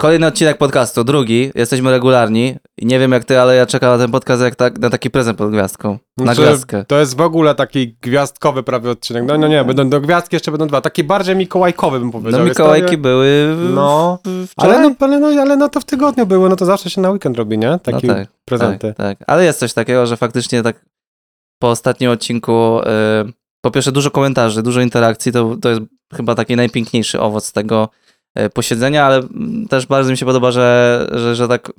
[0.00, 1.50] Kolejny odcinek podcastu, drugi.
[1.54, 2.56] Jesteśmy regularni.
[2.78, 5.10] I nie wiem jak ty, ale ja czekam na ten podcast jak tak, na taki
[5.10, 5.98] prezent pod gwiazdką.
[6.16, 6.84] Na Znaczy, gwiazdkę.
[6.84, 9.24] To jest w ogóle taki gwiazdkowy prawie odcinek.
[9.26, 10.80] No, no nie, będą do gwiazdki jeszcze będą dwa.
[10.80, 12.40] Taki bardziej mikołajkowy bym powiedział.
[12.40, 14.76] No Jest Mikołajki prawie- były w, No, w, wczoraj.
[14.76, 17.10] ale no, ale, no, ale no to w tygodniu było, no to zawsze się na
[17.10, 17.78] weekend robi, nie?
[17.82, 18.94] Takie no tak, prezenty.
[18.96, 19.28] Tak, tak.
[19.28, 20.84] Ale jest coś takiego, że faktycznie tak
[21.58, 22.84] po ostatnim odcinku, y,
[23.60, 25.80] po pierwsze dużo komentarzy, dużo interakcji, to, to jest
[26.14, 27.88] chyba taki najpiękniejszy owoc tego
[28.54, 29.22] posiedzenia, ale
[29.70, 31.72] też bardzo mi się podoba, że, że, że tak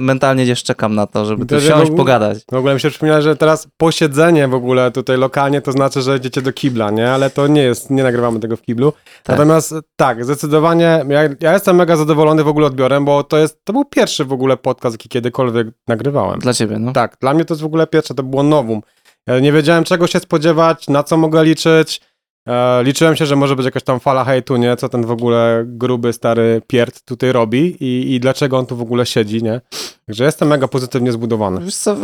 [0.00, 2.38] mentalnie gdzieś czekam na to, żeby tu To, że siąść, ogóle- pogadać.
[2.50, 6.16] W ogóle mi się przypomina, że teraz posiedzenie w ogóle tutaj lokalnie to znaczy, że
[6.16, 7.10] idziecie do kibla, nie?
[7.10, 8.92] Ale to nie jest, nie nagrywamy tego w kiblu.
[8.92, 9.38] Tak.
[9.38, 13.72] Natomiast tak, zdecydowanie ja, ja jestem mega zadowolony w ogóle odbiorem, bo to jest, to
[13.72, 16.40] był pierwszy w ogóle podcast, jaki kiedykolwiek nagrywałem.
[16.40, 16.92] Dla ciebie, no.
[16.92, 18.80] Tak, dla mnie to jest w ogóle pierwsze, to było nowum.
[19.26, 22.00] Ja nie wiedziałem czego się spodziewać, na co mogę liczyć.
[22.46, 24.76] E, liczyłem się, że może być jakaś tam fala hejtu, nie?
[24.76, 28.82] Co ten w ogóle gruby, stary pierd tutaj robi i, i dlaczego on tu w
[28.82, 29.60] ogóle siedzi, nie?
[30.06, 31.60] Także jestem mega pozytywnie zbudowany.
[31.64, 31.96] Wiesz co,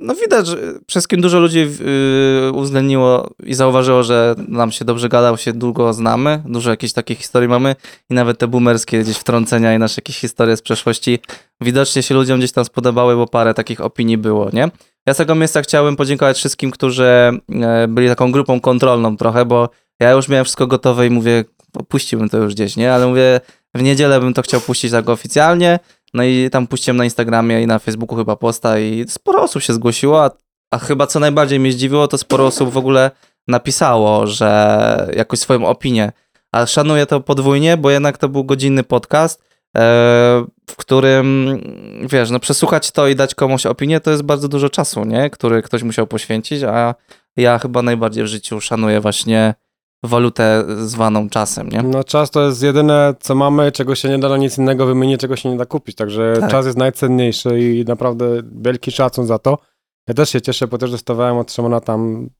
[0.00, 0.56] no widać, że
[0.88, 1.68] wszystkim dużo ludzi
[2.48, 6.92] y, uwzględniło i zauważyło, że nam się dobrze gada, bo się długo znamy, dużo jakichś
[6.92, 7.76] takich historii mamy
[8.10, 11.18] i nawet te boomerskie gdzieś wtrącenia i nasze jakieś historie z przeszłości
[11.60, 14.70] widocznie się ludziom gdzieś tam spodobały, bo parę takich opinii było, nie?
[15.08, 19.68] Ja z tego miejsca chciałbym podziękować wszystkim, którzy e, byli taką grupą kontrolną trochę, bo
[20.00, 21.44] ja już miałem wszystko gotowe i mówię,
[21.88, 22.94] puściłbym to już gdzieś, nie?
[22.94, 23.40] Ale mówię,
[23.74, 25.78] w niedzielę bym to chciał puścić tak oficjalnie,
[26.14, 29.72] no i tam puściłem na Instagramie i na Facebooku chyba posta i sporo osób się
[29.72, 30.30] zgłosiło, a,
[30.70, 33.10] a chyba co najbardziej mnie zdziwiło, to sporo osób w ogóle
[33.46, 36.12] napisało, że jakoś swoją opinię.
[36.52, 39.42] Ale szanuję to podwójnie, bo jednak to był godzinny podcast,
[40.70, 41.58] w którym,
[42.02, 45.30] wiesz, no przesłuchać to i dać komuś opinię, to jest bardzo dużo czasu, nie?
[45.30, 46.94] Który ktoś musiał poświęcić, a
[47.36, 49.54] ja chyba najbardziej w życiu szanuję właśnie
[50.02, 51.82] walutę zwaną czasem, nie?
[51.82, 55.20] No czas to jest jedyne, co mamy, czego się nie da na nic innego wymienić,
[55.20, 56.50] czego się nie da kupić, także Tak.
[56.50, 59.58] czas jest najcenniejszy i naprawdę wielki szacun za to.
[60.08, 62.30] Ja też się cieszę, bo też dostawałem od Szymona tam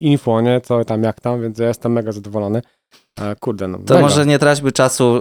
[0.00, 2.62] info, nie, co tam, jak tam, więc ja jestem mega zadowolony.
[3.40, 4.00] Kurde, no To mega.
[4.06, 5.20] może nie traćmy czasu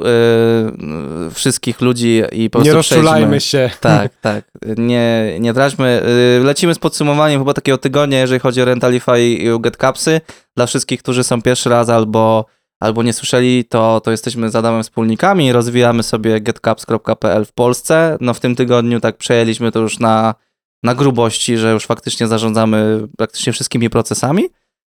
[1.27, 3.69] y, wszystkich ludzi i po nie prostu rozczulajmy przejdźmy.
[3.69, 3.69] się.
[3.79, 4.45] Tak, tak.
[4.77, 6.01] Nie, nie traćmy.
[6.41, 10.21] y, Lecimy z podsumowaniem chyba takiego tygodnia, jeżeli chodzi o Rentalify i GetCapsy.
[10.57, 12.45] Dla wszystkich, którzy są pierwszy raz albo,
[12.81, 15.51] albo nie słyszeli, to, to jesteśmy z Adamem wspólnikami.
[15.51, 18.17] Rozwijamy sobie getcaps.pl w Polsce.
[18.21, 20.35] No w tym tygodniu tak przejęliśmy to już na,
[20.83, 24.43] na grubości, że już faktycznie zarządzamy praktycznie wszystkimi procesami.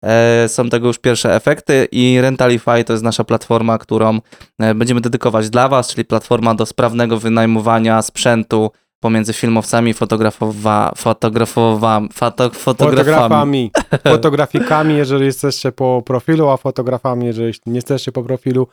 [0.04, 4.20] E, Są tego już pierwsze efekty i Rentalify to jest nasza platforma, którą
[4.60, 12.02] e, będziemy dedykować dla Was, czyli platforma do sprawnego wynajmowania sprzętu pomiędzy filmowcami, fotografowa, fotografowa,
[12.14, 13.72] foto, fotografami.
[14.08, 18.68] Fotografikami, jeżeli jesteście po profilu, a fotografami, jeżeli nie jesteście po profilu.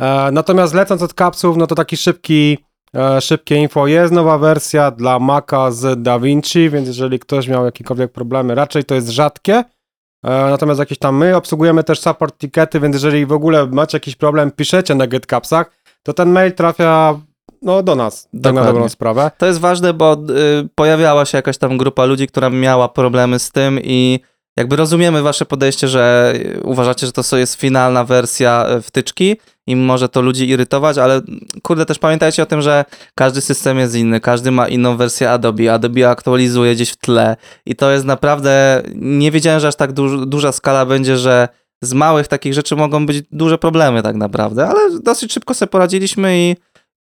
[0.00, 2.58] E, natomiast lecąc od kapsów, no to taki szybki,
[2.94, 3.86] e, szybkie info.
[3.86, 8.94] Jest nowa wersja dla Maca z DaVinci, więc jeżeli ktoś miał jakiekolwiek problemy, raczej to
[8.94, 9.64] jest rzadkie.
[10.24, 14.16] E, natomiast jakieś tam my obsługujemy też support tikety, więc jeżeli w ogóle macie jakiś
[14.16, 15.70] problem, piszecie na GetCapsach,
[16.02, 17.20] to ten mail trafia
[17.62, 19.30] no, do nas, tak na dobrą sprawę.
[19.38, 23.50] To jest ważne, bo y, pojawiała się jakaś tam grupa ludzi, która miała problemy z
[23.50, 24.20] tym i
[24.58, 29.36] jakby rozumiemy wasze podejście, że uważacie, że to jest finalna wersja y, wtyczki
[29.66, 31.20] i może to ludzi irytować, ale
[31.62, 35.72] kurde, też pamiętajcie o tym, że każdy system jest inny, każdy ma inną wersję Adobe,
[35.72, 37.36] Adobe aktualizuje gdzieś w tle
[37.66, 41.48] i to jest naprawdę, nie wiedziałem, że aż tak duż, duża skala będzie, że
[41.82, 46.38] z małych takich rzeczy mogą być duże problemy tak naprawdę, ale dosyć szybko sobie poradziliśmy
[46.38, 46.56] i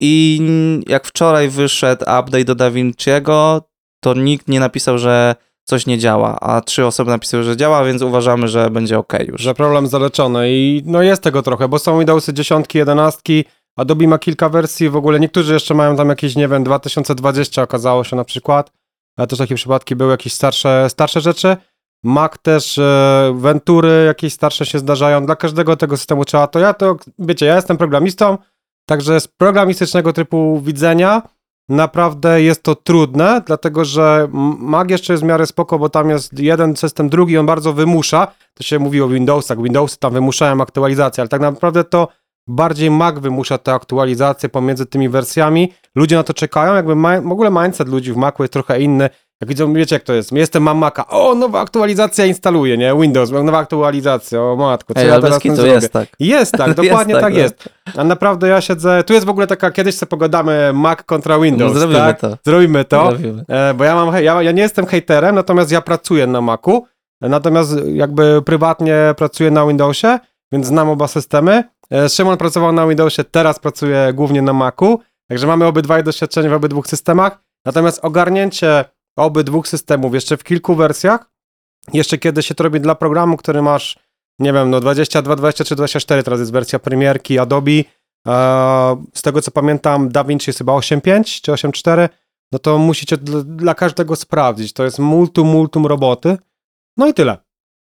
[0.05, 0.41] i
[0.87, 3.61] jak wczoraj wyszedł update do DaVinci'ego,
[3.99, 8.01] to nikt nie napisał, że coś nie działa, a trzy osoby napisały, że działa, więc
[8.01, 9.41] uważamy, że będzie ok już.
[9.41, 14.19] że problem zaleczony i no jest tego trochę, bo są Windowsy dziesiątki, jedenastki, Adobe ma
[14.19, 18.23] kilka wersji, w ogóle niektórzy jeszcze mają tam jakieś, nie wiem, 2020 okazało się na
[18.23, 18.71] przykład,
[19.17, 21.57] a też takie przypadki były jakieś starsze, starsze rzeczy.
[22.03, 26.73] Mac też, e, Ventury jakieś starsze się zdarzają, dla każdego tego systemu trzeba, to ja
[26.73, 28.37] to, wiecie, ja jestem programistą,
[28.85, 31.21] także z programistycznego typu widzenia
[31.69, 34.27] naprawdę jest to trudne, dlatego że
[34.59, 38.27] Mac jeszcze jest w miarę spoko, bo tam jest jeden system, drugi, on bardzo wymusza,
[38.53, 42.07] to się mówi o Windowsach, Windowsy tam wymuszają aktualizację, ale tak naprawdę to
[42.47, 45.73] bardziej Mac wymusza te aktualizacje pomiędzy tymi wersjami.
[45.95, 49.09] Ludzie na to czekają, jakby w ogóle mindset ludzi w Macu jest trochę inny.
[49.41, 53.31] Jak widzą, wiecie jak to jest, jestem, mam Maca, o, nowa aktualizacja instaluję, nie, Windows,
[53.31, 55.71] nowa aktualizacja, o matko, co Ej, ja ale teraz kitu zrobię?
[55.71, 56.07] jest tak.
[56.19, 57.39] Jest tak, dokładnie tak, tak no.
[57.39, 57.69] jest.
[57.97, 61.73] A naprawdę ja siedzę, tu jest w ogóle taka, kiedyś sobie pogadamy Mac kontra Windows,
[61.73, 62.19] No, zrobimy tak?
[62.19, 62.37] to.
[62.45, 63.09] Zrobimy to.
[63.09, 63.43] Zrobimy.
[63.49, 66.85] E, bo ja mam, hej- ja, ja nie jestem hejterem, natomiast ja pracuję na Macu,
[67.21, 70.19] e, natomiast jakby prywatnie pracuję na Windowsie,
[70.51, 71.63] więc znam oba systemy.
[71.91, 74.99] E, Szymon pracował na Windowsie, teraz pracuje głównie na Macu,
[75.29, 77.39] Także mamy obydwaj doświadczenie w obydwu systemach.
[77.65, 81.31] Natomiast ogarnięcie obydwu systemów jeszcze w kilku wersjach,
[81.93, 83.99] jeszcze kiedy się to robi dla programu, który masz,
[84.39, 87.71] nie wiem, no 22, 23, 24, teraz jest wersja premierki Adobe.
[87.71, 87.85] Eee,
[89.13, 92.09] z tego co pamiętam, DaVinci jest chyba 8.5 czy 8.4,
[92.51, 94.73] no to musicie dla, dla każdego sprawdzić.
[94.73, 96.37] To jest multum, multum roboty.
[96.97, 97.37] No i tyle.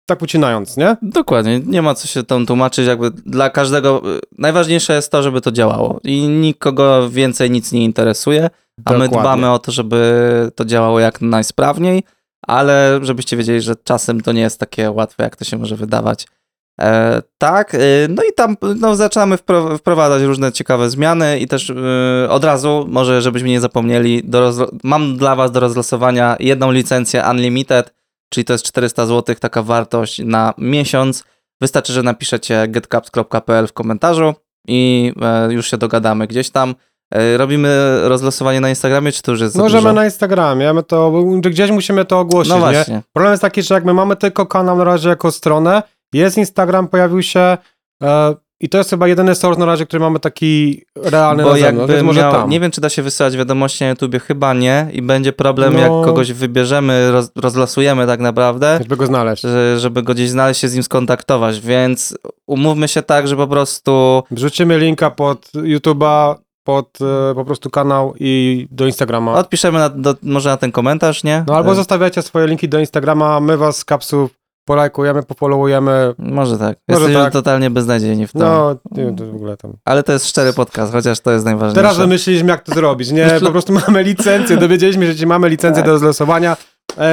[0.06, 0.98] Tak ucinając, nie?
[1.02, 5.42] Dokładnie, nie ma co się tam tłumaczyć, jakby dla każdego, y, najważniejsze jest to, żeby
[5.42, 8.50] to działało i nikogo więcej nic nie interesuje,
[8.86, 9.20] a my Dokładnie.
[9.20, 12.04] dbamy o to, żeby to działało jak najsprawniej,
[12.48, 16.28] ale żebyście wiedzieli, że czasem to nie jest takie łatwe, jak to się może wydawać.
[16.82, 21.70] E, tak, y, no i tam no, zaczynamy wpro- wprowadzać różne ciekawe zmiany i też
[21.70, 21.76] y,
[22.30, 24.24] od razu, może żebyśmy nie zapomnieli,
[24.84, 27.94] mam dla was do rozlosowania jedną licencję Unlimited,
[28.30, 31.24] czyli to jest 400 zł, taka wartość na miesiąc.
[31.62, 34.34] Wystarczy, że napiszecie getcaps.pl w komentarzu
[34.68, 36.76] i e, już się dogadamy gdzieś tam.
[37.12, 39.94] E, robimy rozlosowanie na Instagramie, czy to już jest Możemy dużo?
[39.94, 41.12] na Instagramie, my to,
[41.42, 42.74] gdzieś musimy to ogłosić, No nie?
[42.74, 43.02] właśnie.
[43.14, 46.88] Problem jest taki, że jak my mamy tylko kanał na razie jako stronę, jest Instagram,
[46.88, 47.58] pojawił się
[48.04, 52.04] e, i to jest chyba jedyny source na razie, który mamy taki realny Bo jakby
[52.04, 55.34] może miał, nie wiem, czy da się wysyłać wiadomości na YouTubie, chyba nie i będzie
[55.34, 55.80] problem, No.
[55.80, 59.42] jak kogoś wybierzemy, roz, rozlosujemy tak naprawdę, Żeby go znaleźć.
[59.44, 62.18] że- żeby go gdzieś znaleźć, się z nim skontaktować, więc
[62.48, 68.14] umówmy się tak, że po prostu Wrzucimy linka pod YouTube'a, pod e, po prostu kanał
[68.20, 69.34] i do Instagrama.
[69.34, 71.44] odpiszemy na, do, może na ten komentarz, nie?
[71.48, 76.14] No albo E, zostawiacie swoje linki do Instagrama, my was z kapsów polajkujemy, pofollowujemy.
[76.18, 76.78] Może tak.
[76.88, 77.34] Może Jesteśmy tak.
[77.34, 78.40] totalnie beznadziejni w to.
[78.40, 79.74] No, nie wiem, to w ogóle tam.
[79.86, 81.82] Ale to jest szczery podcast, chociaż to jest najważniejsze.
[81.82, 83.12] Teraz wymyśliliśmy, jak to zrobić.
[83.12, 85.86] Nie, po prostu mamy licencję, dowiedzieliśmy się, że mamy licencję Tak.
[85.86, 86.56] do rozlosowania, e,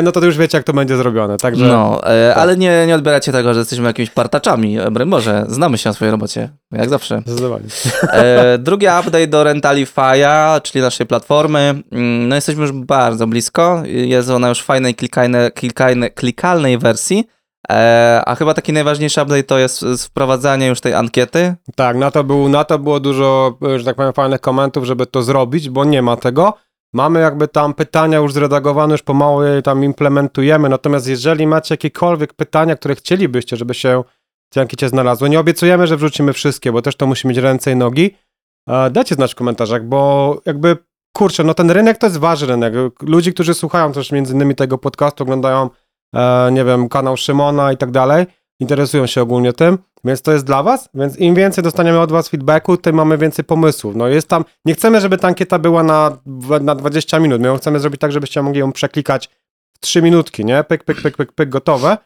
[0.03, 1.37] no to już wiecie, jak to będzie zrobione.
[1.37, 2.39] Także No, e, Tak.
[2.43, 4.79] ale nie, nie odbieracie tego, że jesteśmy jakimiś partaczami.
[4.79, 7.23] E, Boże, znamy się na swojej robocie, jak zawsze.
[7.27, 7.65] zdecydowanie.
[8.13, 11.83] E, drugi update do Rentalify'a, czyli naszej platformy.
[11.93, 13.83] Mm, No jesteśmy już bardzo blisko.
[13.87, 17.25] Jest ona już w fajnej, klikajne, klikajne, klikalnej wersji.
[17.71, 21.55] E, a chyba taki najważniejszy update to jest wprowadzanie już tej ankiety.
[21.75, 25.07] Tak, na to, był, na to było dużo, e, że tak powiem, fajnych komentów, żeby
[25.07, 26.55] to zrobić, bo nie ma tego.
[26.93, 32.35] Mamy jakby tam pytania już zredagowane, już pomału je tam implementujemy, natomiast jeżeli macie jakiekolwiek
[32.35, 34.05] pytania, które chcielibyście, żeby się
[34.51, 37.73] w tej ankiecie znalazły, nie obiecujemy, że wrzucimy wszystkie, bo też to musi mieć ręce
[37.73, 38.15] i nogi,
[38.69, 40.77] e, dajcie znać w komentarzach, bo jakby,
[41.17, 42.75] kurczę, no ten rynek to jest ważny rynek.
[43.03, 45.71] Ludzi, którzy słuchają też między innymi tego podcastu, oglądają,
[46.15, 48.27] e, nie wiem, kanał Szymona i tak dalej,
[48.61, 52.29] interesują się ogólnie tym, więc to jest dla was, więc im więcej dostaniemy od was
[52.29, 53.97] feedbacku, tym mamy więcej pomysłów.
[53.97, 56.19] No jest tam, nie chcemy, żeby ta ankieta była na,
[56.61, 59.29] na 20 minut, my ją chcemy zrobić tak, żebyście mogli ją przeklikać
[59.73, 60.65] w 3 minutki, nie?
[60.65, 61.99] Pyk, pyk, pyk, pyk, pyk, gotowe,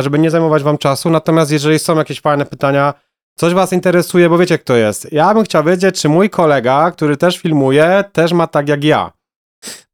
[0.00, 2.94] żeby nie zajmować wam czasu, natomiast jeżeli są jakieś fajne pytania,
[3.38, 5.12] coś was interesuje, bo wiecie kto jest.
[5.12, 9.12] Ja bym chciał wiedzieć, czy mój kolega, który też filmuje, też ma tak jak ja.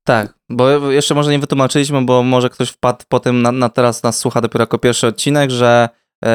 [0.04, 4.02] Tak, bo jeszcze może nie wytłumaczyliśmy, bo może ktoś wpadł po tym, na, na teraz
[4.02, 5.88] nas słucha dopiero jako pierwszy odcinek, że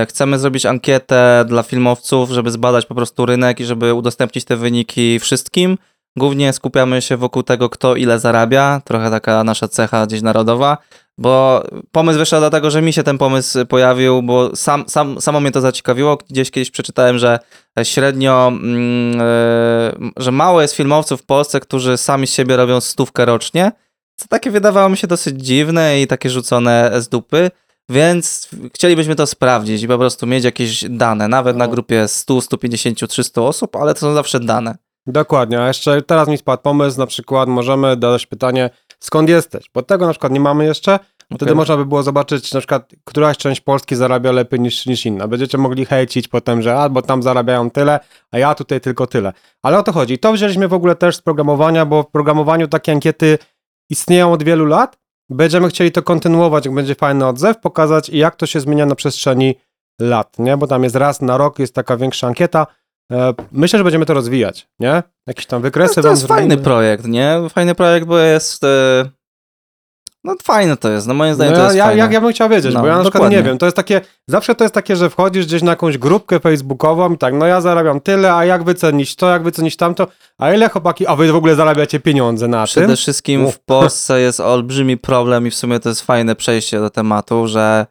[0.10, 5.20] chcemy zrobić ankietę dla filmowców, żeby zbadać po prostu rynek i żeby udostępnić te wyniki
[5.20, 5.78] wszystkim.
[6.18, 10.78] Głównie skupiamy się wokół tego, kto ile zarabia, trochę taka nasza cecha gdzieś narodowa,
[11.18, 15.52] bo pomysł wyszedł dlatego, że mi się ten pomysł pojawił, bo sam, sam, samo mnie
[15.52, 16.18] to zaciekawiło.
[16.30, 17.40] Gdzieś kiedyś przeczytałem, że
[17.84, 18.52] średnio,
[19.20, 23.72] e, że mało jest filmowców w Polsce, którzy sami z siebie robią stówkę rocznie,
[24.16, 27.52] co takie wydawało mi się dosyć dziwne i takie rzucone z dupy,
[27.90, 31.72] więc chcielibyśmy to sprawdzić i po prostu mieć jakieś dane, nawet na No.
[31.72, 34.76] grupie 100, 150, 300 osób, ale to są zawsze dane.
[35.08, 39.66] Dokładnie, a jeszcze teraz mi spadł pomysł, na przykład możemy dać pytanie, skąd jesteś?
[39.74, 41.56] Bo tego na przykład nie mamy jeszcze, Wtedy Okej.
[41.56, 45.28] można by było zobaczyć, na przykład, któraś część Polski zarabia lepiej niż, niż inna.
[45.28, 48.00] Będziecie mogli hejcić potem, że albo tam zarabiają tyle,
[48.32, 49.34] a ja tutaj tylko tyle.
[49.64, 50.20] Ale o to chodzi.
[50.20, 53.38] To wzięliśmy w ogóle też z programowania, bo w programowaniu takie ankiety
[53.90, 54.98] istnieją od wielu lat.
[55.30, 59.56] Będziemy chcieli to kontynuować, jak będzie fajny odzew, pokazać jak to się zmienia na przestrzeni
[60.02, 60.58] lat, nie?
[60.58, 62.68] Bo tam jest raz na rok, jest taka większa ankieta.
[63.12, 65.04] E, Myślę, że będziemy to rozwijać, nie?
[65.28, 66.64] Jakieś tam wykresy No, to jest fajny zrobimy.
[66.64, 67.38] projekt, nie?
[67.50, 68.64] Fajny projekt, bo jest...
[70.26, 72.00] No fajne to jest, no moim zdaniem No to jest ja, fajne.
[72.06, 73.38] ja, ja bym chciał wiedzieć, No, bo ja na przykład dokładnie.
[73.38, 76.40] nie wiem, to jest takie, zawsze to jest takie, że wchodzisz gdzieś na jakąś grupkę
[76.40, 80.54] facebookową i tak, no ja zarabiam tyle, a jak wycenić to, jak wycenić tamto, a
[80.54, 82.96] ile chłopaki, a wy w ogóle zarabiacie pieniądze na Przede tym?
[82.96, 83.52] wszystkim U.
[83.52, 87.86] w Polsce jest olbrzymi problem i w sumie to jest fajne przejście do tematu, że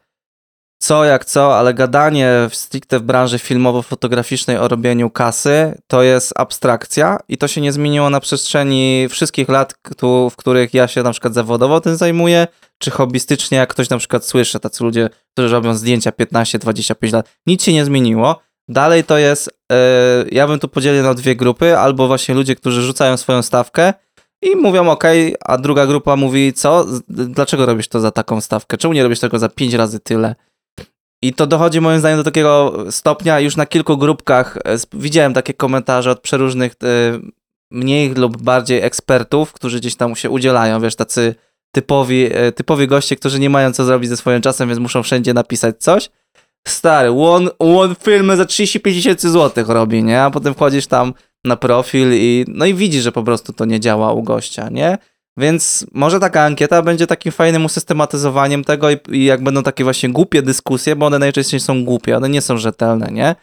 [0.83, 6.33] co jak co, ale gadanie w stricte w branży filmowo-fotograficznej o robieniu kasy to jest
[6.37, 11.03] abstrakcja i to się nie zmieniło na przestrzeni wszystkich lat, któ- w których ja się
[11.03, 12.47] na przykład zawodowo tym zajmuję,
[12.79, 17.63] czy hobbystycznie, jak ktoś na przykład słyszy, tacy ludzie, którzy robią zdjęcia 15-25 lat, nic
[17.65, 18.41] się nie zmieniło.
[18.69, 19.77] Dalej to jest, e,
[20.33, 23.95] ja bym tu podzielił na dwie grupy, albo właśnie ludzie, którzy rzucają swoją stawkę
[24.43, 25.05] i mówią ok,
[25.45, 29.39] a druga grupa mówi co, dlaczego robisz to za taką stawkę, czemu nie robisz tego
[29.39, 30.35] za pięć razy tyle?
[31.23, 35.55] I to dochodzi moim zdaniem do takiego stopnia, już na kilku grupkach e, widziałem takie
[35.55, 36.77] komentarze od przeróżnych e,
[37.71, 41.35] mniej lub bardziej ekspertów, którzy gdzieś tam się udzielają, wiesz, tacy
[41.75, 45.35] typowi, e, typowi goście, którzy nie mają co zrobić ze swoim czasem, więc muszą wszędzie
[45.35, 46.11] napisać coś.
[46.69, 50.23] Stary, one, one filmy za 35 tysięcy złotych robi, nie?
[50.23, 51.15] A potem wchodzisz tam
[51.45, 54.99] na profil i no i widzisz, że po prostu to nie działa u gościa, nie?
[55.37, 60.09] Więc może taka ankieta będzie takim fajnym usystematyzowaniem tego i, i jak będą takie właśnie
[60.09, 63.35] głupie dyskusje, bo one najczęściej są głupie, one nie są rzetelne, nie?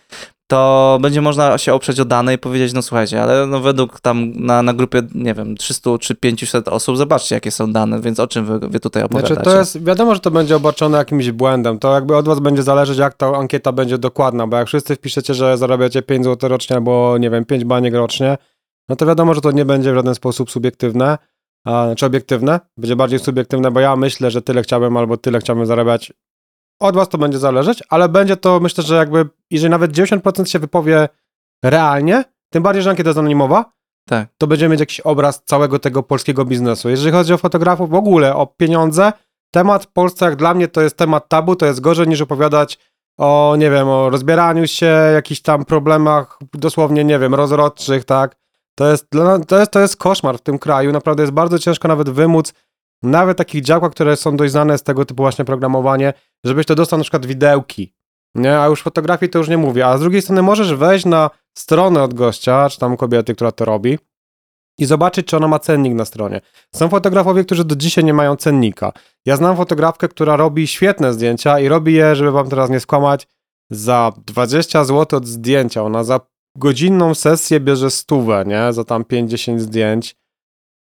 [0.48, 4.32] To będzie można się oprzeć o dane i powiedzieć, no słuchajcie, ale no według tam
[4.36, 8.28] na, na grupie, nie wiem, 300 czy 500 osób, zobaczcie jakie są dane, więc o
[8.28, 9.34] czym wy, wy tutaj opowiadacie?
[9.34, 11.80] Znaczy, to jest, wiadomo, że to będzie obarczone jakimś błędem.
[11.80, 15.34] To jakby od was będzie zależeć, jak ta ankieta będzie dokładna, bo jak wszyscy wpiszecie,
[15.34, 18.38] że zarabiacie 5 zł rocznie albo, nie wiem, 5 baniek rocznie,
[18.90, 21.18] no to wiadomo, że to nie będzie w żaden sposób subiektywne,
[21.66, 25.66] a, znaczy obiektywne, będzie bardziej subiektywne, bo ja myślę, że tyle chciałbym albo tyle chciałbym
[25.66, 26.14] zarabiać.
[26.82, 30.60] Od was to będzie zależeć, ale będzie to, myślę, że jakby, jeżeli nawet 90% się
[30.60, 31.10] wypowie
[31.66, 32.24] realnie,
[32.54, 33.66] tym bardziej, że ankieta jest anonimowa,
[34.10, 34.30] Tak.
[34.38, 36.90] to będziemy mieć jakiś obraz całego tego polskiego biznesu.
[36.90, 39.14] Jeżeli chodzi o fotografów, w ogóle o pieniądze,
[39.52, 42.80] temat w Polsce, jak dla mnie, to jest temat tabu, to jest gorzej niż opowiadać
[43.20, 48.36] o, nie wiem, o rozbieraniu się, jakichś tam problemach, dosłownie, nie wiem, rozrodczych, tak.
[48.80, 49.08] To jest,
[49.48, 52.54] to jest, to jest koszmar w tym kraju, naprawdę jest bardzo ciężko nawet wymóc
[53.04, 56.14] nawet takich działkach, które są dość znane z tego typu właśnie programowanie,
[56.46, 57.94] żebyś to dostał na przykład widełki,
[58.36, 61.30] nie, a już fotografii to już nie mówię, a z drugiej strony możesz wejść na
[61.58, 64.00] stronę od gościa, czy tam kobiety, która to robi
[64.78, 66.42] i zobaczyć, czy ona ma cennik na stronie.
[66.76, 68.92] Są fotografowie, którzy do dzisiaj nie mają cennika.
[69.26, 73.28] Ja znam fotografkę, która robi świetne zdjęcia i robi je, żeby wam teraz nie skłamać,
[73.70, 75.84] za 20 zł od zdjęcia.
[75.84, 76.20] Ona za
[76.58, 78.74] godzinną sesję bierze stówę, nie?
[78.74, 80.16] Za tam 5-10 zdjęć.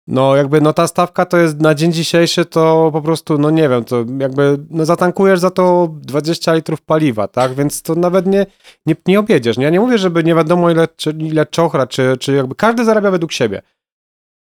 [0.08, 3.70] No jakby, no ta stawka to jest na dzień dzisiejszy to po prostu, no nie
[3.70, 7.54] wiem, to jakby, no zatankujesz za to 20 litrów paliwa, tak?
[7.54, 8.46] Więc to nawet nie,
[8.86, 9.64] nie, nie objedziesz, nie?
[9.64, 13.12] Ja nie mówię, żeby nie wiadomo ile, czy, ile czochra, czy, czy jakby każdy zarabia
[13.12, 13.62] według siebie.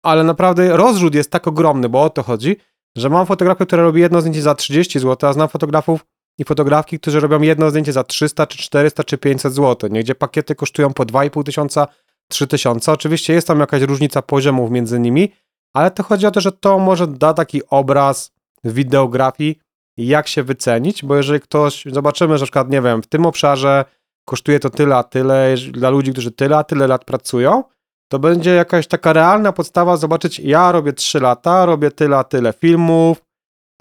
[0.04, 2.56] Ale naprawdę rozrzut jest tak ogromny, bo o to chodzi,
[2.98, 6.06] że mam fotografę, która robi jedno zdjęcie za 30 zł, a znam fotografów
[6.38, 10.04] i fotografki, którzy robią jedno zdjęcie za 300, czy 400, czy 500 zł, nie?
[10.04, 11.88] Gdzie pakiety kosztują po 2,5 tysiąca,
[12.30, 12.92] 3 tysiące.
[12.92, 15.32] Oczywiście jest tam jakaś różnica poziomów między nimi,
[15.74, 18.32] ale to chodzi o to, że to może da taki obraz
[18.64, 19.60] wideografii,
[19.98, 23.86] jak się wycenić, bo jeżeli ktoś, zobaczymy, że na przykład, nie wiem, w tym obszarze
[24.26, 27.64] kosztuje to tyle, a tyle, dla ludzi, którzy tyle, a tyle lat pracują,
[28.12, 32.54] to będzie jakaś taka realna podstawa zobaczyć, ja robię 3 lata, robię tyle, a tyle
[32.54, 33.22] filmów,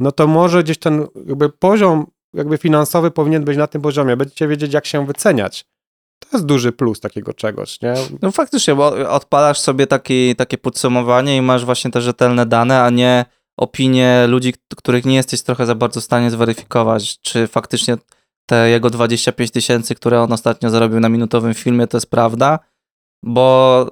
[0.00, 4.48] no to może gdzieś ten jakby poziom jakby finansowy powinien być na tym poziomie, będziecie
[4.48, 5.64] wiedzieć, jak się wyceniać.
[6.18, 7.94] To jest duży plus takiego czegoś, nie?
[8.22, 12.90] No faktycznie, bo odpalasz sobie taki, takie podsumowanie i masz właśnie te rzetelne dane, a
[12.90, 13.24] nie
[13.56, 17.96] opinie ludzi, których nie jesteś trochę za bardzo w stanie zweryfikować, czy faktycznie
[18.46, 22.58] te jego 25 tysięcy, które on ostatnio zarobił na minutowym filmie, to jest prawda,
[23.22, 23.88] bo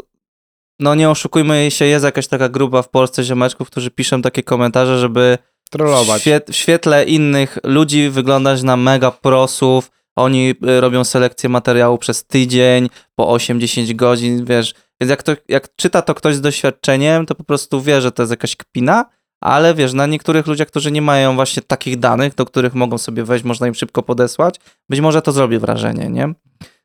[0.81, 4.99] no nie oszukujmy się, jest jakaś taka grupa w Polsce ziomeczków, którzy piszą takie komentarze,
[4.99, 5.39] żeby
[5.73, 6.25] Trollować.
[6.49, 9.91] w świetle innych ludzi wyglądać na mega prosów.
[10.17, 14.75] Oni y, robią selekcję materiału przez tydzień, po 8-10 godzin, wiesz.
[15.01, 18.23] Więc jak, to, jak czyta to ktoś z doświadczeniem, to po prostu wie, że to
[18.23, 19.05] jest jakaś kpina,
[19.41, 23.25] ale wiesz, na niektórych ludziach, którzy nie mają właśnie takich danych, do których mogą sobie
[23.25, 26.35] wejść, można im szybko podesłać, być może to zrobi wrażenie, nie?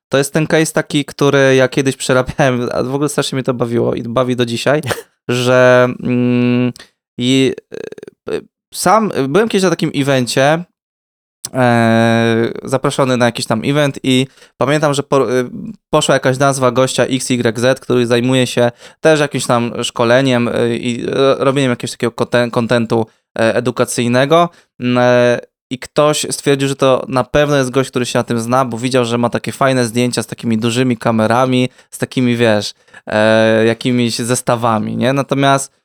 [0.09, 3.53] To jest ten case taki, który ja kiedyś przerabiałem, a w ogóle strasznie mnie to
[3.53, 4.81] bawiło i bawi do dzisiaj,
[5.27, 6.73] że mm,
[7.17, 7.53] i,
[8.29, 10.63] y, sam byłem kiedyś na takim evencie,
[11.53, 15.49] e, zaproszony na jakiś tam event i pamiętam, że po, y,
[15.89, 18.71] poszła jakaś nazwa gościa XYZ, który zajmuje się
[19.01, 23.05] też jakimś tam szkoleniem y, i ro- robieniem jakiegoś takiego konten- kontentu
[23.39, 24.49] e, edukacyjnego.
[24.97, 28.65] E, I ktoś stwierdził, że to na pewno jest gość, który się na tym zna,
[28.65, 32.73] bo widział, że ma takie fajne zdjęcia z takimi dużymi kamerami, z takimi, wiesz,
[33.07, 35.13] e, jakimiś zestawami, nie?
[35.13, 35.77] Natomiast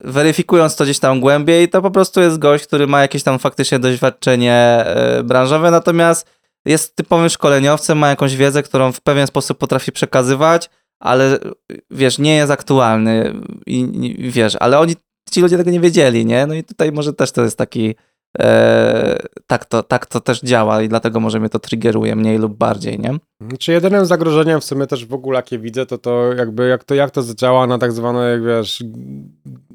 [0.00, 3.78] weryfikując to gdzieś tam głębiej, to po prostu jest gość, który ma jakieś tam faktycznie
[3.78, 6.30] doświadczenie e, branżowe, natomiast
[6.64, 11.38] jest typowym szkoleniowcem, ma jakąś wiedzę, którą w pewien sposób potrafi przekazywać, ale
[11.90, 13.34] wiesz, nie jest aktualny
[13.66, 14.96] i, i wiesz, ale oni,
[15.30, 16.46] ci ludzie tego nie wiedzieli, nie?
[16.46, 17.94] No i tutaj może też to jest taki e,
[19.46, 22.98] tak, to, tak to też działa i dlatego może mnie to triggeruje mniej lub bardziej,
[22.98, 23.14] nie?
[23.58, 26.94] Czy jedynym zagrożeniem w sumie też w ogóle jakie widzę, to to jakby jak to,
[26.94, 28.84] jak to zadziała na tak zwane, jak wiesz,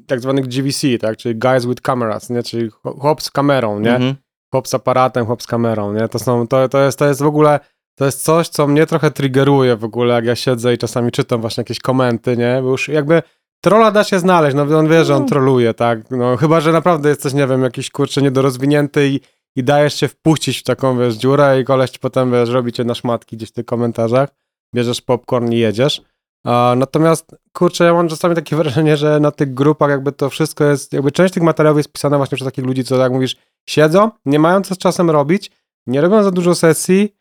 [0.06, 2.70] tak zwanych GVC, tak, czyli guys with cameras, nie, czyli
[3.00, 4.14] chłop z kamerą, nie, Mhm.
[4.52, 7.26] chłop z aparatem, chłop z kamerą, nie, to są, to, to jest, to jest w
[7.26, 7.60] ogóle
[7.98, 11.40] to jest coś, co mnie trochę triggeruje w ogóle, jak ja siedzę i czasami czytam
[11.40, 12.58] właśnie jakieś komenty, nie?
[12.62, 13.22] Bo już jakby
[13.66, 15.28] trolla da się znaleźć, no on wie, że on No.
[15.28, 16.10] troluje, tak?
[16.10, 19.20] No chyba, że naprawdę jesteś, nie wiem, jakiś kurczę niedorozwinięty i,
[19.56, 22.94] i dajesz się wpuścić w taką, wiesz, dziurę i koleś potem, wiesz, robi cię na
[22.94, 24.28] szmatki gdzieś w tych komentarzach,
[24.74, 26.02] bierzesz popcorn i jedziesz.
[26.44, 30.64] A, natomiast, kurczę, ja mam czasami takie wrażenie, że na tych grupach jakby to wszystko
[30.64, 33.36] jest, jakby część tych materiałów jest pisana właśnie przez takich ludzi, co jak mówisz,
[33.68, 35.50] siedzą, nie mają co z czasem robić,
[35.86, 37.15] nie robią za dużo sesji,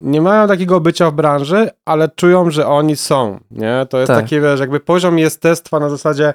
[0.00, 3.86] nie mają takiego bycia w branży, ale czują, że oni są, nie?
[3.90, 4.20] To jest Tak.
[4.22, 6.34] taki, wiesz, jakby poziom jestestwa na zasadzie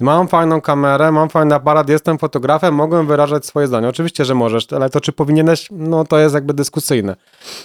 [0.00, 3.88] mam fajną kamerę, mam fajny aparat, jestem fotografem, mogę wyrażać swoje zdanie.
[3.88, 7.16] Oczywiście, że możesz, ale to czy powinieneś, no to jest jakby dyskusyjne.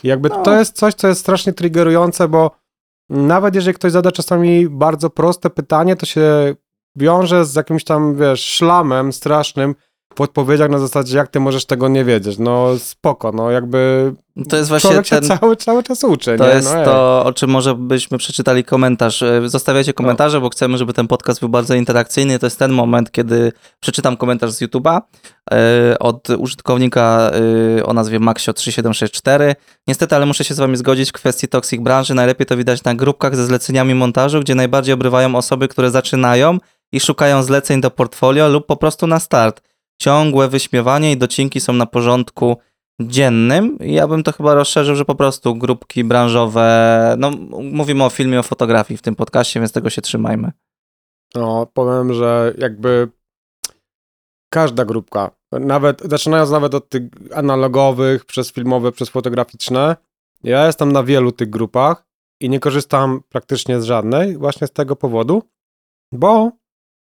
[0.03, 0.41] I jakby No.
[0.43, 2.51] to jest coś, co jest strasznie triggerujące, bo
[3.09, 6.55] nawet jeżeli ktoś zada czasami bardzo proste pytanie, to się
[6.95, 9.75] wiąże z jakimś tam, wiesz, szlamem strasznym
[10.15, 12.37] w odpowiedziach na zasadzie, jak ty możesz tego nie wiedzieć.
[12.37, 14.13] No spoko, no jakby
[14.49, 15.23] To jest właśnie człowiek ten...
[15.23, 16.53] cały, cały czas uczy, To nie?
[16.53, 19.21] jest no, to, o czym może byśmy przeczytali komentarz.
[19.21, 22.39] E, Zostawiacie komentarze, bo chcemy, żeby ten podcast był bardzo interakcyjny.
[22.39, 25.01] To jest ten moment, kiedy przeczytam komentarz z YouTube'a
[25.51, 27.31] e, od użytkownika
[27.79, 29.55] e, o nazwie Maxio3764.
[29.87, 32.13] Niestety, ale muszę się z wami zgodzić w kwestii toxic branży.
[32.13, 36.57] Najlepiej to widać na grupkach ze zleceniami montażu, gdzie najbardziej obrywają osoby, które zaczynają
[36.91, 39.68] i szukają zleceń do portfolio lub po prostu na start.
[40.01, 42.57] Ciągłe wyśmiewanie i docinki są na porządku
[43.01, 43.77] dziennym.
[43.79, 47.31] Ja bym to chyba rozszerzył, że po prostu grupki branżowe, no
[47.63, 50.51] mówimy o filmie, o fotografii w tym podcaście, więc tego się trzymajmy.
[51.35, 53.09] No, powiem, że jakby
[54.49, 57.03] każda grupka, nawet zaczynając nawet od tych
[57.35, 59.95] analogowych, przez filmowe, przez fotograficzne,
[60.43, 62.05] ja jestem na wielu tych grupach
[62.41, 65.43] i nie korzystam praktycznie z żadnej właśnie z tego powodu,
[66.11, 66.51] bo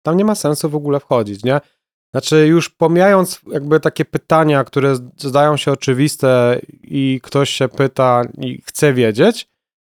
[0.05, 1.61] tam nie ma sensu w ogóle wchodzić, nie?
[2.13, 8.61] Znaczy już pomijając jakby takie pytania, które zdają się oczywiste i ktoś się pyta i
[8.65, 9.49] chce wiedzieć,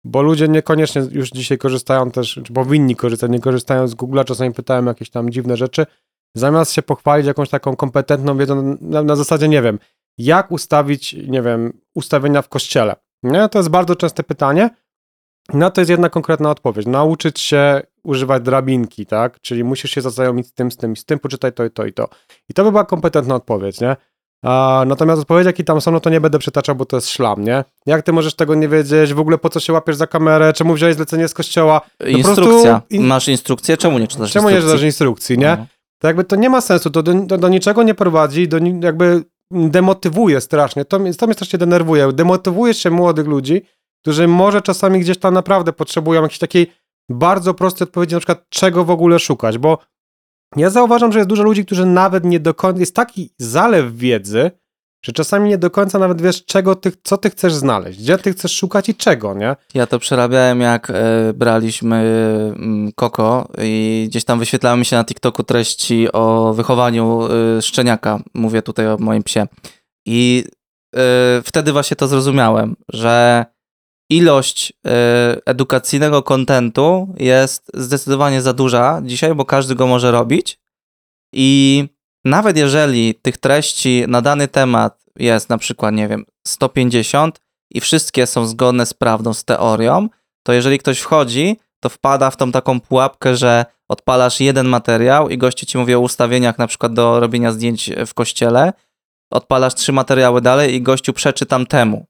[0.03, 4.53] bo ludzie niekoniecznie już dzisiaj korzystają też, czy powinni korzystać, nie korzystają z Google'a, czasami
[4.53, 5.85] pytają jakieś tam dziwne rzeczy,
[6.35, 9.79] zamiast się pochwalić jakąś taką kompetentną wiedzą na, na zasadzie, nie wiem,
[10.17, 12.95] jak ustawić, nie wiem, ustawienia w kościele.
[13.23, 13.49] Nie?
[13.49, 14.69] To jest bardzo częste pytanie.
[15.53, 16.85] Na to jest jedna konkretna odpowiedź.
[16.87, 19.41] Nauczyć się używać drabinki, tak?
[19.41, 21.85] Czyli musisz się zaznajomić z tym, z tym i z tym, poczytaj to i to
[21.85, 22.09] i to.
[22.49, 23.95] I to by była kompetentna odpowiedź, nie?
[24.45, 27.43] A, natomiast odpowiedzi, jakie tam są, no to nie będę przytaczał, bo to jest szlam,
[27.43, 27.63] nie?
[27.85, 29.13] Jak ty możesz tego nie wiedzieć?
[29.13, 30.53] W ogóle po co się łapiesz za kamerę?
[30.53, 31.81] Czemu wziąłeś zlecenie z kościoła?
[32.07, 32.43] Instrukcja.
[32.79, 33.77] prostu in- Masz instrukcję?
[33.77, 34.77] Czemu nie czytasz Czemu nie instrukcji?
[34.77, 35.57] czytasz instrukcji, nie?
[35.59, 35.65] No.
[36.01, 39.23] To jakby to nie ma sensu, to do, do, do niczego nie prowadzi, do, jakby
[39.51, 43.61] demotywuje strasznie, to, to mnie strasznie denerwuje, demotywuje się młodych ludzi,
[44.03, 46.73] którzy może czasami gdzieś tam naprawdę potrzebują jakiejś takiej
[47.09, 49.77] bardzo prostej odpowiedzi, na przykład czego w ogóle szukać, bo
[50.55, 54.51] ja zauważam, że jest dużo ludzi, którzy nawet nie do końca, jest taki zalew wiedzy,
[55.05, 58.33] że czasami nie do końca nawet wiesz, czego ty, co ty chcesz znaleźć, gdzie ty
[58.33, 59.55] chcesz szukać i czego, nie?
[59.73, 60.93] Ja to przerabiałem, jak e,
[61.33, 61.95] braliśmy
[62.55, 68.19] mm, Koko i gdzieś tam wyświetlały mi się na TikToku treści o wychowaniu e, szczeniaka.
[68.33, 69.47] Mówię tutaj o moim psie.
[70.05, 70.43] I
[70.95, 73.45] e, wtedy właśnie to zrozumiałem, że
[74.17, 80.59] ilość e, edukacyjnego kontentu jest zdecydowanie za duża dzisiaj, bo każdy go może robić.
[81.33, 81.83] I
[82.25, 87.39] nawet jeżeli tych treści na dany temat jest na przykład, nie wiem, 150
[87.71, 90.09] i wszystkie są zgodne z prawdą, z teorią,
[90.43, 95.37] to jeżeli ktoś wchodzi, to wpada w tą taką pułapkę, że odpalasz jeden materiał i
[95.37, 98.73] gości ci mówi o ustawieniach na przykład do robienia zdjęć w kościele,
[99.31, 102.05] odpalasz trzy materiały dalej i gościu przeczy tamtemu.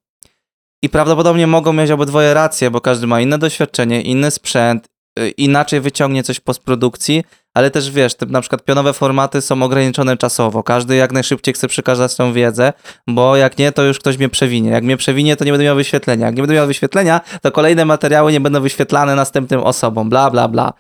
[0.84, 4.88] I prawdopodobnie mogą mieć obydwoje racje, bo każdy ma inne doświadczenie, inny sprzęt,
[5.20, 9.64] y, inaczej wyciągnie coś w postprodukcji, ale też wiesz, te na przykład pionowe formaty są
[9.64, 10.64] ograniczone czasowo.
[10.64, 12.74] Każdy jak najszybciej chce przekazać tą wiedzę,
[13.08, 14.70] bo jak nie, to już ktoś mnie przewinie.
[14.70, 16.26] Jak mnie przewinie, to nie będę miał wyświetlenia.
[16.26, 20.48] Jak nie będę miał wyświetlenia, to kolejne materiały nie będą wyświetlane następnym osobom, bla, bla,
[20.48, 20.74] bla.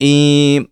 [0.00, 0.66] I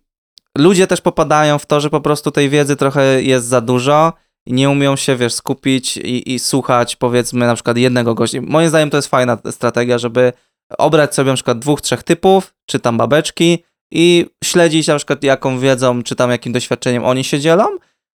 [0.57, 4.13] ludzie też popadają w to, że po prostu tej wiedzy trochę jest za dużo
[4.45, 8.39] i nie umią się, wiesz, skupić i, i słuchać, powiedzmy, na przykład jednego gościa.
[8.41, 10.33] Moim zdaniem to jest fajna strategia, żeby
[10.77, 15.59] obrać sobie na przykład dwóch, trzech typów, czy tam babeczki i śledzić na przykład jaką
[15.59, 17.65] wiedzą, czy tam jakim doświadczeniem oni się dzielą,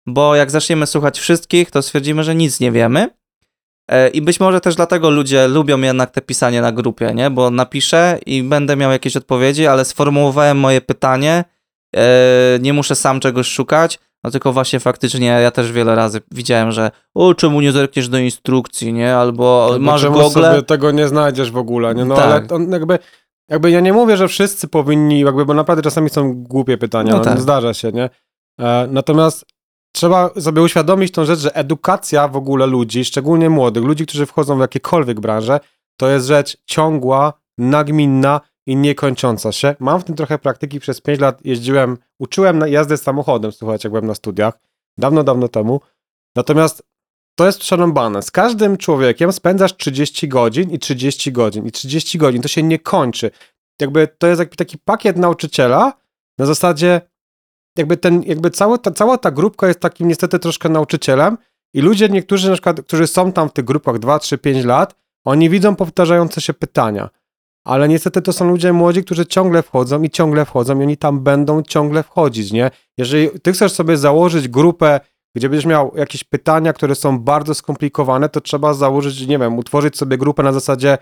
[0.08, 3.10] bo jak zaczniemy słuchać wszystkich, to stwierdzimy, że nic nie wiemy.
[3.92, 7.30] E, I być może też dlatego ludzie lubią jednak te pisanie na grupie, nie?
[7.30, 11.44] Bo napiszę i będę miał jakieś odpowiedzi, ale sformułowałem moje pytanie,
[11.96, 16.72] e, nie muszę sam czegoś szukać, no tylko właśnie faktycznie ja też wiele razy widziałem,
[16.72, 19.16] że o, czemu nie zerkniesz do instrukcji, nie?
[19.16, 20.30] Albo Bo masz czemu Google.
[20.42, 22.06] sobie tego nie znajdziesz w ogóle, nie?
[22.06, 22.26] No Tak.
[22.26, 23.00] ale on jakby,
[23.50, 27.18] jakby ja nie mówię, że wszyscy powinni, jakby, bo naprawdę czasami są głupie pytania, No
[27.18, 27.42] no tak.
[27.42, 28.10] zdarza się, nie?
[28.60, 29.46] E, natomiast
[29.96, 34.58] trzeba sobie uświadomić tą rzecz, że edukacja w ogóle ludzi, szczególnie młodych, ludzi, którzy wchodzą
[34.58, 35.60] w jakiekolwiek branże,
[36.00, 39.76] to jest rzecz ciągła, nagminna i niekończąca się.
[39.80, 44.08] Mam w tym trochę praktyki, przez 5 lat jeździłem, uczyłem jazdę samochodem, słuchajcie, jak byłem
[44.08, 44.60] na studiach,
[44.98, 45.82] dawno, dawno temu.
[46.36, 46.84] Natomiast
[47.36, 48.22] to jest przerąbane.
[48.22, 52.42] Z każdym człowiekiem spędzasz 30 godzin i 30 godzin i 30 godzin.
[52.42, 53.32] To się nie kończy.
[53.82, 55.94] Jakby to jest jakby taki pakiet nauczyciela
[56.38, 57.02] na zasadzie
[57.78, 61.38] jakby ten, jakby cała ta, cała ta grupka jest takim niestety troszkę nauczycielem
[61.74, 64.96] i ludzie niektórzy na przykład, którzy są tam w tych grupach 2, 3, 5 lat,
[65.26, 67.10] oni widzą powtarzające się pytania.
[67.66, 71.20] Ale niestety to są ludzie młodzi, którzy ciągle wchodzą i ciągle wchodzą i oni tam
[71.20, 72.72] będą ciągle wchodzić, nie?
[72.98, 75.00] Jeżeli ty chcesz sobie założyć grupę,
[75.36, 79.98] gdzie będziesz miał jakieś pytania, które są bardzo skomplikowane, to trzeba założyć, nie wiem, utworzyć
[79.98, 80.98] sobie grupę na zasadzie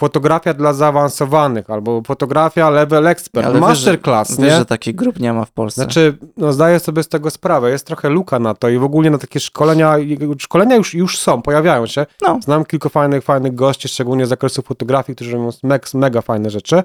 [0.00, 4.44] fotografia dla zaawansowanych albo fotografia level expert, Ale wiesz, masterclass, nie?
[4.44, 5.82] Wiesz, że takich grup nie ma w Polsce.
[5.82, 9.10] Znaczy, no zdaję sobie z tego sprawę, jest trochę luka na to i w ogóle
[9.10, 9.96] na takie szkolenia,
[10.38, 12.06] szkolenia już, już są, pojawiają się.
[12.22, 12.38] No.
[12.42, 16.82] Znam kilku fajnych, fajnych gości, szczególnie z zakresu fotografii, którzy robią mega, mega fajne rzeczy.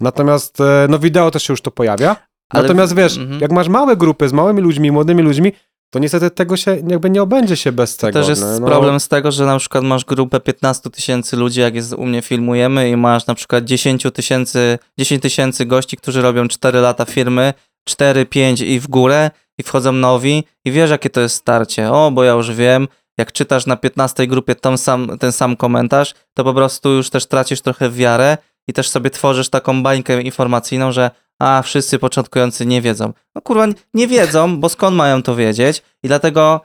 [0.00, 2.16] Natomiast, e, no wideo też się już to pojawia.
[2.50, 3.40] Ale- Natomiast wiesz, mhm.
[3.40, 5.52] jak masz małe grupy z małymi ludźmi, młodymi ludźmi,
[5.92, 8.20] to niestety tego się jakby nie obędzie się bez tego.
[8.20, 8.66] Też jest no.
[8.66, 12.22] problem z tego, że na przykład masz grupę 15 tysięcy ludzi, jak jest u mnie
[12.22, 17.54] filmujemy i masz na przykład 10 tysięcy 10 tysięcy gości, którzy robią 4 lata firmy,
[17.84, 21.92] 4, 5 i w górę i wchodzą nowi i wiesz jakie to jest starcie.
[21.92, 26.44] O, bo ja już wiem, jak czytasz na 15 grupie sam, ten sam komentarz, to
[26.44, 31.10] po prostu już też tracisz trochę wiarę i też sobie tworzysz taką bańkę informacyjną, że
[31.40, 33.12] a, wszyscy początkujący nie wiedzą.
[33.34, 36.60] No kurwa, nie wiedzą, bo skąd mają to wiedzieć i dlatego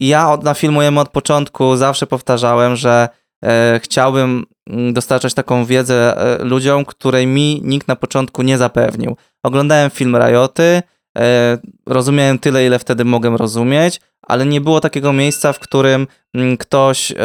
[0.00, 3.08] ja od, na Filmujemy od początku zawsze powtarzałem, że
[3.44, 9.16] e, chciałbym mm, dostarczać taką wiedzę e, ludziom, której mi nikt na początku nie zapewnił.
[9.42, 10.82] Oglądałem film Rajoty,
[11.18, 16.56] e, rozumiałem tyle, ile wtedy mogłem rozumieć, ale nie było takiego miejsca, w którym mm,
[16.56, 17.16] ktoś e,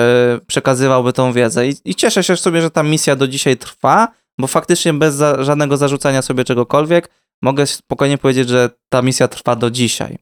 [0.47, 1.67] przekazywałby tą wiedzę.
[1.67, 4.07] I, I cieszę się sobie, że ta misja do dzisiaj trwa,
[4.39, 7.09] bo faktycznie bez za, żadnego zarzucania sobie czegokolwiek
[7.41, 10.17] mogę spokojnie powiedzieć, że ta misja trwa do dzisiaj.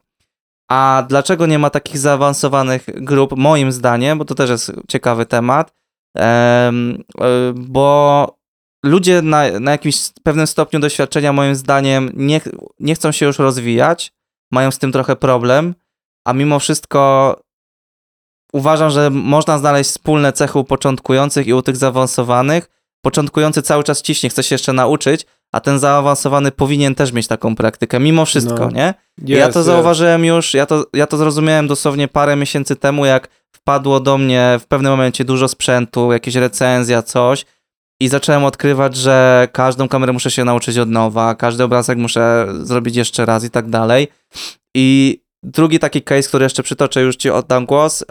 [0.72, 3.38] A dlaczego nie ma takich zaawansowanych grup?
[3.38, 5.74] Moim zdaniem, bo to też jest ciekawy temat,
[6.16, 8.36] em, e, bo
[8.86, 12.42] ludzie na, na jakimś pewnym stopniu doświadczenia, moim zdaniem, nie,
[12.80, 14.12] nie chcą się już rozwijać,
[14.52, 15.76] mają z tym trochę problem,
[16.26, 17.36] a mimo wszystko
[18.54, 22.79] uważam, że można znaleźć wspólne cechy u początkujących i u tych zaawansowanych.
[23.02, 27.56] Początkujący cały czas ciśnie, chce się jeszcze nauczyć, a ten zaawansowany powinien też mieć taką
[27.56, 28.70] praktykę, mimo wszystko, No.
[28.72, 28.94] nie?
[29.26, 33.28] ja Jest, to zauważyłem już, ja to, ja to zrozumiałem dosłownie parę miesięcy temu, jak
[33.56, 37.46] wpadło do mnie w pewnym momencie dużo sprzętu, jakieś recenzja, coś
[38.02, 42.96] i zacząłem odkrywać, że każdą kamerę muszę się nauczyć od nowa, każdy obrazek muszę zrobić
[42.96, 44.08] jeszcze raz i tak dalej.
[44.76, 48.06] I drugi taki case, który jeszcze przytoczę, już ci oddam głos.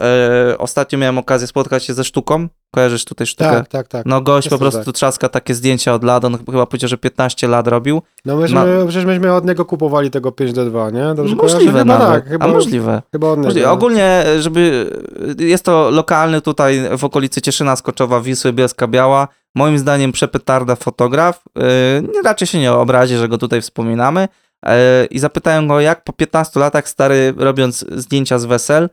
[0.49, 2.47] Yy, ostatnio miałem okazję spotkać się ze sztuką.
[2.71, 3.49] Kojarzysz tutaj sztukę?
[3.49, 4.05] Tak, tak, tak.
[4.05, 4.95] No gość po prostu tak.
[4.95, 8.01] trzaska takie zdjęcia od lat, on chyba powiedział, że 15 lat robił.
[8.25, 11.15] No myśmy, przecież myśmy od niego kupowali tego 5D2, nie?
[11.15, 13.01] Dobrze możliwe Chyba nawet, tak, chyba, a możliwe.
[13.11, 13.47] chyba od niego.
[13.47, 13.71] Możliwe.
[13.71, 14.89] Ogólnie, żeby.
[15.39, 19.27] Jest to lokalny tutaj w okolicy Cieszyna Skoczowa, Wisły, Bielska Biała.
[19.55, 21.43] Moim zdaniem przepetarda fotograf.
[21.55, 24.27] Yy, raczej się nie obrazi, że go tutaj wspominamy.
[24.65, 24.71] Yy,
[25.05, 28.89] I zapytałem go, jak po 15 latach stary, robiąc zdjęcia z wesel,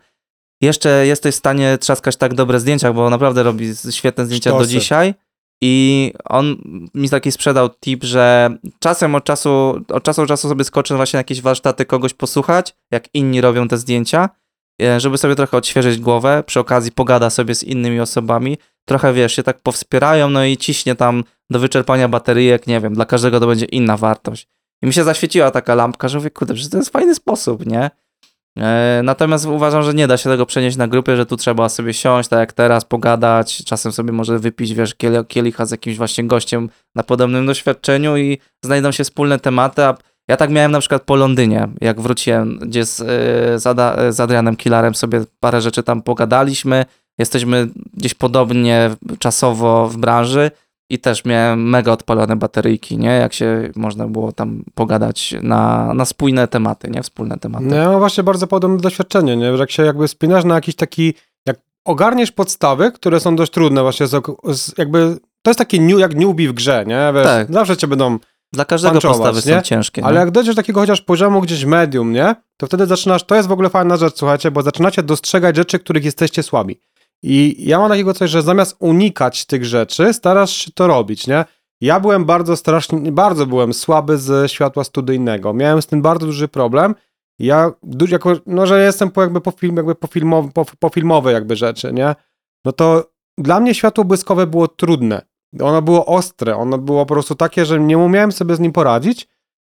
[0.60, 4.70] jeszcze jesteś w stanie trzaskać tak dobre zdjęcia, bo naprawdę robi świetne zdjęcia do Sztosy.
[4.70, 5.14] dzisiaj.
[5.62, 6.56] I on
[6.94, 11.16] mi taki sprzedał tip, że czasem od czasu, od czasu do czasu sobie skoczę właśnie
[11.16, 14.28] na jakieś warsztaty kogoś posłuchać, jak inni robią te zdjęcia,
[14.82, 19.36] e, żeby sobie trochę odświeżyć głowę, przy okazji pogada sobie z innymi osobami, trochę wiesz,
[19.36, 23.46] się tak powspierają, no i ciśnie tam do wyczerpania bateryjek, nie wiem, dla każdego to
[23.46, 24.48] będzie inna wartość.
[24.82, 27.90] I mi się zaświeciła taka lampka, że mówię, kurde, przecież to jest fajny sposób, nie?
[28.56, 31.94] E, Natomiast uważam, że nie da się tego przenieść na grupę, że tu trzeba sobie
[31.94, 36.24] siąść, tak jak teraz, pogadać, czasem sobie może wypić, wiesz, kiel- kielicha z jakimś właśnie
[36.24, 39.94] gościem na podobnym doświadczeniu i znajdą się wspólne tematy, a
[40.28, 43.04] ja tak miałem na przykład po Londynie, jak wróciłem, gdzie z, e,
[43.58, 46.84] z, Ada, z Adrianem Killarem sobie parę rzeczy tam pogadaliśmy,
[47.18, 50.50] jesteśmy gdzieś podobnie czasowo w branży
[50.90, 53.08] i też miałem mega odpalone bateryjki, nie?
[53.08, 57.02] Jak się można było tam pogadać na, na spójne tematy, nie?
[57.02, 57.64] Wspólne tematy.
[57.64, 59.52] No ja mam właśnie bardzo podobne doświadczenie, nie?
[59.52, 61.14] Że jak się jakby spinasz na jakiś taki,
[61.46, 64.22] jak ogarniesz podstawy, które są dość trudne właśnie, z,
[64.52, 67.12] z jakby, to jest takie new, jak newbie w grze, nie?
[67.14, 67.52] Wiesz, Tak.
[67.52, 68.18] Zawsze cię będą,
[68.52, 69.62] Dla każdego punchować, postawy są nie?
[69.62, 70.04] ciężkie.
[70.04, 70.20] ale nie?
[70.20, 72.34] jak dojdziesz do takiego chociaż poziomu gdzieś medium, nie?
[72.56, 76.04] To wtedy zaczynasz, to jest w ogóle fajna rzecz, słuchajcie, bo zaczynacie dostrzegać rzeczy, których
[76.04, 76.80] jesteście słabi.
[77.22, 81.44] I ja mam takiego coś, że zamiast unikać tych rzeczy, starasz się to robić, nie?
[81.80, 85.52] Ja byłem bardzo strasznie, bardzo byłem słaby ze światła studyjnego.
[85.54, 86.94] Miałem z tym bardzo duży problem.
[87.38, 87.70] Ja,
[88.10, 91.56] jako, no, że jestem po, jakby po, film, jakby po, filmow, po, po filmowe jakby
[91.56, 92.14] rzeczy, nie?
[92.64, 95.22] No to dla mnie światło błyskowe było trudne.
[95.60, 99.28] Ono było ostre, ono było po prostu takie, że nie umiałem sobie z nim poradzić,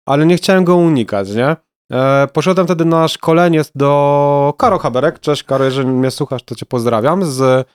[0.06, 1.56] ale nie chciałem go unikać, nie?
[1.92, 5.20] E, poszedłem wtedy na szkolenie do Karo Haberek.
[5.20, 7.26] Cześć Karo, jeżeli mnie słuchasz, to cię pozdrawiam.
[7.26, 7.68] Z,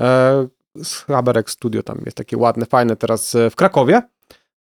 [0.00, 0.46] e,
[0.82, 4.02] z Haberek Studio, tam jest takie ładne, fajne teraz e, w Krakowie.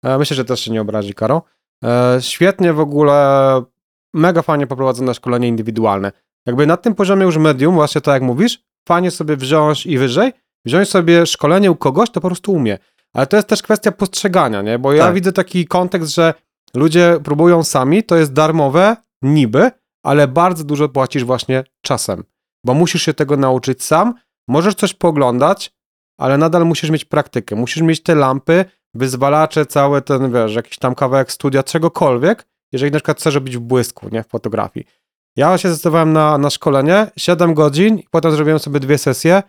[0.03, 1.41] E, myślę, że też się nie obrazi Karo.
[2.19, 3.61] Świetnie w ogóle,
[4.13, 6.11] mega fajnie poprowadzone szkolenie indywidualne.
[6.45, 10.33] Jakby na tym poziomie już medium, właśnie tak jak mówisz, fajnie sobie wziąć i wyżej,
[10.65, 12.77] wziąć sobie szkolenie u kogoś, to po prostu umie.
[13.13, 14.79] Ale to jest też kwestia postrzegania, nie?
[14.79, 15.13] Bo ja Tak.
[15.13, 16.33] widzę taki kontekst, że
[16.75, 19.71] ludzie próbują sami, to jest darmowe, niby,
[20.03, 22.23] ale bardzo dużo płacisz właśnie czasem,
[22.65, 24.13] bo musisz się tego nauczyć sam,
[24.47, 25.73] możesz coś poglądać,
[26.19, 30.95] ale nadal musisz mieć praktykę, musisz mieć te lampy, wyzwalacze, cały ten, wiesz, jakiś tam
[30.95, 34.85] kawałek studia, czegokolwiek, jeżeli na przykład chcesz robić w błysku, nie, w fotografii.
[35.35, 39.43] Ja się zdecydowałem na, na szkolenie, 7 godzin, potem zrobiłem sobie dwie sesje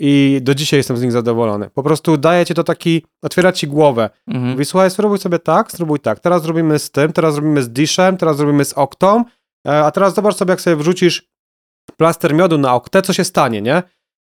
[0.00, 1.70] i do dzisiaj jestem z nich zadowolony.
[1.70, 4.10] Po prostu daje ci to taki, otwiera ci głowę.
[4.28, 4.50] Mhm.
[4.50, 6.20] Mówi, słuchaj, spróbuj sobie tak, spróbuj tak.
[6.20, 9.24] Teraz zrobimy z tym, teraz zrobimy z dishem, teraz zrobimy z oktą,
[9.68, 11.28] e, a teraz zobacz sobie, jak sobie wrzucisz
[11.96, 13.82] plaster miodu na oktę, co się stanie, nie?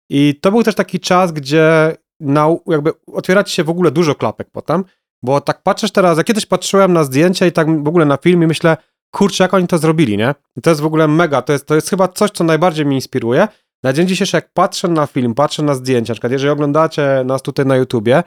[0.09, 4.15] I to był też taki czas, gdzie nau- jakby otwiera ci się w ogóle dużo
[4.15, 4.83] klapek potem,
[5.23, 8.43] bo tak patrzysz teraz, ja kiedyś patrzyłem na zdjęcia i tak w ogóle na film
[8.43, 8.77] i myślę,
[9.15, 10.35] kurczę, jak oni to zrobili, nie?
[10.57, 12.95] I to jest w ogóle mega, to jest, to jest chyba coś, co najbardziej mnie
[12.95, 13.47] inspiruje.
[13.83, 17.41] Na dzień dzisiejszy, jak patrzę na film, patrzę na zdjęcia, na przykład jeżeli oglądacie nas
[17.41, 18.23] tutaj na YouTubie,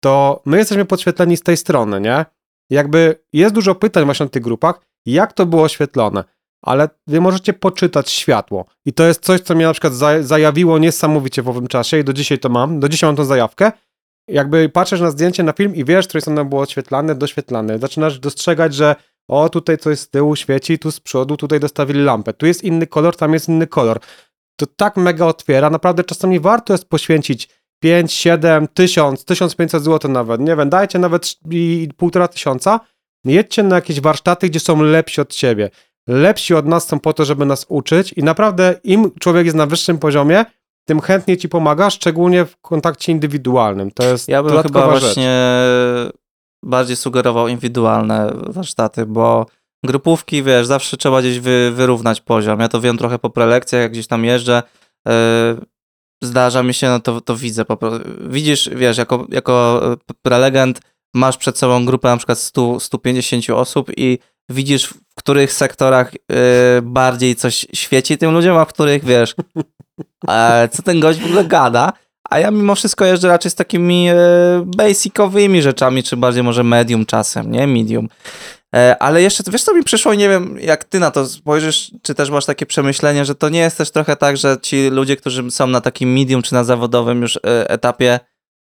[0.00, 2.24] to my jesteśmy podświetleni z tej strony, nie?
[2.70, 6.24] Jakby jest dużo pytań właśnie na tych grupach, jak to było oświetlone,
[6.62, 8.66] ale wy możecie poczytać światło.
[8.84, 12.04] I to jest coś, co mnie na przykład za- zajawiło niesamowicie w owym czasie i
[12.04, 13.72] do dzisiaj to mam, do dzisiaj mam tą zajawkę.
[14.28, 17.78] Jakby patrzysz na zdjęcie, na film i wiesz, z której strony było oświetlane, doświetlane.
[17.78, 18.96] Zaczynasz dostrzegać, że
[19.28, 22.86] o, tutaj coś z tyłu świeci, tu z przodu, tutaj dostawili lampę, tu jest inny
[22.86, 24.00] kolor, tam jest inny kolor.
[24.56, 27.48] To tak mega otwiera, naprawdę czasami warto jest poświęcić
[27.82, 32.80] 5, 7, 1000, 1500 zł nawet, nie wiem, dajcie nawet i półtora tysiąca,
[33.24, 35.70] jedźcie na jakieś warsztaty, gdzie są lepsi od ciebie.
[36.08, 39.66] Lepsi od nas są po to, żeby nas uczyć i naprawdę im człowiek jest na
[39.66, 40.44] wyższym poziomie,
[40.84, 43.90] tym chętnie ci pomaga, szczególnie w kontakcie indywidualnym.
[43.90, 45.00] To jest Ja bym chyba rzecz.
[45.00, 45.52] właśnie
[46.64, 49.46] bardziej sugerował indywidualne warsztaty, bo
[49.84, 52.60] grupówki, wiesz, zawsze trzeba gdzieś wy, wyrównać poziom.
[52.60, 54.62] Ja to wiem trochę po prelekcjach, jak gdzieś tam jeżdżę,
[55.06, 55.12] yy,
[56.22, 58.08] zdarza mi się, no to, to widzę po prostu.
[58.20, 60.80] Widzisz, wiesz, jako, jako e, prelegent
[61.14, 64.18] masz przed sobą grupę na przykład 100, 150 osób i
[64.48, 66.38] widzisz, w których sektorach yy,
[66.82, 69.34] bardziej coś świeci tym ludziom, a w których, wiesz,
[70.70, 71.92] co ten gość w ogóle gada,
[72.32, 74.14] a ja mimo wszystko jeżdżę raczej z takimi e,
[74.66, 77.66] basicowymi rzeczami, czy bardziej może medium czasem, nie?
[77.66, 78.08] Medium.
[78.74, 82.14] E, ale jeszcze, wiesz co mi przyszło, nie wiem jak ty na to spojrzysz, czy
[82.14, 85.50] też masz takie przemyślenie, że to nie jest też trochę tak, że ci ludzie, którzy
[85.50, 88.20] są na takim medium, czy na zawodowym już e, etapie,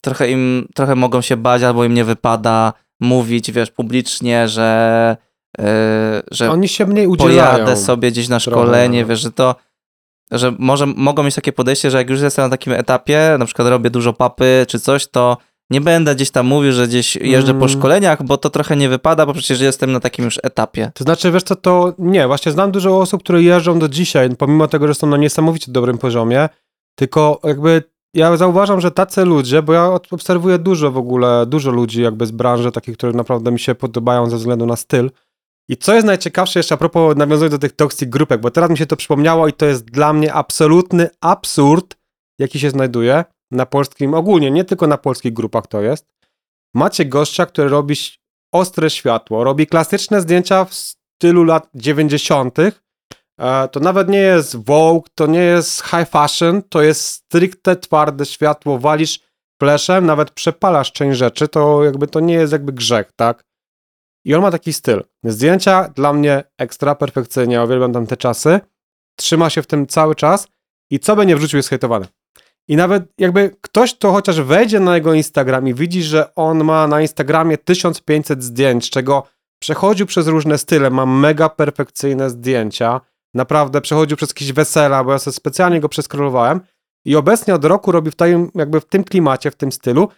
[0.00, 5.16] trochę im, trochę mogą się bać, albo im nie wypada mówić, wiesz, publicznie, że,
[6.30, 7.52] że Oni się mniej udzielają.
[7.52, 9.08] pojadę sobie gdzieś na trochę, szkolenie, no.
[9.08, 9.54] wiesz, że to,
[10.32, 13.68] że może mogą mieć takie podejście, że jak już jestem na takim etapie, na przykład
[13.68, 15.36] robię dużo papy czy coś, to
[15.70, 17.68] nie będę gdzieś tam mówił, że gdzieś jeżdżę po Mm.
[17.68, 20.90] szkoleniach, bo to trochę nie wypada, bo przecież jestem na takim już etapie.
[20.94, 24.68] To znaczy, wiesz co, to nie, właśnie znam dużo osób, które jeżdżą do dzisiaj, pomimo
[24.68, 26.48] tego, że są na niesamowicie dobrym poziomie,
[26.94, 27.82] tylko jakby
[28.14, 32.30] ja zauważam, że tacy ludzie, bo ja obserwuję dużo w ogóle, dużo ludzi jakby z
[32.30, 35.10] branży, takich, które naprawdę mi się podobają ze względu na styl.
[35.68, 38.78] I co jest najciekawsze jeszcze a propos nawiązując do tych toxic grupek, bo teraz mi
[38.78, 41.96] się to przypomniało i to jest dla mnie absolutny absurd,
[42.38, 46.06] jaki się znajduje na polskim, ogólnie, nie tylko na polskich grupach to jest.
[46.74, 47.94] Macie gościa, który robi
[48.54, 52.58] ostre światło, robi klasyczne zdjęcia w stylu lat 90.
[52.58, 52.72] E,
[53.68, 58.78] To nawet nie jest Vogue, to nie jest high fashion, to jest stricte twarde światło,
[58.78, 59.20] walisz
[59.62, 63.44] fleszem, nawet przepalasz część rzeczy, to jakby to nie jest jakby grzech, tak?
[64.24, 65.02] I on ma taki styl.
[65.24, 68.60] Zdjęcia dla mnie ekstra perfekcyjnie, uwielbiam tam te czasy.
[69.16, 70.48] Trzyma się w tym cały czas
[70.90, 72.06] i co by nie wrzucił jest hejtowany.
[72.68, 76.86] I nawet jakby ktoś, to chociaż wejdzie na jego Instagram i widzi, że on ma
[76.86, 79.22] na Instagramie 1500 zdjęć, czego
[79.58, 83.00] przechodził przez różne style, ma mega perfekcyjne zdjęcia,
[83.34, 86.60] naprawdę przechodził przez jakieś wesela, bo ja sobie specjalnie go przeskrolowałem
[87.04, 90.08] i obecnie od roku robi w tym, jakby w tym klimacie, w tym stylu,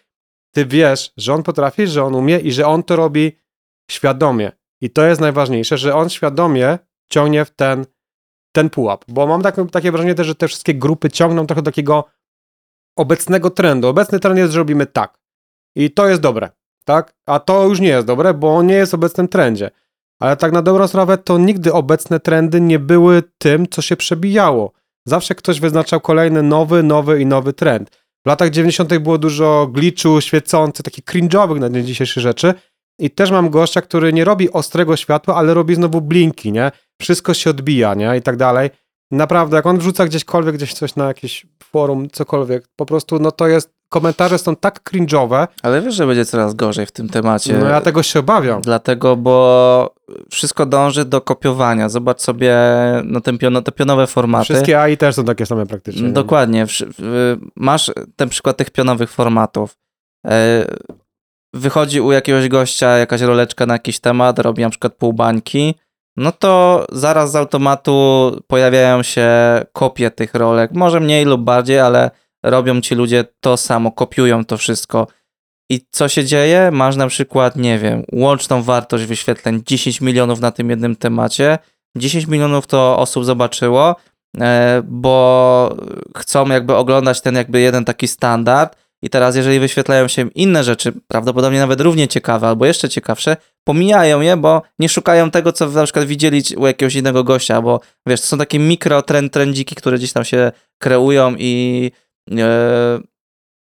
[0.54, 3.36] ty wiesz, że on potrafi, że on umie i że on to robi
[3.90, 4.52] świadomie.
[4.80, 6.78] I to jest najważniejsze, że on świadomie
[7.12, 7.86] ciągnie w ten,
[8.52, 9.04] ten pułap.
[9.08, 12.04] Bo mam tak, takie wrażenie też, że te wszystkie grupy ciągną trochę do takiego
[12.96, 13.88] obecnego trendu.
[13.88, 15.18] Obecny trend jest, że robimy tak.
[15.76, 16.50] I to jest dobre,
[16.84, 17.14] tak?
[17.26, 19.70] A to już nie jest dobre, bo nie jest w obecnym trendzie.
[20.20, 24.72] Ale tak na dobrą sprawę, to nigdy obecne trendy nie były tym, co się przebijało.
[25.06, 27.90] Zawsze ktoś wyznaczał kolejny nowy, nowy i nowy trend.
[28.24, 28.98] W latach 90.
[28.98, 32.54] było dużo glitchu, świecących, takich cringe'owych na dzień dzisiejszy rzeczy.
[32.98, 36.72] I też mam gościa, który nie robi ostrego światła, ale robi znowu blinki, nie?
[37.00, 38.16] Wszystko się odbija, nie?
[38.16, 38.70] I tak dalej.
[39.10, 43.46] Naprawdę, jak on wrzuca gdzieśkolwiek, gdzieś coś na jakieś forum, cokolwiek, po prostu, no to
[43.48, 47.58] jest, komentarze są tak cringe'owe, Ale wiesz, że będzie coraz gorzej w tym temacie.
[47.58, 48.60] no ja tego się obawiam.
[48.60, 49.94] Dlatego, bo
[50.30, 51.88] wszystko dąży do kopiowania.
[51.88, 52.56] Zobacz sobie
[53.04, 54.44] no, ten piono, te pionowe formaty.
[54.44, 56.02] Wszystkie AI też są takie same praktycznie.
[56.02, 56.12] nie?
[56.12, 56.66] Dokładnie.
[57.56, 59.76] Masz ten przykład tych pionowych formatów.
[61.54, 65.74] Wychodzi u jakiegoś gościa jakaś roleczka na jakiś temat, robi na przykład pół bańki,
[66.16, 69.28] no to zaraz z automatu pojawiają się
[69.72, 70.70] kopie tych rolek.
[70.72, 72.10] Może mniej lub bardziej, ale
[72.42, 75.06] robią ci ludzie to samo, kopiują to wszystko.
[75.70, 76.70] I co się dzieje?
[76.72, 81.58] Masz na przykład, nie wiem, łączną wartość wyświetleń 10 milionów na tym jednym temacie.
[81.96, 83.96] 10 milionów to osób zobaczyło,
[84.40, 85.76] e, bo
[86.16, 88.76] chcą jakby oglądać ten jakby jeden taki standard.
[89.04, 94.20] I teraz, jeżeli wyświetlają się inne rzeczy, prawdopodobnie nawet równie ciekawe albo jeszcze ciekawsze, pomijają
[94.20, 98.20] je, bo nie szukają tego, co na przykład widzieli u jakiegoś innego gościa, bo wiesz,
[98.20, 101.90] to są takie mikro trend, trendziki, które gdzieś tam się kreują i,
[102.30, 102.98] e,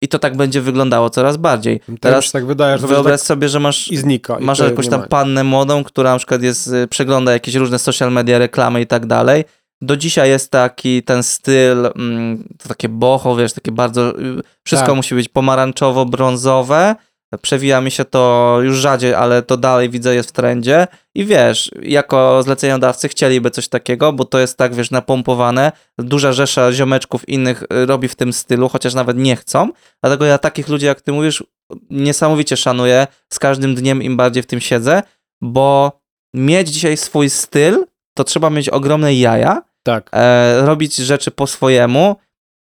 [0.02, 1.80] i to tak będzie wyglądało coraz bardziej.
[2.00, 4.40] Teraz tak wydaje, że wyobraź tak sobie, że masz i znika.
[4.40, 8.12] i masz jakąś tam pannę młodą, która na przykład jest, y, przegląda jakiees różne social
[8.12, 9.44] media, reklamy i tak dalej.
[9.82, 14.88] Do dzisiaj jest taki ten styl, mm, to takie boho, wiesz, takie bardzo, y, wszystko
[14.88, 14.96] Tak.
[14.96, 16.96] musi być pomarańczowo-brązowe.
[17.42, 20.88] Przewija mi się to już rzadziej, ale to dalej widzę jest w trendzie.
[21.16, 25.72] I wiesz, jako zleceniodawcy chcieliby coś takiego, bo to jest tak, wiesz, napompowane.
[25.98, 29.70] Duża rzesza ziomeczków innych y, robi w tym stylu, chociaż nawet nie chcą.
[30.04, 31.44] Dlatego ja takich ludzi, jak ty mówisz,
[31.90, 33.08] niesamowicie szanuję.
[33.34, 35.04] Z każdym dniem im bardziej w tym siedzę,
[35.42, 35.92] bo
[36.34, 40.10] mieć dzisiaj swój styl, to trzeba mieć ogromne jaja, Tak.
[40.14, 42.16] e, robić rzeczy po swojemu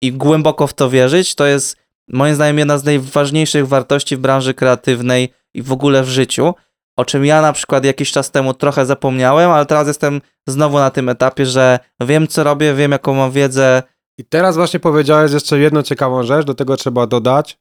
[0.02, 1.78] i głęboko w to wierzyć, to jest
[2.10, 6.54] moim zdaniem jedna z najważniejszych wartości w branży kreatywnej i w ogóle w życiu,
[6.98, 10.90] o czym ja na przykład jakiś czas temu trochę zapomniałem, ale teraz jestem znowu na
[10.92, 13.84] tym etapie, że wiem co robię, wiem jaką mam wiedzę,
[14.18, 17.58] I teraz właśnie powiedziałeś jeszcze jedną ciekawą rzecz, do tego trzeba dodać.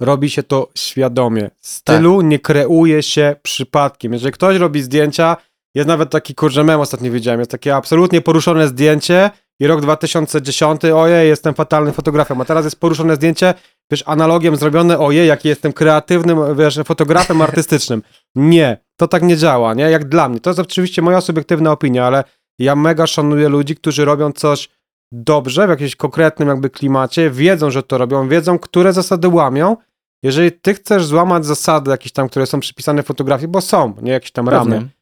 [0.00, 1.50] Robi się to świadomie.
[1.58, 4.12] Stylu nie kreuje się przypadkiem.
[4.12, 5.36] Jeżeli ktoś robi zdjęcia,
[5.78, 10.84] jest nawet taki kurczę mem ostatnio widziałem, jest takie absolutnie poruszone zdjęcie i rok 2010,
[10.84, 13.54] ojej, jestem fatalnym fotografem, a teraz jest poruszone zdjęcie,
[13.90, 18.02] wiesz, analogiem zrobione, ojej, jaki jestem kreatywnym, wiesz, fotografem artystycznym.
[18.34, 19.84] Nie, to tak nie działa, nie?
[19.84, 20.40] Jak dla mnie.
[20.40, 22.24] To jest oczywiście moja subiektywna opinia, ale
[22.58, 24.68] ja mega szanuję ludzi, którzy robią coś
[25.12, 29.76] dobrze, w jakimś konkretnym jakby klimacie, wiedzą, że to robią, wiedzą, które zasady łamią.
[30.22, 34.12] Jeżeli ty chcesz złamać zasady jakieś tam, które są przypisane w fotografii, bo są, nie
[34.12, 34.97] jakieś tam ramy, pewnie.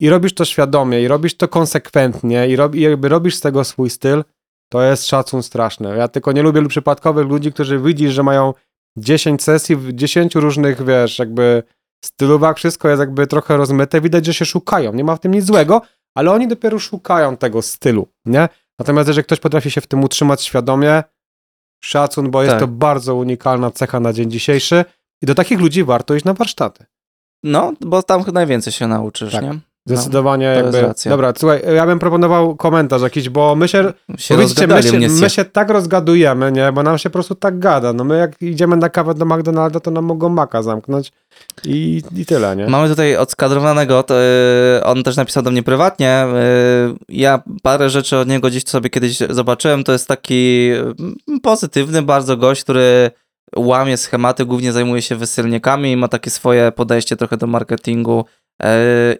[0.00, 3.64] I robisz to świadomie, i robisz to konsekwentnie, i, rob, i jakby robisz z tego
[3.64, 4.24] swój styl,
[4.72, 5.96] to jest szacun straszny.
[5.96, 8.54] Ja tylko nie lubię przypadkowych ludzi, którzy widzisz, że mają
[8.98, 11.62] 10 sesji w 10 różnych, wiesz, jakby
[12.04, 15.44] stylówach, wszystko jest jakby trochę rozmyte, widać, że się szukają, nie ma w tym nic
[15.44, 15.82] złego,
[16.14, 18.48] ale oni dopiero szukają tego stylu, nie?
[18.78, 21.02] Natomiast jeżeli ktoś potrafi się w tym utrzymać świadomie,
[21.84, 22.60] szacun, bo jest Tak.
[22.60, 24.84] to bardzo unikalna cecha na dzień dzisiejszy
[25.22, 26.86] i do takich ludzi warto iść na warsztaty.
[27.44, 29.42] No, bo tam najwięcej się nauczysz, Tak.
[29.44, 29.58] nie?
[29.96, 30.94] Zdecydowanie jest jakby.
[31.10, 34.98] Dobra, słuchaj, ja bym proponował komentarz jakiś, bo my się, Się bo widzicie, my się,
[34.98, 37.92] my się tak rozgadujemy, nie, bo nam się po prostu tak gada.
[37.92, 41.12] No my jak idziemy na kawę do McDonalda, to nam mogą maka zamknąć
[41.64, 42.66] i, i tyle, nie?
[42.66, 46.26] Mamy tutaj odskadrowanego, to, yy, on też napisał do mnie prywatnie.
[46.88, 49.84] Yy, ja parę rzeczy od niego gdzieś sobie kiedyś zobaczyłem.
[49.84, 53.10] To jest taki yy, pozytywny bardzo gość, który
[53.56, 58.24] łamie schematy, głównie zajmuje się wysyłnikami i ma takie swoje podejście trochę do marketingu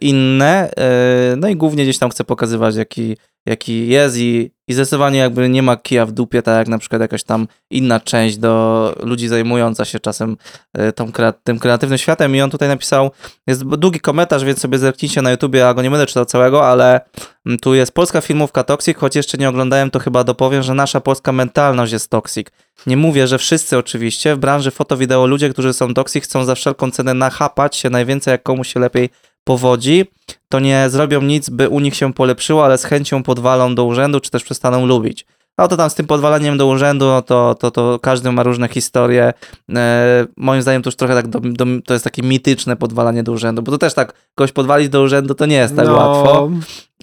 [0.00, 0.70] inne.
[0.76, 5.48] Yy, no i głównie gdzieś tam chce pokazywać, jaki, jaki jest i, i zdecydowanie jakby
[5.48, 9.28] nie ma kija w dupie, tak jak na przykład jakaś tam inna część do ludzi
[9.28, 10.36] zajmująca się czasem
[10.78, 11.12] y, tą,
[11.44, 13.10] tym kreatywnym światem i on tutaj napisał,
[13.46, 17.00] jest długi komentarz, więc sobie zerknijcie na YouTubie, ja go nie będę czytał całego, ale
[17.46, 21.00] mm, tu jest polska filmówka Toxic, choć jeszcze nie oglądałem, to chyba dopowiem, że nasza
[21.00, 22.48] polska mentalność jest toxic.
[22.86, 26.90] Nie mówię, że wszyscy oczywiście, w branży foto-wideo ludzie, którzy są toxic, chcą za wszelką
[26.90, 29.10] cenę nachapać się najwięcej, jak komuś się lepiej
[29.48, 30.04] powodzi,
[30.48, 34.20] to nie zrobią nic, by u nich się polepszyło, ale z chęcią podwalą do urzędu,
[34.20, 35.26] czy też przestaną lubić.
[35.58, 38.68] No to tam z tym podwalaniem do urzędu, no to, to, to każdy ma różne
[38.68, 39.32] historie.
[39.76, 43.32] E, moim zdaniem to już trochę tak, do, do, to jest takie mityczne podwalanie do
[43.32, 46.50] urzędu, bo to też tak, kogoś podwalić do urzędu to nie jest tak no, łatwo.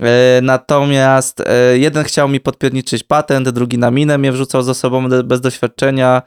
[0.02, 5.10] E, natomiast e, jeden chciał mi podpierniczyć patent, drugi na minę mnie wrzucał z osobą
[5.10, 6.22] de- bez doświadczenia,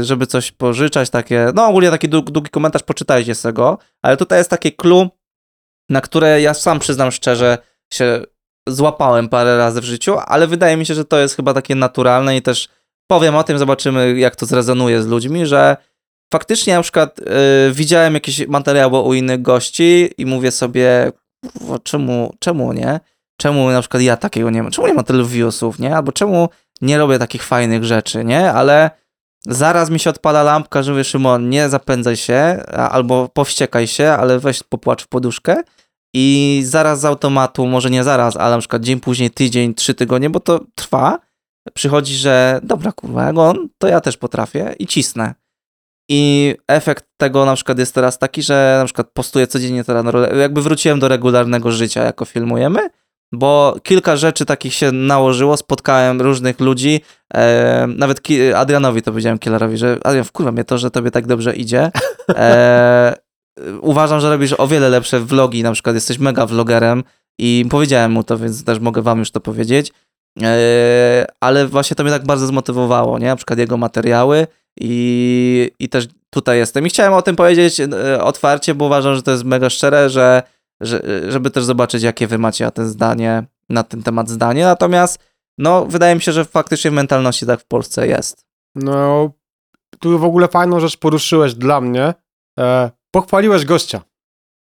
[0.00, 4.38] żeby coś pożyczać, takie, no ogólnie taki dług, długi komentarz, poczytajcie z tego, ale tutaj
[4.38, 5.08] jest takie clue,
[5.90, 7.58] na które ja sam przyznam szczerze
[7.92, 8.22] się
[8.68, 12.36] złapałem parę razy w życiu, ale wydaje mi się, że to jest chyba takie naturalne
[12.36, 12.68] i też
[13.10, 15.76] powiem o tym, zobaczymy jak to zrezonuje z ludźmi, że
[16.32, 17.24] faktycznie na przykład y,
[17.72, 21.12] widziałem jakieś materiały u innych gości i mówię sobie,
[21.82, 23.00] czemu, czemu nie?
[23.40, 24.72] Czemu na przykład ja takiego nie mam?
[24.72, 25.96] Czemu nie ma tylu viewsów, nie?
[25.96, 26.48] Albo czemu
[26.80, 28.52] nie robię takich fajnych rzeczy, nie?
[28.52, 28.90] Ale
[29.46, 34.38] zaraz mi się odpala lampka, że mówię, Szymon, nie zapędzaj się, albo powściekaj się, ale
[34.38, 35.56] weź popłacz w poduszkę
[36.14, 40.30] i zaraz z automatu, może nie zaraz, ale na przykład dzień później, tydzień, trzy tygodnie,
[40.30, 41.18] bo to trwa,
[41.74, 45.34] przychodzi, że dobra, kurwa, jak on, to ja też potrafię i cisnę.
[46.10, 50.04] I efekt tego na przykład jest teraz taki, że na przykład postuję codziennie teraz,
[50.38, 52.80] jakby wróciłem do regularnego życia, jako filmujemy,
[53.32, 57.00] bo kilka rzeczy takich się nałożyło, spotkałem różnych ludzi,
[57.34, 61.26] e, nawet ki- Adrianowi to powiedziałem Killerowi, że Adrian, wkurwa mnie to, że tobie tak
[61.26, 61.90] dobrze idzie.
[62.28, 63.14] E,
[63.80, 67.04] uważam, że robisz o wiele lepsze vlogi, na przykład jesteś mega vlogerem
[67.38, 69.92] i powiedziałem mu to, więc też mogę wam już to powiedzieć.
[70.42, 73.26] E, ale właśnie to mnie tak bardzo zmotywowało, nie?
[73.26, 74.46] Na przykład jego materiały
[74.80, 76.86] i, i też tutaj jestem.
[76.86, 80.42] I chciałem o tym powiedzieć e, otwarcie, bo uważam, że to jest mega szczere, że,
[80.80, 84.64] że, żeby też zobaczyć, jakie wy macie na ten zdanie, na ten temat zdanie.
[84.64, 85.18] Natomiast
[85.58, 88.44] no, wydaje mi się, że faktycznie w mentalności tak w Polsce jest.
[88.74, 89.30] No,
[90.00, 92.14] tu w ogóle fajną rzecz poruszyłeś dla mnie.
[92.58, 94.02] E, pochwaliłeś gościa.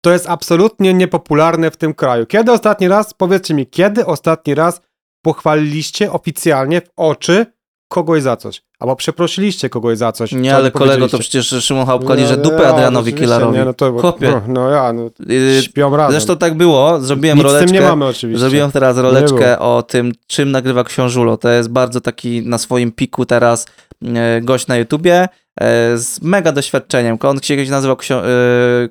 [0.04, 2.26] To jest absolutnie niepopularne w tym kraju.
[2.26, 4.80] Kiedy ostatni raz, powiedzcie mi, kiedy ostatni raz
[5.24, 7.46] pochwaliliście oficjalnie w oczy
[7.88, 8.62] kogoś za coś?
[8.80, 10.32] Albo przeprosiliście kogoś za coś?
[10.32, 13.58] Nie, ale kolego, to przecież Szymon Chałupka No, liże no, dupę ja, Adrianowi Killarowi.
[13.58, 14.30] Nie, no to, Chłopie.
[14.30, 16.12] No, no ja, no, Yy, śpią razem.
[16.12, 17.66] Zresztą tak było, zrobiłem Nic z roleczkę.
[17.66, 18.40] tym nie mamy oczywiście.
[18.40, 21.36] Zrobiłem teraz roleczkę o tym, czym nagrywa Książulo.
[21.36, 23.66] To jest bardzo taki na swoim piku teraz
[24.04, 25.28] e, gość na YouTubie
[25.60, 27.18] e, z mega doświadczeniem.
[27.22, 27.96] On się kiedyś nazywał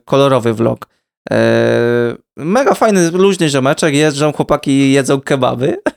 [0.05, 0.87] kolorowy vlog.
[2.37, 5.77] Mega fajny, luźny ziomeczek, jeżdżą chłopaki jedzą kebaby.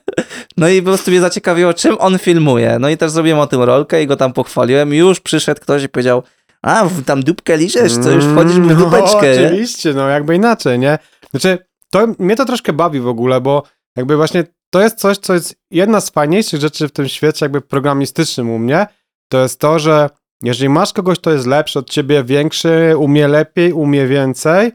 [0.57, 2.77] No i po prostu mnie zaciekawiło, czym on filmuje.
[2.79, 4.93] No i też zrobiłem o tym rolkę i go tam pochwaliłem.
[4.93, 6.23] Już przyszedł ktoś i powiedział,
[6.61, 9.35] a w- tam dupkę liżesz, co już wchodzisz w Mm, dupeczkę.
[9.35, 9.47] No, nie?
[9.47, 10.97] oczywiście, no jakby inaczej, nie?
[11.31, 11.57] Znaczy,
[11.91, 13.63] to, mnie to troszkę bawi w ogóle, bo
[13.95, 17.61] jakby właśnie to jest coś, co jest jedna z fajniejszych rzeczy w tym świecie jakby
[17.61, 18.87] programistycznym u mnie,
[19.31, 20.09] to jest to, że
[20.43, 24.71] jeżeli masz kogoś, kto jest lepszy od ciebie, większy, umie lepiej, umie więcej,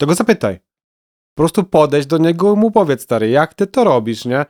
[0.00, 0.58] to go zapytaj.
[1.34, 4.46] Po prostu podejdź do niego i mu powiedz, stary, jak ty to robisz, nie?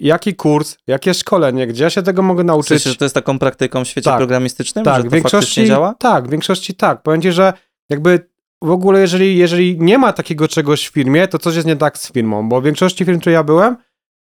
[0.00, 2.68] Jaki kurs, jakie szkolenie, gdzie ja się tego mogę W nauczyć?
[2.68, 4.18] sensie, że to jest taką praktyką w świecie Tak.
[4.18, 5.94] programistycznym, Tak, że w to większości faktycznie działa?
[5.98, 7.02] tak, w większości tak.
[7.02, 7.52] Powiem ci, że
[7.90, 8.28] jakby
[8.62, 11.98] w ogóle jeżeli, jeżeli nie ma takiego czegoś w firmie, to coś jest nie tak
[11.98, 13.76] z firmą, bo w większości firm, które ja byłem,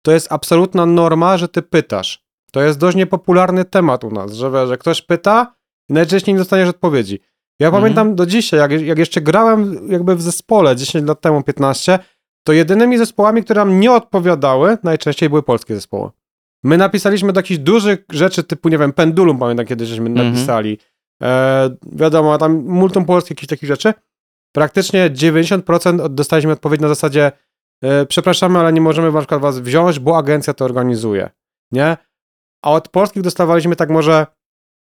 [0.02, 2.24] to jest absolutna norma, że ty pytasz.
[2.52, 5.56] To jest dość niepopularny temat u nas, że, że ktoś pyta
[5.90, 7.20] i najczęściej nie dostaniesz odpowiedzi.
[7.60, 7.84] Ja Mhm.
[7.84, 12.00] pamiętam do dzisiaj, jak, jak jeszcze grałem jakby w zespole 10 lat temu, 15,
[12.44, 16.10] to jedynymi zespołami, które nam nie odpowiadały, najczęściej były polskie zespoły.
[16.64, 20.34] My napisaliśmy do jakichś dużych rzeczy typu, nie wiem, Pendulum pamiętam kiedyś, żeśmy Mhm.
[20.34, 20.78] napisali.
[21.24, 23.94] E, wiadomo, tam multum polskich jakichś takich rzeczy.
[24.56, 27.32] Praktycznie 90% od- dostaliśmy odpowiedź na zasadzie
[27.84, 31.30] e, przepraszamy, ale nie możemy na przykład was wziąć, bo agencja to organizuje,
[31.72, 31.98] nie?
[32.66, 34.28] A od polskich dostawaliśmy tak może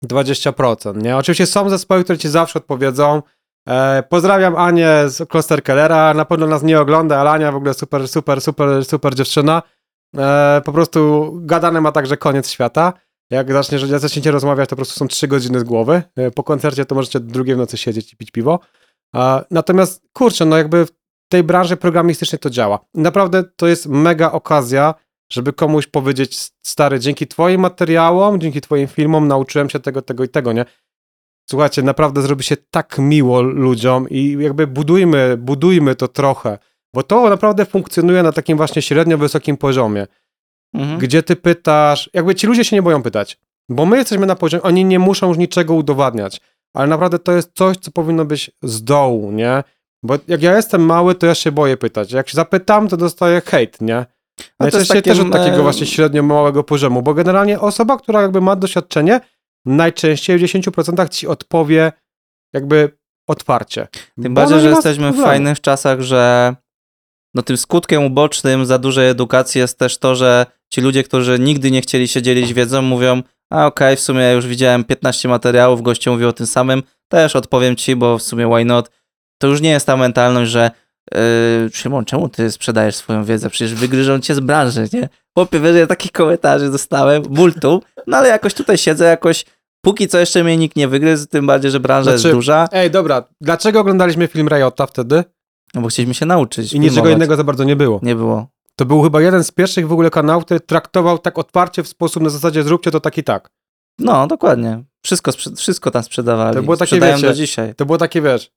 [0.05, 1.17] 20%, nie?
[1.17, 3.23] Oczywiście są zespoły, które ci zawsze odpowiedzą.
[3.69, 7.75] E, pozdrawiam Anię z Kloster Kellera, na pewno nas nie ogląda, ale Ania w ogóle
[7.75, 9.63] super, super, super, super dziewczyna.
[10.17, 12.93] E, po prostu gadane ma także koniec świata.
[13.31, 16.03] Jak zaczniesz, zaczniecie rozmawiać, to po prostu są trzy godziny z głowy.
[16.17, 18.61] E, Po koncercie to możecie do drugiej w nocy siedzieć i pić piwo.
[19.51, 20.91] Natomiast, kurczę, no jakby w
[21.29, 22.79] tej branży programistycznej to działa.
[22.95, 24.95] Naprawdę to jest mega okazja,
[25.33, 30.29] żeby komuś powiedzieć, stary, dzięki twoim materiałom, dzięki twoim filmom nauczyłem się tego, tego i
[30.29, 30.65] tego, nie?
[31.51, 36.59] Słuchajcie, naprawdę zrobi się tak miło ludziom i jakby budujmy, budujmy to trochę,
[36.95, 40.07] bo to naprawdę funkcjonuje na takim właśnie średnio wysokim poziomie
[40.75, 40.99] Mhm.
[40.99, 43.39] gdzie ty pytasz, jakby ci ludzie się nie boją pytać,
[43.69, 46.41] bo my jesteśmy na poziomie, oni nie muszą już niczego udowadniać,
[46.75, 49.65] ale naprawdę to jest coś, co powinno być z dołu, nie?
[50.03, 52.13] Bo jak ja jestem mały, to ja się boję pytać.
[52.13, 53.95] Jak się zapytam, to dostaję hejt, nie?
[53.95, 54.05] No
[54.39, 58.23] to jest Najczęściej też od takim, takiego właśnie średnio małego poziomu, bo generalnie osoba, która
[58.23, 59.21] jakby ma doświadczenie,
[59.67, 61.93] najczęściej w 10% ci odpowie
[62.53, 62.99] jakby
[63.29, 63.89] otwarcie.
[64.23, 66.55] Tym bardziej, ona że jesteśmy w fajnych czasach, że
[67.35, 71.71] no tym skutkiem ubocznym za dużej edukacji jest też to, że ci ludzie, którzy nigdy
[71.71, 75.83] nie chcieli się dzielić wiedzą, mówią, a okej, w sumie ja już widziałem 15 materiałów,
[75.83, 78.91] goście mówią o tym samym, też odpowiem ci, bo w sumie why not?
[79.39, 80.71] To już nie jest ta mentalność, że
[81.15, 83.51] yy, Szymon, czemu ty sprzedajesz swoją wiedzę?
[83.51, 85.09] Przecież wygryżą cię z branży, nie?
[85.35, 89.45] Chłopie, wiesz, ja takich komentarzy dostałem, multum, no ale jakoś tutaj siedzę, jakoś
[89.81, 92.91] póki co jeszcze mnie nikt nie wygryzł, tym bardziej, że branża Znaczy, jest duża, Ej,
[92.91, 95.25] dobra, dlaczego oglądaliśmy film Riota wtedy?
[95.75, 96.73] no bo chcieliśmy się nauczyć.
[96.73, 98.01] I niczego innego za bardzo nie było.
[98.03, 98.47] Nie było.
[98.77, 102.23] To był chyba jeden z pierwszych w ogóle kanałów, który traktował tak otwarcie w sposób
[102.23, 103.51] na zasadzie zróbcie to tak i tak.
[103.99, 104.85] No, dokładnie.
[105.05, 106.57] Wszystko, wszystko tam sprzedawali.
[106.57, 107.75] To było takie, Sprzedają wiecie, do dzisiaj.
[107.75, 108.51] To było takie, wiesz,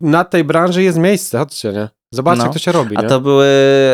[0.00, 1.88] na tej branży jest miejsce, chodźcie, nie?
[2.12, 2.58] Zobaczcie, No.
[2.58, 3.08] się robi, A nie?
[3.08, 3.46] to były,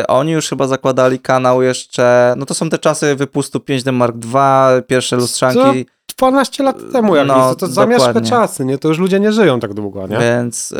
[0.07, 4.83] oni już chyba zakładali kanał jeszcze, no to są te czasy wypustu 5D Mark II,
[4.83, 5.85] pierwsze lustrzanki,
[6.17, 8.77] 12 lat temu, jak No, no, to, zamieszka czasy, nie?
[8.77, 10.17] To już ludzie nie żyją tak długo, nie?
[10.19, 10.77] więc yy,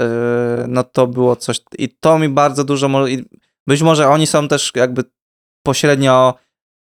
[0.67, 3.25] no to było coś, i to mi bardzo dużo, mo- i
[3.67, 5.03] być może oni są też jakby
[5.65, 6.33] pośrednio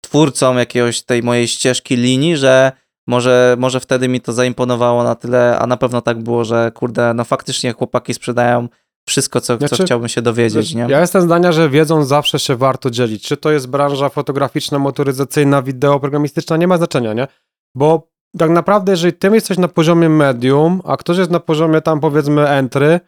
[0.01, 2.71] twórcą jakiegoś tej mojej ścieżki linii, że
[3.07, 7.13] może, może wtedy mi to zaimponowało na tyle, a na pewno tak było, że kurde,
[7.13, 8.67] no faktycznie chłopaki sprzedają
[9.07, 10.87] wszystko, co, co Znaczy, chciałbym się dowiedzieć, nie?
[10.89, 13.23] Ja jestem zdania, że wiedzą zawsze się warto dzielić.
[13.23, 17.27] Czy to jest branża fotograficzna, motoryzacyjna, wideo, programistyczna, nie ma znaczenia, nie?
[17.75, 21.99] Bo tak naprawdę, jeżeli ty jesteś na poziomie medium, a ktoś jest na poziomie tam
[21.99, 22.99] powiedzmy entry,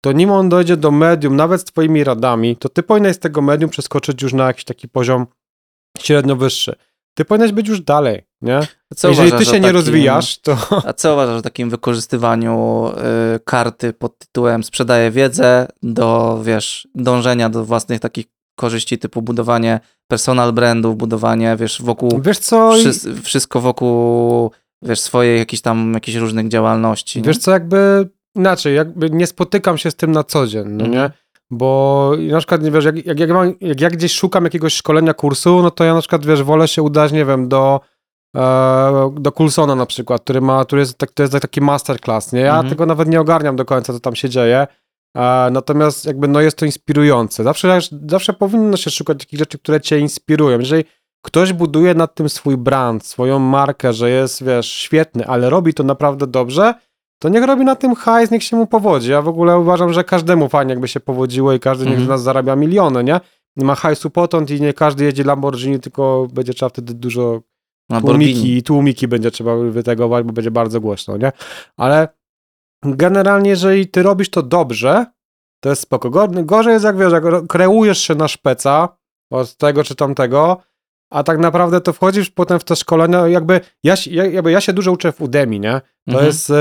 [0.00, 3.42] to nim on dojdzie do medium, nawet z twoimi radami, to ty powinieneś z tego
[3.42, 5.26] medium przeskoczyć już na jakiś taki poziom
[5.98, 6.74] średnio wyższy.
[7.14, 8.60] Ty powinieneś być już dalej, nie?
[9.04, 12.84] Jeżeli ty się nie takim- rozwijasz, to A co uważasz o takim wykorzystywaniu
[13.36, 18.26] y, karty pod tytułem sprzedaję wiedzę do, wiesz, dążenia do własnych takich
[18.58, 24.50] korzyści typu budowanie personal brandów, budowanie, wiesz, wokół, wiesz co, wszy, wszystko wokół,
[24.82, 27.18] wiesz, swojej jakiejś tam, jakichś różnych działalności.
[27.18, 27.24] nie?
[27.24, 30.90] Wiesz co, jakby inaczej, jakby nie spotykam się z tym na co dzień, no Mhm.
[30.92, 31.10] nie?
[31.50, 35.14] Bo na przykład, nie wiesz, jak, jak, jak, mam, jak ja gdzieś szukam jakiegoś szkolenia
[35.14, 37.80] kursu, no to ja na przykład, wiesz, wolę się udać, nie wiem, do,
[39.20, 42.40] do Coulsona na przykład, który ma, który jest, tak, to jest taki masterclass, nie?
[42.40, 42.68] Ja Mhm.
[42.70, 44.66] tego nawet nie ogarniam do końca, co tam się dzieje,
[45.16, 47.44] e, natomiast jakby, no jest to inspirujące.
[47.44, 50.58] Zawsze, zawsze powinno się szukać takich rzeczy, które cię inspirują.
[50.58, 50.84] Jeżeli
[51.24, 55.82] ktoś buduje nad tym swój brand, swoją markę, że jest, wiesz, świetny, ale robi to
[55.84, 56.74] naprawdę dobrze,
[57.22, 59.10] to niech robi na tym hajs, niech się mu powodzi.
[59.10, 62.06] Ja w ogóle uważam, że każdemu fajnie jakby się powodziło i każdy niech Mhm.
[62.06, 63.20] z nas zarabia miliony, nie?
[63.56, 67.40] Nie ma hajsu potąd i nie każdy jedzie Lamborghini, tylko będzie trzeba wtedy dużo.
[68.00, 71.32] Tłumiki, tłumiki będzie trzeba wytegować, bo będzie bardzo głośno, nie?
[71.76, 72.08] Ale
[72.82, 75.06] generalnie, jeżeli ty robisz to dobrze,
[75.60, 76.10] to jest spoko.
[76.10, 78.88] Go- Gorzej jest, jak wiesz, jak kreujesz się na szpeca
[79.32, 80.62] od tego czy tamtego,
[81.10, 84.92] a tak naprawdę to wchodzisz potem w te szkolenia, jakby ja, jakby ja się dużo
[84.92, 85.80] uczę w Udemy, nie?
[86.06, 86.26] To Mhm.
[86.26, 86.54] jest, e,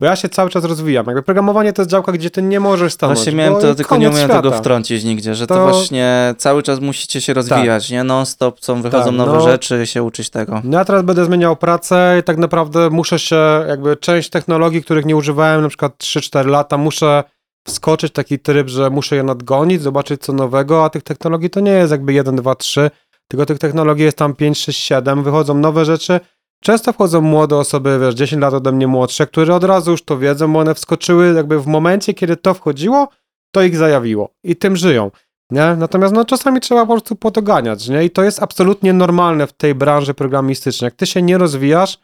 [0.00, 1.06] bo ja się cały czas rozwijam.
[1.06, 3.18] Jakby programowanie to jest działka, gdzie ty nie możesz stanąć.
[3.18, 6.80] Właśnie miałem to, tylko nie umiem tego wtrącić nigdzie, że to, To- właśnie cały czas
[6.80, 8.04] musicie się rozwijać, nie?
[8.04, 9.40] Non-stop są, wychodzą Tak, nowe no.
[9.40, 10.60] rzeczy, się uczyć tego.
[10.64, 15.04] No Ja teraz będę zmieniał pracę i tak naprawdę muszę się, jakby część technologii, których
[15.06, 17.24] nie używałem, na przykład 3-4 lata, muszę
[17.66, 21.60] wskoczyć w taki tryb, że muszę je nadgonić, zobaczyć co nowego, a tych technologii to
[21.60, 22.90] nie jest jakby 1, 2, 3,
[23.28, 26.20] tylko tych technologii jest tam 5, 6, 7, wychodzą nowe rzeczy.
[26.62, 30.18] Często wchodzą młode osoby, wiesz, 10 lat ode mnie młodsze, które od razu już to
[30.18, 33.08] wiedzą, bo one wskoczyły jakby w momencie, kiedy to wchodziło,
[33.50, 35.10] to ich zajawiło i tym żyją.
[35.50, 35.76] Nie?
[35.78, 38.04] Natomiast no, czasami trzeba po prostu podoganiać, nie?
[38.04, 40.86] I to jest absolutnie normalne w tej branży programistycznej.
[40.86, 41.98] Jak ty się nie rozwijasz,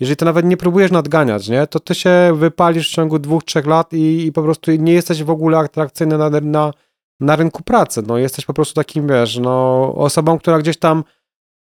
[0.00, 1.66] jeżeli ty nawet nie próbujesz nadganiać, nie?
[1.66, 5.22] To ty się wypalisz w ciągu dwóch, trzech lat i, i po prostu nie jesteś
[5.22, 6.72] w ogóle atrakcyjny na, na,
[7.20, 8.02] na rynku pracy.
[8.06, 11.04] No, jesteś po prostu takim, wiesz, no, osobą, która gdzieś tam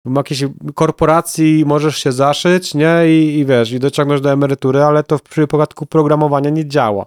[0.04, 0.44] w jakiejś
[0.74, 3.02] korporacji możesz się zaszyć, nie?
[3.08, 7.06] I, i wiesz, i dociągnąć do emerytury, ale to w przypadku programowania nie działa.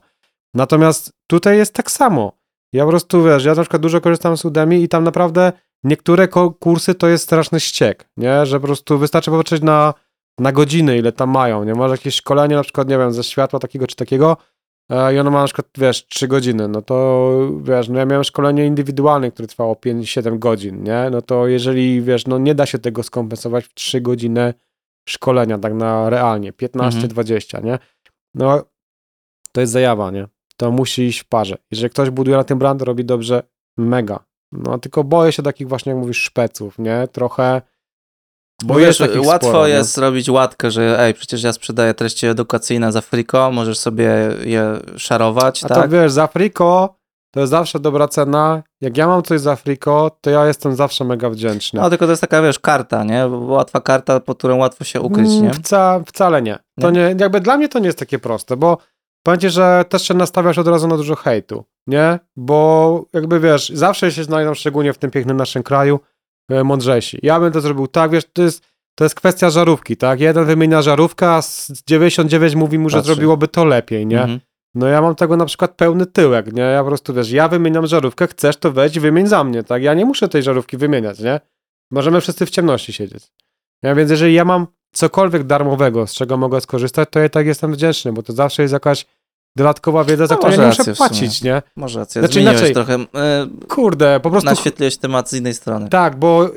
[0.53, 2.31] Natomiast tutaj jest tak samo.
[2.73, 5.51] Ja po prostu, wiesz, ja na przykład dużo korzystam z Udemy i tam naprawdę
[5.83, 6.27] niektóre
[6.59, 8.45] kursy to jest straszny ściek, nie?
[8.45, 9.93] Że po prostu wystarczy popatrzeć na,
[10.39, 11.75] na godziny, ile tam mają, nie?
[11.75, 14.37] Masz jakieś szkolenie na przykład, nie wiem, ze światła takiego czy takiego
[15.13, 17.31] i ono ma na przykład, wiesz, 3 godziny, no to,
[17.63, 21.09] wiesz, no ja miałem szkolenie indywidualne, które trwało 5-7 godzin, nie?
[21.11, 24.53] No to jeżeli, wiesz, no nie da się tego skompensować w 3 godziny
[25.09, 27.79] szkolenia, tak na realnie, 15-20, nie?
[28.36, 28.63] No,
[29.51, 30.27] to jest zajawa, nie?
[30.57, 31.55] To musi iść w parze.
[31.71, 33.43] Jeżeli ktoś buduje na tym brand, robi dobrze,
[33.77, 34.19] mega.
[34.51, 37.07] No, tylko boję się takich właśnie, jak mówisz, szpeców, nie?
[37.11, 37.61] Trochę...
[38.64, 42.91] Bo Bo wiesz, łatwo sporo, jest zrobić łatkę, że ej, przecież ja sprzedaję treści edukacyjne
[42.91, 44.05] za friko, możesz sobie
[44.45, 45.84] je szarować, A tak?
[45.84, 46.95] to wiesz, za friko
[47.34, 48.64] to jest zawsze dobra cena.
[48.82, 51.82] Jak ja mam coś za friko, to ja jestem zawsze mega wdzięczny.
[51.82, 53.28] No tylko to jest taka, wiesz, karta, nie?
[53.28, 55.39] Łatwa karta, pod którą łatwo się ukryć, nie?
[55.39, 56.59] Mm, Wca, wcale nie.
[56.80, 57.16] To nie.
[57.20, 58.78] Jakby dla mnie to nie jest takie proste, bo
[59.39, 62.20] ci, że też się nastawiasz od razu na dużo hejtu, nie?
[62.36, 65.99] Bo jakby wiesz, zawsze się znajdą, szczególnie w tym pięknym naszym kraju,
[66.49, 67.19] mądrzejsi.
[67.23, 68.63] Ja bym to zrobił tak, wiesz, to jest,
[68.95, 70.19] to jest kwestia żarówki, tak?
[70.19, 73.13] Jeden wymienia żarówkę, a z 99 mówi mu, że Patrzy.
[73.13, 74.21] zrobiłoby to lepiej, nie?
[74.21, 74.39] Mhm.
[74.75, 76.61] No ja mam tego na przykład pełny tyłek, nie?
[76.61, 79.83] Ja po prostu, wiesz, ja wymieniam żarówkę, chcesz to weź wymień za mnie, tak?
[79.83, 81.39] Ja nie muszę tej żarówki wymieniać, nie?
[81.91, 83.31] Możemy wszyscy w ciemności siedzieć.
[83.83, 87.45] Ja, więc jeżeli ja mam cokolwiek darmowego, z czego mogę skorzystać, to ja i tak
[87.45, 89.05] jestem wdzięczny, bo to zawsze jest jakaś
[89.58, 91.62] dodatkowa wiedza, za No, którą ja nie muszę płacić, nie?
[91.76, 94.49] Może rację, Znaczy zmieniłeś inaczej- trochę, e, Kurde, po prostu...
[94.49, 95.89] naświetliłeś temat z innej strony.
[95.89, 96.49] Tak, bo,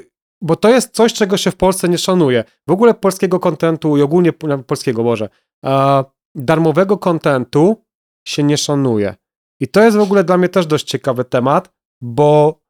[0.42, 2.44] bo to jest coś, czego się w Polsce nie szanuje.
[2.68, 4.32] W ogóle polskiego kontentu i ogólnie
[4.66, 5.28] polskiego, Boże,
[5.64, 7.84] e, darmowego kontentu
[8.28, 9.14] się nie szanuje.
[9.60, 11.70] I to jest w ogóle dla mnie też dość ciekawy temat,
[12.02, 12.60] bo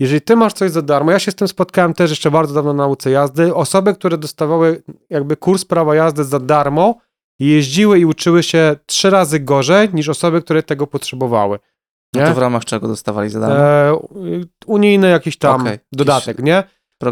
[0.00, 2.72] jeżeli ty masz coś za darmo, ja się z tym spotkałem też jeszcze bardzo dawno
[2.72, 6.94] na nauce jazdy, osoby, które dostawały jakby kurs prawa jazdy za darmo,
[7.46, 11.58] jeździły i uczyły się trzy razy gorzej niż osoby, które tego potrzebowały.
[12.14, 12.26] No Nie?
[12.26, 13.56] to w ramach czego dostawali za darmo?
[13.56, 14.00] E,
[14.66, 16.64] unijny jakiś tam Okej, dodatek, jakiś nie?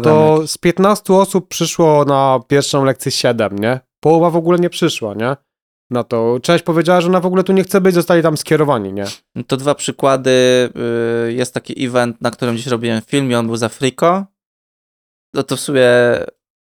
[0.03, 3.79] To z 15 osób przyszło na pierwszą lekcję 7, nie?
[3.99, 5.35] Połowa w ogóle nie przyszła, nie?
[5.89, 6.39] Na to.
[6.41, 9.05] Cześć powiedziała, że ona w ogóle tu nie chce być, zostali tam skierowani, nie?
[9.35, 10.29] No To dwa przykłady.
[11.29, 14.25] y, Jest taki event, na którym dziś robiłem film i on był za Frico.
[15.33, 15.87] No to w sumie...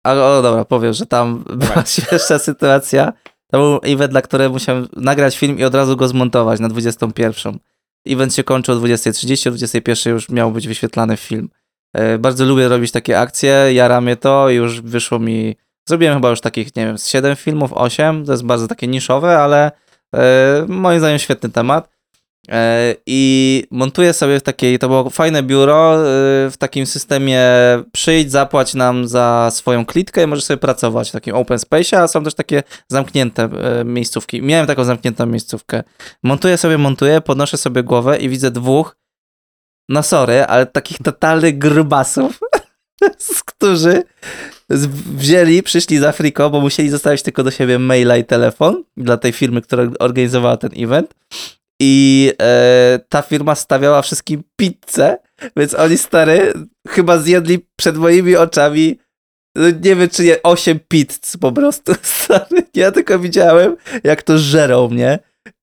[0.06, 3.14] Ale o dobra, powiem, że tam była śmieszna sytuacja.
[3.54, 7.60] To był event, na którym musiałem nagrać film i od razu go zmontować na 21.
[8.08, 11.50] Event się kończył o 20.30, o 21.00 już miał być wyświetlany film.
[12.16, 15.56] Y, Bardzo lubię robić takie akcje, jara mnie to już wyszło mi...
[15.90, 18.26] Zrobiłem chyba już takich, nie wiem, z 7 filmów, 8.
[18.26, 20.20] To jest bardzo takie niszowe, ale y,
[20.68, 21.90] moim zdaniem świetny temat.
[22.50, 26.02] E, I montuję sobie w takiej, to było fajne biuro, y,
[26.52, 27.42] w takim systemie
[27.92, 32.08] przyjdź, zapłać nam za swoją klitkę i możesz sobie pracować w takim open space, a
[32.08, 34.42] są też takie zamknięte e, miejscówki.
[34.42, 35.84] Miałem taką zamkniętą miejscówkę.
[36.24, 38.96] Montuję sobie, montuję, podnoszę sobie głowę i widzę dwóch,
[39.90, 42.40] no sorry, ale takich totalnych grubasów,
[43.46, 44.04] którzy
[45.16, 49.32] wzięli, przyszli z Afriko, bo musieli zostawić tylko do siebie maila i telefon dla tej
[49.32, 51.14] firmy, która organizowała ten event.
[51.86, 55.18] I e, ta firma stawiała wszystkim pizzę,
[55.58, 56.54] więc oni stary
[56.88, 59.00] chyba zjedli przed moimi oczami
[59.56, 62.64] no nie wiem czy nie, 8 pizz po prostu, stary.
[62.74, 65.20] Ja tylko widziałem, jak to żerą mnie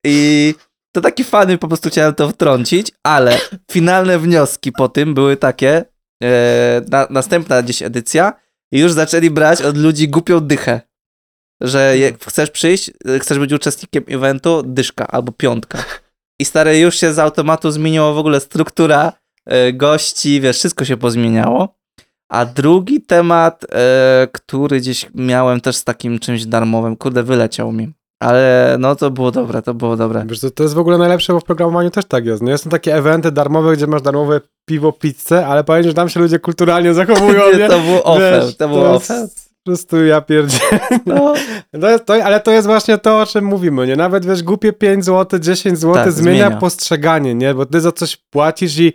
[0.06, 0.54] i
[0.92, 3.38] to taki fany, po prostu chciałem to wtrącić, ale
[3.72, 5.84] finalne wnioski po tym były takie,
[6.22, 8.32] e, na, następna gdzieś edycja
[8.72, 10.80] już zaczęli brać od ludzi głupią dychę.
[11.60, 11.94] Że
[12.26, 12.90] chcesz przyjść,
[13.20, 15.84] chcesz być uczestnikiem eventu, dyszka albo piątka.
[16.41, 19.12] I stary, już się z automatu zmieniła w ogóle struktura
[19.47, 21.74] e, gości, wiesz, wszystko się pozmieniało.
[22.28, 27.93] A drugi temat, e, który gdzieś miałem też z takim czymś darmowym, kurde, wyleciał mi.
[28.22, 30.24] Ale no to było dobre, to było dobre.
[30.26, 32.43] Wiesz, to, to jest w ogóle najlepsze, bo w programowaniu też tak jest.
[32.43, 36.20] No są takie eventy darmowe, gdzie masz darmowe piwo, pizzę, ale powiem, że tam się
[36.20, 37.59] ludzie kulturalnie zachowują, nie?
[37.59, 39.28] Nie, to był offer, to był offer.
[39.64, 40.80] Po prostu ja pierdzielę.
[41.06, 41.34] No,
[41.90, 43.96] jest to, ale to jest właśnie to, o czym mówimy, nie?
[43.96, 46.61] Nawet, wiesz, głupie 5 zł, 10 zł Tak, zmienia, zmienia.
[46.61, 47.54] postrzeganie, nie?
[47.54, 48.92] Bo ty za coś płacisz i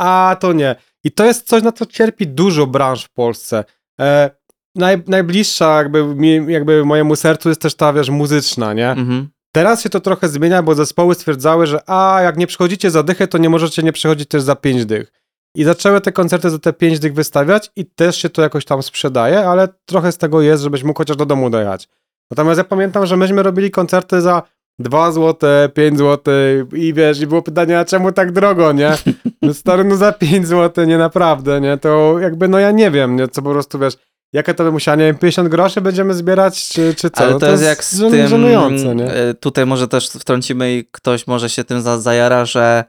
[0.00, 0.76] a, to nie.
[1.04, 3.64] I to jest coś, na co cierpi dużo branż w Polsce.
[4.00, 4.30] E,
[4.74, 8.90] naj, najbliższa jakby, mi, jakby mojemu sercu jest też ta, wiesz, muzyczna, nie?
[8.90, 9.28] mhm.
[9.54, 13.28] Teraz się to trochę zmienia, bo zespoły stwierdzały, że a, jak nie przychodzicie za dychę,
[13.28, 15.12] to nie możecie nie przychodzić też za 5 dych.
[15.56, 18.82] I zaczęły te koncerty za te 5 dych wystawiać i też się to jakoś tam
[18.82, 21.88] sprzedaje, ale trochę z tego jest, żebyś mógł chociaż do domu dojechać.
[22.30, 24.42] Natomiast ja pamiętam, że myśmy robili koncerty za
[24.78, 26.34] 2 zł, 5 zł
[26.72, 28.90] i wiesz, i było pytanie, a czemu tak drogo, nie?
[29.42, 31.78] No stary, no za 5 zł, nie naprawdę, nie?
[31.78, 33.28] To jakby, no ja nie wiem, nie?
[33.28, 33.94] Co po prostu, wiesz,
[34.32, 37.22] jakie to by musiało, nie wiem, 50 groszy będziemy zbierać, czy, czy co?
[37.24, 39.12] Ale No to, jest jak z żen- tym, żenujące, nie?
[39.12, 42.84] e, tutaj może też wtrącimy i ktoś może się tym za, zajara, że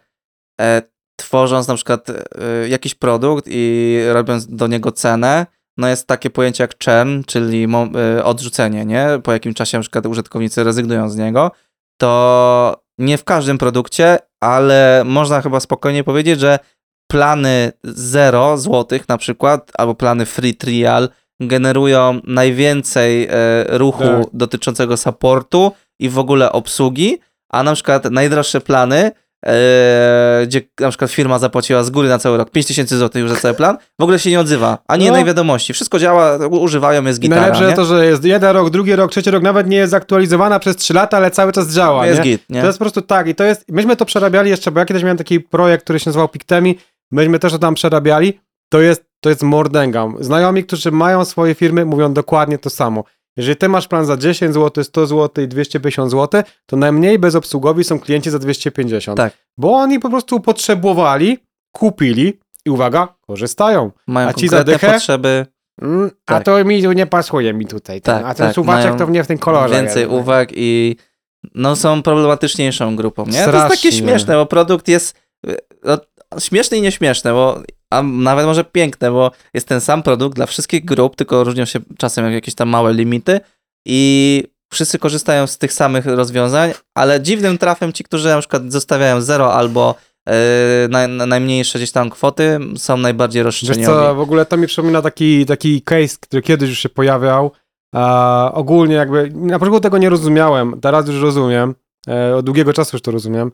[0.62, 0.82] e,
[1.16, 2.16] tworząc na przykład e,
[2.70, 5.46] jakiś produkt i robiąc do niego cenę,
[5.78, 7.68] no jest takie pojęcie jak churn, czyli
[8.18, 9.08] e, odrzucenie, nie?
[9.24, 11.52] Po jakim czasie na przykład użytkownicy rezygnują z niego,
[11.98, 16.60] to nie w każdym produkcie, ale można chyba spokojnie powiedzieć, że
[17.12, 21.10] plany 0 złotych na przykład, albo plany free trial
[21.40, 23.30] generują najwięcej e,
[23.78, 24.26] ruchu Tak.
[24.34, 29.12] dotyczącego supportu i w ogóle obsługi, a na przykład najdroższe plany,
[30.44, 33.54] gdzie na przykład firma zapłaciła z góry na cały rok 5000 zł już za cały
[33.54, 35.06] plan, w ogóle się nie odzywa, ani No.
[35.06, 35.74] jednej wiadomości.
[35.74, 37.74] Wszystko działa, używają, jest gitara, najlepsze nie?
[37.76, 40.94] to, że jest jeden rok, drugi rok, trzeci rok, nawet nie jest zaktualizowana przez trzy
[40.94, 42.24] lata, ale cały czas działa, jest nie?
[42.24, 42.62] git, nie?
[42.62, 45.04] To jest po prostu tak i to jest, myśmy to przerabiali jeszcze, bo ja kiedyś
[45.04, 46.78] miałem taki projekt, który się nazywał Pictemi,
[47.12, 48.40] myśmy też to tam przerabiali,
[48.70, 50.08] to jest, to jest mordęga.
[50.20, 53.04] Znajomi, którzy mają swoje firmy, mówią dokładnie to samo.
[53.38, 57.84] Jeżeli ty masz plan za 10 zł, 100 zł i 250 zł, to najmniej bezobsługowi
[57.84, 59.18] są klienci za 250.
[59.18, 59.34] Tak.
[59.58, 61.38] Bo oni po prostu potrzebowali,
[61.72, 63.92] kupili i uwaga, korzystają.
[64.08, 64.92] Mają a ci za dychę?
[64.94, 65.46] potrzeby,
[65.82, 66.44] Mm, A Tak.
[66.44, 68.02] to mi nie pasuje mi tutaj.
[68.02, 69.76] ten, Tak, a ten tak, suwaczek to nie w tym kolorze.
[69.76, 70.14] więcej jest.
[70.14, 70.96] uwag i
[71.56, 73.46] no są problematyczniejszą grupą, nie?
[73.46, 75.16] To jest takie śmieszne, bo produkt jest
[75.48, 75.98] y, no,
[76.40, 77.62] śmieszny i nieśmieszny, bo
[77.94, 81.80] a nawet może piękne, bo jest ten sam produkt dla wszystkich grup, tylko różnią się
[81.98, 83.40] czasem jakieś tam małe limity
[83.88, 89.22] i wszyscy korzystają z tych samych rozwiązań, ale dziwnym trafem ci, którzy na przykład zostawiają
[89.22, 89.96] zero albo
[90.30, 90.34] e,
[90.90, 94.18] naj, na- najmniejsze gdzieś tam kwoty są najbardziej Wiesz co, roszczeniowi.
[94.18, 97.52] w ogóle to mi przypomina taki, taki case, który kiedyś już się pojawiał.
[97.96, 101.76] A, ogólnie jakby, na początku tego nie rozumiałem, teraz już rozumiem,
[102.08, 103.52] e, od długiego czasu już to rozumiem.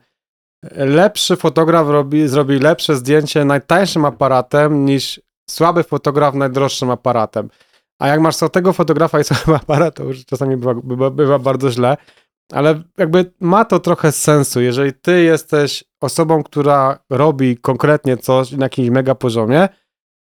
[0.72, 7.50] Lepszy fotograf robi, zrobi lepsze zdjęcie najtańszym aparatem niż słaby fotograf najdroższym aparatem.
[8.00, 11.72] A jak masz słabego fotografa i słaby aparat, to już czasami bywa, bywa, bywa bardzo
[11.72, 11.98] źle.
[12.54, 18.66] Ale jakby ma to trochę sensu, jeżeli ty jesteś osobą, która robi konkretnie coś na
[18.66, 19.70] jakimś mega poziomie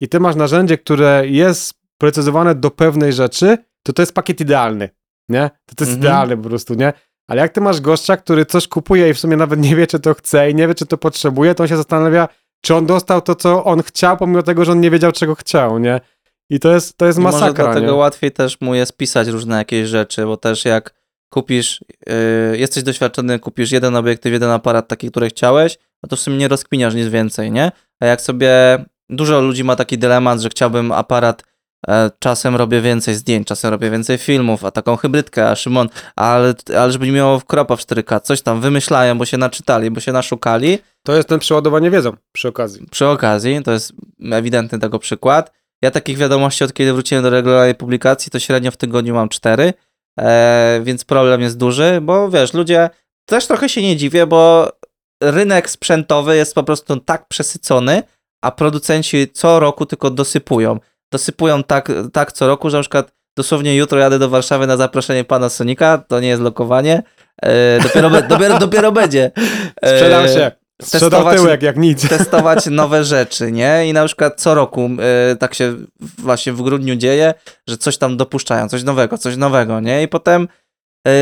[0.01, 4.89] i ty masz narzędzie, które jest precyzowane do pewnej rzeczy, to to jest pakiet idealny,
[5.29, 5.51] nie?
[5.67, 5.99] To, to jest Mhm.
[5.99, 6.93] idealny po prostu, nie?
[7.29, 10.01] Ale jak ty masz gościa, który coś kupuje i w sumie nawet nie wie, czy
[10.01, 12.29] to chce i nie wie, czy to potrzebuje, to on się zastanawia,
[12.61, 15.79] czy on dostał to, co on chciał, pomimo tego, że on nie wiedział, czego chciał,
[15.79, 16.01] nie?
[16.51, 17.99] I to jest, to jest I Może masakra, dlatego nie?
[17.99, 20.95] łatwiej też mu jest pisać różne jakieś rzeczy, bo też jak
[21.31, 26.21] kupisz, yy, jesteś doświadczony, kupisz jeden obiektyw, jeden aparat taki, który chciałeś, no to w
[26.21, 27.73] sumie nie rozkminiasz nic więcej, nie?
[28.01, 31.43] A jak sobie, dużo ludzi ma taki dylemat, że chciałbym aparat,
[32.19, 36.93] czasem robię więcej zdjęć, czasem robię więcej filmów, a taką hybrydkę, a Szymon, ale, ale
[36.93, 40.79] żeby nie miało kropa w 4K, coś tam wymyślają, bo się naczytali, bo się naszukali,
[41.03, 42.87] To jest ten przeładowanie wiedzą przy okazji.
[42.91, 43.93] przy okazji, to jest
[44.33, 45.53] ewidentny tego przykład.
[45.83, 49.73] Ja takich wiadomości od kiedy wróciłem do regularnej publikacji, to średnio w tygodniu mam cztery,
[50.21, 52.91] e, więc problem jest duży, bo wiesz, ludzie
[53.27, 54.73] też trochę się nie dziwię, bo
[55.23, 58.03] rynek sprzętowy jest po prostu tak przesycony,
[58.43, 60.79] a producenci co roku tylko dosypują.
[61.13, 65.25] Dosypują tak, tak co roku, że na przykład dosłownie jutro jadę do Warszawy na zaproszenie
[65.25, 67.03] pana Sonika, to nie jest lokowanie,
[67.43, 69.31] e, dopiero, be- dopiero, dopiero będzie.
[69.83, 70.51] E, Sprzedał się.
[70.83, 72.09] Sprzedał testować- tyłek jak nic.
[72.09, 73.89] testować nowe rzeczy, nie?
[73.89, 74.91] I na przykład co roku
[75.33, 75.77] y, tak się
[76.19, 77.35] właśnie w grudniu dzieje,
[77.69, 80.03] że coś tam dopuszczają, coś nowego, coś nowego, nie?
[80.03, 80.49] I potem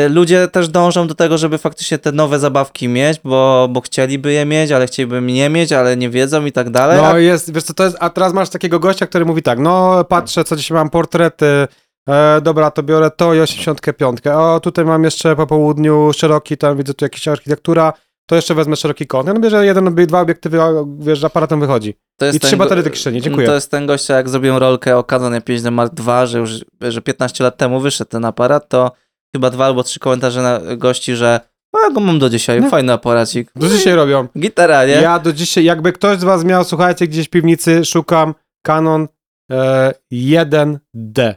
[0.08, 4.44] ludzie też dążą do tego, żeby faktycznie te nowe zabawki mieć, bo, bo chcieliby je
[4.44, 7.02] mieć, ale chcieliby nie mieć, ale nie wiedzą i tak dalej.
[7.02, 10.04] No jest, wiesz co to jest, a teraz masz takiego gościa, który mówi tak, no
[10.04, 11.68] patrzę, co dzisiaj mam, portrety,
[12.08, 14.18] e, dobra, to biorę to i 85.
[14.26, 17.92] O, tutaj mam jeszcze po południu szeroki, tam widzę tu jakaś architektura,
[18.26, 19.26] to jeszcze wezmę szeroki kąt.
[19.26, 20.68] Ja no bierze jeden, dwa obiektywy, a,
[20.98, 21.94] wiesz, aparatem wychodzi.
[22.18, 23.46] to jest i trzy baterie do kieszeni, dziękuję.
[23.46, 26.50] To jest ten gościa, jak zrobiłem rolkę o Canonie 5D Mark II, że już
[26.80, 28.92] że 15 lat temu wyszedł ten aparat, to
[29.36, 31.40] chyba dwa albo trzy komentarze na gości, że
[31.76, 32.70] a ja go mam do dzisiaj, No.
[32.70, 33.50] fajny aparacik.
[33.56, 34.28] Do dzisiaj robią.
[34.38, 34.92] Gitara, nie?
[34.92, 38.34] Ja do dzisiaj, jakby ktoś z was miał, słuchajcie, gdzieś w piwnicy, szukam
[38.66, 39.08] Canon
[39.52, 41.34] e, 1D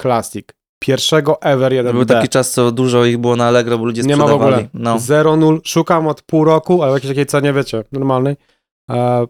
[0.00, 0.46] Classic.
[0.82, 1.92] Pierwszego ever 1D.
[1.92, 4.54] Był taki czas, co dużo ich było na Allegro, bo ludzie Nie ma w sprzedawali.
[4.54, 4.68] ogóle.
[4.74, 4.96] No.
[4.96, 5.60] 0,0.
[5.64, 8.36] Szukam od pół roku, ale w jakiejś takiej cenie, wiecie, normalnej.
[8.90, 9.26] E,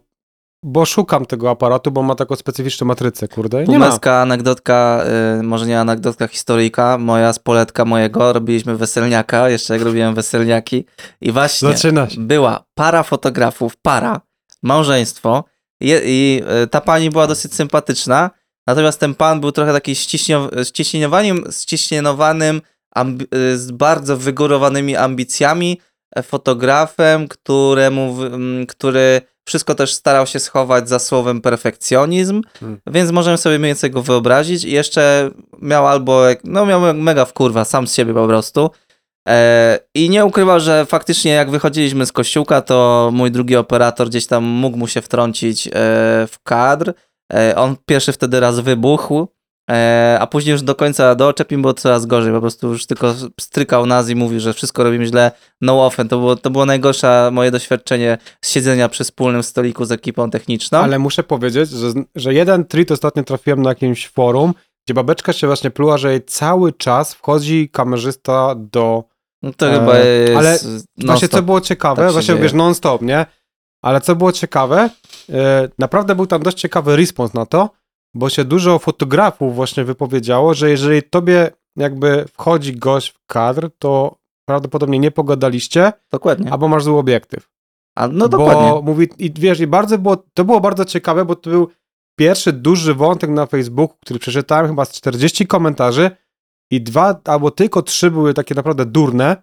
[0.63, 3.65] bo szukam tego aparatu, bo ma taką specyficzną matrycę, kurde.
[3.65, 3.99] Nie ma.
[4.21, 5.05] Anegdotka,
[5.41, 10.85] y, może nie anegdotka, historyjka, moja spoletka mojego, robiliśmy weselniaka, jeszcze jak robiłem weselniaki
[11.21, 12.17] i właśnie Zaczynasz.
[12.19, 14.21] była para fotografów, para,
[14.63, 15.45] małżeństwo
[15.81, 18.31] je, i y, ta pani była dosyć sympatyczna,
[18.67, 20.51] natomiast ten pan był trochę taki ściśnio-
[21.51, 22.63] ściśnienowanym
[22.97, 25.81] ambi- y, z bardzo wygórowanymi ambicjami,
[26.17, 32.81] e, fotografem, któremu, w- m, który wszystko też starał się schować za słowem perfekcjonizm, Hmm.
[32.87, 34.65] więc możemy sobie mniej więcej go wyobrazić.
[34.65, 35.31] I jeszcze
[35.63, 38.71] miał albo, no miał mega wkurwa, sam z siebie po prostu.
[39.29, 44.27] E, I nie ukrywał, że faktycznie jak wychodziliśmy z kościółka, to mój drugi operator gdzieś
[44.27, 45.71] tam mógł mu się wtrącić e,
[46.27, 46.93] w kadr.
[47.33, 49.29] E, on pierwszy wtedy raz wybuchł,
[50.21, 52.33] a później już do końca do oczepim było coraz gorzej.
[52.33, 55.33] Po prostu już tylko strykał nas i mówił, że wszystko robimy źle.
[55.61, 56.09] No offense.
[56.11, 60.79] To było, to było najgorsze moje doświadczenie z siedzenia przy wspólnym stoliku z ekipą techniczną.
[60.79, 64.55] Ale muszę powiedzieć, że, że jeden tweet ostatnio trafiłem na jakimś forum,
[64.87, 69.05] gdzie babeczka się właśnie pluła, że jej cały czas wchodzi kamerzysta do
[69.43, 70.37] No to E, chyba jest.
[70.39, 70.59] ale.
[71.07, 72.43] Właśnie co było ciekawe, Tak właśnie dzieje.
[72.43, 73.27] wiesz, non-stop, nie?
[73.83, 74.91] Ale co było ciekawe,
[75.33, 77.71] e, naprawdę był tam dość ciekawy respons na to,
[78.15, 84.17] bo się dużo fotografów właśnie wypowiedziało, że jeżeli tobie jakby wchodzi gość w kadr, to
[84.49, 86.53] prawdopodobnie nie pogadaliście, Dokładnie.
[86.53, 87.49] albo masz zły obiektyw.
[87.97, 88.71] A, no dokładnie.
[88.71, 91.69] Bo mówi, i wiesz, i bardzo było, to było bardzo ciekawe, bo to był
[92.19, 96.11] pierwszy duży wątek na Facebooku, który przeczytałem chyba z 40 komentarzy
[96.71, 99.37] i dwa albo tylko trzy były takie naprawdę durne,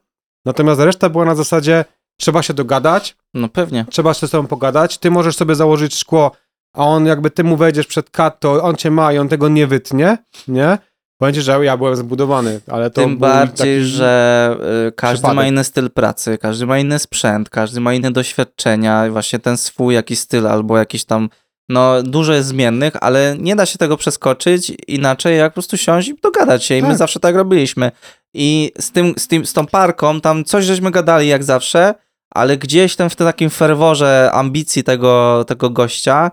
[0.46, 1.86] natomiast reszta była na zasadzie
[2.20, 3.86] trzeba się dogadać, No pewnie.
[3.90, 6.32] trzeba się z tobą pogadać, ty możesz sobie założyć szkło,
[6.78, 9.50] a on jakby ty mu wejdziesz przed kat, to on cię ma i on tego
[9.50, 10.18] nie wytnie,
[10.48, 10.78] nie?
[11.22, 14.56] Będzie, że ja byłem zbudowany, ale to Tym bardziej, że
[14.88, 15.36] y, każdy przypadek.
[15.36, 19.96] ma inny styl pracy, każdy ma inny sprzęt, każdy ma inne doświadczenia, właśnie ten swój
[19.96, 21.30] jakiś styl albo jakiś tam.
[21.70, 26.08] No, dużo jest zmiennych, ale nie da się tego przeskoczyć inaczej, jak po prostu siąść
[26.08, 26.78] i dogadać się.
[26.78, 26.98] I my Tak.
[26.98, 27.92] zawsze tak robiliśmy.
[28.34, 31.96] I z, tym, z, tym, z tą parką tam coś żeśmy gadali jak zawsze,
[32.30, 36.32] ale gdzieś tam w tym takim ferworze ambicji tego, tego gościa,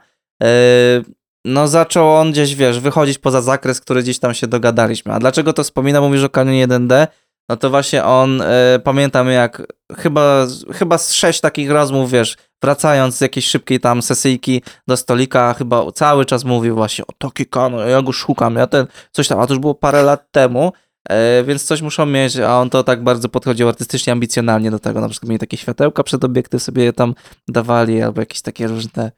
[1.45, 5.13] no zaczął on gdzieś, wiesz, wychodzić poza zakres, który gdzieś tam się dogadaliśmy.
[5.13, 7.07] A dlaczego to wspomina, mówisz o kanionie 1D?
[7.49, 9.63] No to właśnie on, yy, pamiętam jak
[9.97, 15.55] chyba, chyba z sześć takich rozmów, wiesz, wracając z jakiejś szybkiej tam sesyjki do stolika,
[15.55, 19.41] chyba cały czas mówił właśnie o taki kanon, ja go szukam, ja ten, coś tam,
[19.41, 20.73] a to już było parę lat temu,
[21.09, 25.01] E, więc coś muszą mieć, a on to tak bardzo podchodził artystycznie, ambicjonalnie do tego.
[25.01, 27.15] Na przykład mieli takie światełka przed obiektyw sobie je tam
[27.49, 29.13] dawali, albo jakieś takie różne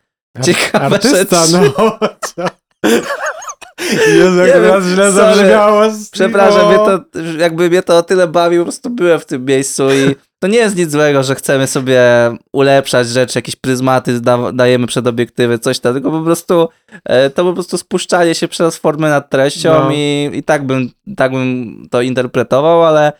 [0.44, 1.72] ciekawe Artysta, rzeczy.
[1.78, 1.98] no.
[4.08, 5.82] Jezu, jak teraz źle zabrzmiało.
[6.12, 7.00] Przepraszam, mnie to,
[7.38, 10.58] jakby mnie to o tyle bawi, po prostu byłem w tym miejscu i to nie
[10.58, 12.02] jest nic złego, że chcemy sobie
[12.52, 16.68] ulepszać rzeczy, jakieś pryzmaty da, dajemy przed obiektywy, coś tam, tylko po prostu
[17.04, 19.90] e, to po prostu spuszczanie się przez formę nad treścią No.
[19.92, 23.12] i, i tak, bym, tak bym to interpretował, ale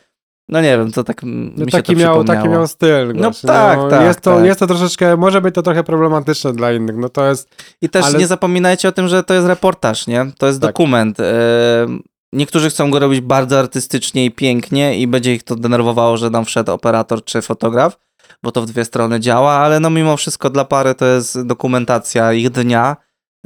[0.49, 3.13] no nie wiem, to tak No mi taki, miał, taki miał styl.
[3.15, 4.45] No gość, tak, tak, Jest to, tak.
[4.45, 6.97] jest to troszeczkę, może być to trochę problematyczne dla innych.
[6.97, 7.49] No to jest,
[7.83, 10.27] I też Ale- nie zapominajcie o tym, że to jest reportaż, nie?
[10.39, 10.69] To jest Tak.
[10.71, 11.21] dokument.
[11.21, 11.87] E,
[12.33, 16.45] Niektórzy chcą go robić bardzo artystycznie i pięknie i będzie ich to denerwowało, że tam
[16.45, 17.99] wszedł operator czy fotograf,
[18.43, 22.33] bo to w dwie strony działa, ale no mimo wszystko dla pary to jest dokumentacja
[22.33, 22.97] ich dnia.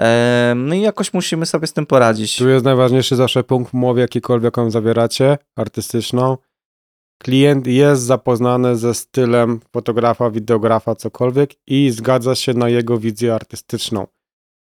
[0.00, 2.36] E, No i jakoś musimy sobie z tym poradzić.
[2.36, 6.36] tu jest najważniejszy zawsze punkt w umowie, jakikolwiek ją zawieracie, artystyczną.
[7.24, 14.06] Klient jest zapoznany ze stylem fotografa, wideografa, cokolwiek i zgadza się na jego wizję artystyczną.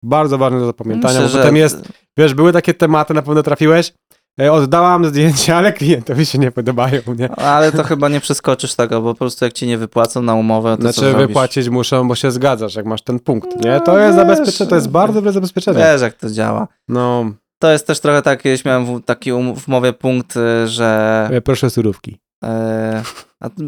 [0.04, 1.88] Bardzo ważne do zapamiętania, Myślę, bo że- potem jest,
[2.18, 3.94] wiesz, były takie tematy, na pewno trafiłeś,
[4.42, 7.32] e, oddałam zdjęcia, ale klientowi się nie podobają, nie?
[7.32, 10.76] Ale to chyba nie przeskoczysz tego, bo po prostu jak ci nie wypłacą na umowę,
[10.78, 13.72] to Znaczy wypłacić muszą, bo się zgadzasz, jak masz ten punkt, nie?
[13.72, 15.78] No, To jest wiesz, zabezpieczenie, to jest bardzo dobre zabezpieczenie.
[15.80, 16.68] Wiesz jak to działa.
[16.88, 17.26] No,
[17.60, 21.30] To jest też trochę tak, kiedyś miałem w- taki um- w umowie punkt, y, że
[21.32, 22.20] e, proszę surówki.
[22.44, 23.04] E,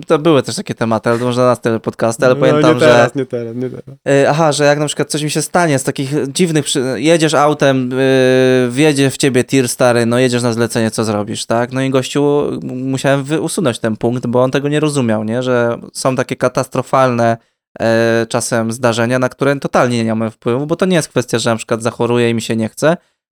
[0.08, 2.80] to były też takie tematy, ale to może na tyle podcasty, ale no, pamiętam, nie
[2.80, 2.86] że.
[2.86, 3.96] teraz, nie teraz, nie teraz.
[4.08, 6.66] e, aha, że jak na przykład coś mi się stanie z takich dziwnych.
[6.66, 6.96] Przy...
[6.98, 11.72] Jedziesz autem, yy, wjedzie w ciebie tir stary, no jedziesz na zlecenie, co zrobisz, tak?
[11.72, 15.44] No i gościu musiałem usunąć ten punkt, bo on tego nie rozumiał, nie?
[15.44, 17.38] Że są takie katastrofalne
[17.80, 21.50] e, czasem zdarzenia, na które totalnie nie mamy wpływu, bo to nie jest kwestia, że
[21.50, 22.98] na przykład zachoruję i mi się nie chce,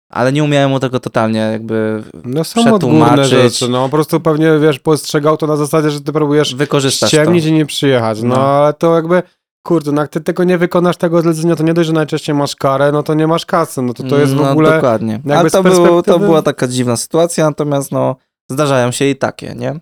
[0.10, 3.26] ale nie umiałem mu tego totalnie jakby No są przetłumaczyć.
[3.28, 7.18] rzeczy, no po prostu pewnie, wiesz, postrzegał to na zasadzie, że ty próbujesz wykorzystać to.
[7.18, 8.42] ściemnić i nie przyjechać, no, No.
[8.48, 9.24] ale to jakby,
[9.64, 12.56] kurde, no jak ty tego nie wykonasz tego zlecenia, to nie dość, że najczęściej masz
[12.56, 14.74] karę, no to nie masz kasy, no to to jest w no, ogóle...
[14.76, 15.22] Dokładnie.
[15.36, 18.16] Ale to, było, to perspektywy- była taka dziwna sytuacja, natomiast no,
[18.52, 19.80] zdarzają się i takie, nie?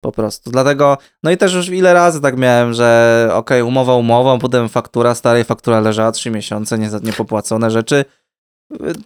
[0.00, 0.50] Po prostu.
[0.50, 5.14] Dlatego, no i też już ile razy tak miałem, że okej, umowa umową, potem faktura,
[5.14, 8.04] starej faktura leżała trzy miesiące, nie, niepopłacone rzeczy.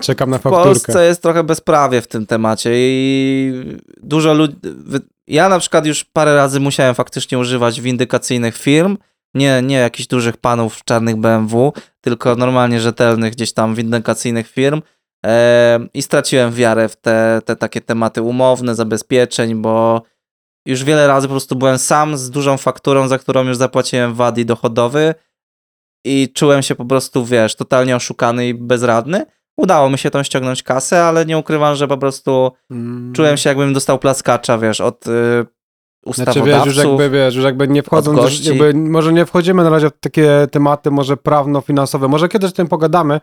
[0.00, 0.64] Czekam na W fakturkę.
[0.64, 3.52] Polsce jest trochę bezprawie w tym temacie i
[4.02, 4.56] dużo ludzi.
[5.26, 8.96] Ja na przykład już parę razy musiałem faktycznie używać windykacyjnych firm.
[9.34, 14.82] Nie, nie jakichś dużych panów w czarnych BMW, tylko normalnie rzetelnych gdzieś tam windykacyjnych firm.
[15.26, 20.02] E, I straciłem wiarę w te, te takie tematy umowne, zabezpieczeń, bo
[20.66, 24.44] już wiele razy po prostu byłem sam z dużą fakturą, za którą już zapłaciłem wady
[24.44, 25.14] dochodowy
[26.04, 29.26] i czułem się po prostu, wiesz, totalnie oszukany i bezradny.
[29.60, 33.12] Udało mi się tą ściągnąć kasę, ale nie ukrywam, że po prostu Mm.
[33.12, 35.46] czułem się jakbym dostał plaskacza, wiesz, od y, Znaczy
[36.06, 36.46] ustawodawców.
[36.46, 39.92] wiesz, już jakby, wiesz, już jakby nie wchodząc, jakby, może nie wchodzimy na razie w
[40.00, 43.20] takie tematy może prawno-finansowe, może kiedyś o tym pogadamy,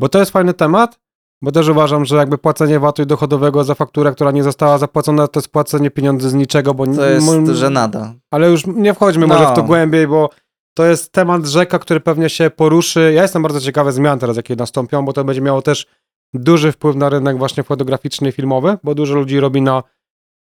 [0.00, 0.98] bo to jest fajny temat,
[1.42, 5.40] bo też uważam, że jakby płacenie VAT-u dochodowego za fakturę, która nie została zapłacona, to
[5.40, 6.86] jest płacenie pieniędzy z niczego, bo...
[6.86, 8.14] To jest m- żenada.
[8.30, 9.34] Ale już nie wchodźmy No.
[9.34, 10.30] może w to głębiej, bo
[10.78, 13.12] to jest temat rzeka, który pewnie się poruszy.
[13.14, 15.86] Ja jestem bardzo ciekawy zmian teraz, jakie nastąpią, bo to będzie miało też
[16.34, 19.82] duży wpływ na rynek właśnie fotograficzny i filmowy, bo dużo ludzi robi na...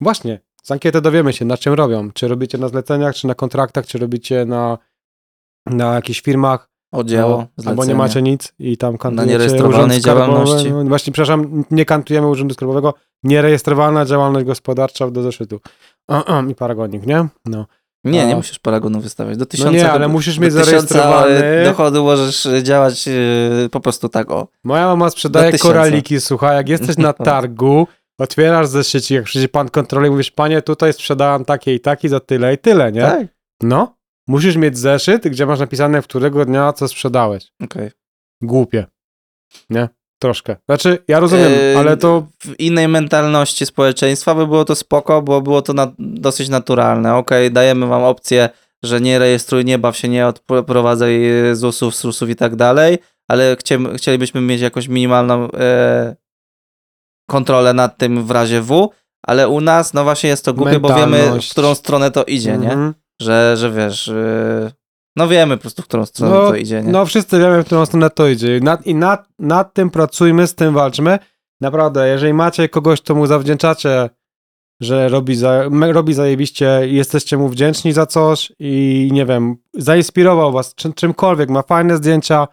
[0.01, 2.11] Właśnie, z ankiety dowiemy się, na czym robią.
[2.11, 4.77] Czy robicie na zleceniach, czy na kontraktach, czy robicie na,
[5.65, 7.95] na jakichś firmach, Oddziało, no, albo nie zlecenie.
[7.95, 10.31] macie nic i tam kantujecie nierejestrowanej urząd skarbowy.
[10.31, 10.71] działalności.
[10.71, 12.93] No, Właśnie, przepraszam, nie kantujemy urzędu skarbowego,
[13.23, 15.59] nierejestrowana działalność gospodarcza do zeszytu.
[16.51, 17.27] I paragonik, nie?
[17.45, 17.65] No.
[18.03, 19.37] Nie, nie A- musisz paragonu wystawiać.
[19.37, 21.63] Do No tysiąca, nie, ale musisz mieć zarejestrowany.
[21.63, 23.11] dochodu możesz e, działać e,
[23.71, 24.47] po prostu tak, o.
[24.63, 27.87] Moja mama sprzedaje koraliki, słuchaj, jak jesteś na targu,
[28.19, 32.53] otwierasz zeszycik, jak przyjdzie pan kontroli, mówisz, panie, tutaj sprzedałam takie i takie za tyle
[32.53, 33.01] i tyle, nie?
[33.01, 33.27] Tak?
[33.63, 33.97] No,
[34.27, 37.51] musisz mieć zeszyt, gdzie masz napisane, w którego dnia co sprzedałeś.
[37.63, 37.91] Okej.
[38.41, 38.85] Głupie.
[39.69, 39.89] Nie?
[40.19, 40.55] Troszkę.
[40.65, 42.27] Znaczy, ja rozumiem, E, ale to...
[42.39, 47.15] W innej mentalności społeczeństwa by było to spoko, bo było to na, dosyć naturalne.
[47.15, 48.49] Okej, dajemy wam opcję,
[48.83, 51.21] że nie rejestruj, nie baw się, nie odprowadzaj
[51.53, 52.97] ZUS-ów, SUS-ów i tak dalej,
[53.27, 56.15] ale chcieli, chcielibyśmy mieć jakąś minimalną e,
[57.29, 58.89] kontrolę nad tym w razie W,
[59.23, 62.57] ale u nas, no właśnie jest to głupie, bo wiemy, w którą stronę to idzie,
[62.57, 62.71] nie?
[62.71, 62.93] Mhm.
[63.21, 64.71] że, że wiesz, yy,
[65.15, 66.91] no wiemy po prostu, w którą stronę No, to idzie, nie?
[66.91, 68.57] No wszyscy wiemy, w którą stronę to idzie.
[68.57, 71.19] I nad, i nad, nad tym pracujmy, z tym walczmy.
[71.61, 74.09] Naprawdę, jeżeli macie kogoś, to mu zawdzięczacie,
[74.81, 80.51] że robi, za, robi zajebiście i jesteście mu wdzięczni za coś i nie wiem, zainspirował
[80.51, 82.47] was czym, czymkolwiek, ma fajne zdjęcia,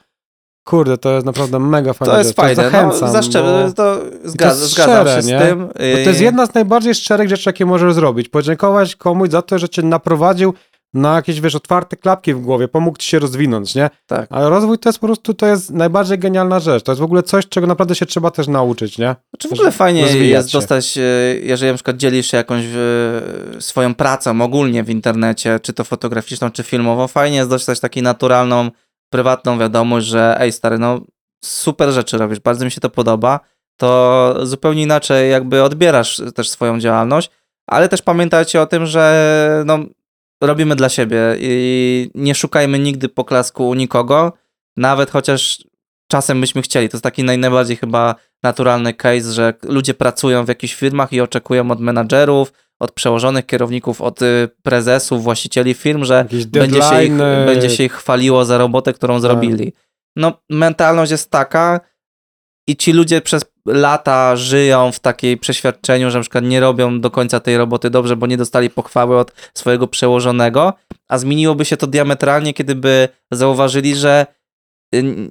[0.65, 2.37] kurde, to jest naprawdę mega fajne to jest rzecz.
[2.37, 3.73] fajne, Zachęcam, no, zaszcze- bo...
[3.73, 5.39] to zgadzam, jest zgadzam szczere, się nie?
[5.39, 5.67] z tym.
[5.67, 8.29] Bo to jest jedna z najbardziej szczerych rzeczy, jakie możesz zrobić.
[8.29, 10.55] Podziękować komuś za to, że cię naprowadził
[10.97, 13.91] na jakieś, wiesz, otwarte klapki w głowie, pomógł ci się rozwinąć, nie?
[14.07, 14.27] Tak.
[14.31, 16.83] Ale rozwój to jest po prostu, to jest najbardziej genialna rzecz.
[16.83, 19.17] To jest w ogóle coś, czego naprawdę się trzeba też nauczyć, nie?
[19.39, 20.59] Czy w ogóle fajnie jest się.
[20.59, 21.01] dostać, e,
[21.43, 26.51] jeżeli na przykład dzielisz się jakąś e, swoją pracą ogólnie w internecie, czy to fotograficzną,
[26.51, 28.71] czy filmową, fajnie jest dostać taką naturalną,
[29.11, 31.01] prywatną wiadomość, że ej stary, no
[31.45, 33.41] super rzeczy robisz, bardzo mi się to podoba,
[33.77, 37.31] to zupełnie inaczej jakby odbierasz też swoją działalność,
[37.67, 39.79] ale też pamiętajcie o tym, że no,
[40.41, 44.32] robimy dla siebie i nie szukajmy nigdy poklasku u nikogo,
[44.76, 45.64] nawet chociaż
[46.11, 46.89] czasem byśmy chcieli.
[46.89, 51.20] To jest taki naj, najbardziej chyba naturalny case, że ludzie pracują w jakichś firmach i
[51.20, 57.16] oczekują od menadżerów, od przełożonych kierowników, od y, prezesów, właścicieli firm, że będzie się, ich,
[57.47, 59.72] będzie się ich chwaliło za robotę, którą zrobili.
[60.16, 61.80] No, mentalność jest taka
[62.66, 67.11] i ci ludzie przez lata żyją w takiej przeświadczeniu, że na przykład nie robią do
[67.11, 70.73] końca tej roboty dobrze, bo nie dostali pochwały od swojego przełożonego,
[71.09, 74.27] a zmieniłoby się to diametralnie, kiedy by zauważyli, że
[74.95, 75.31] y,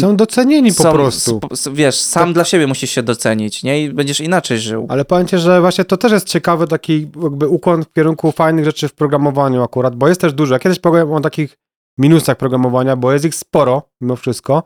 [0.00, 1.40] Są docenieni po są- prostu.
[1.72, 3.82] wiesz, sam dla siebie musisz się docenić, nie?
[3.84, 4.86] I będziesz inaczej żył.
[4.90, 8.64] Ale powiem ci, że właśnie to też jest ciekawy taki jakby ukłon w kierunku fajnych
[8.64, 10.54] rzeczy w programowaniu akurat, bo jest też dużo.
[10.54, 11.58] Ja kiedyś powiem o takich
[11.98, 14.62] minusach programowania, bo jest ich sporo mimo wszystko.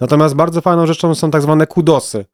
[0.00, 2.24] Natomiast bardzo fajną rzeczą są tak zwane kudosy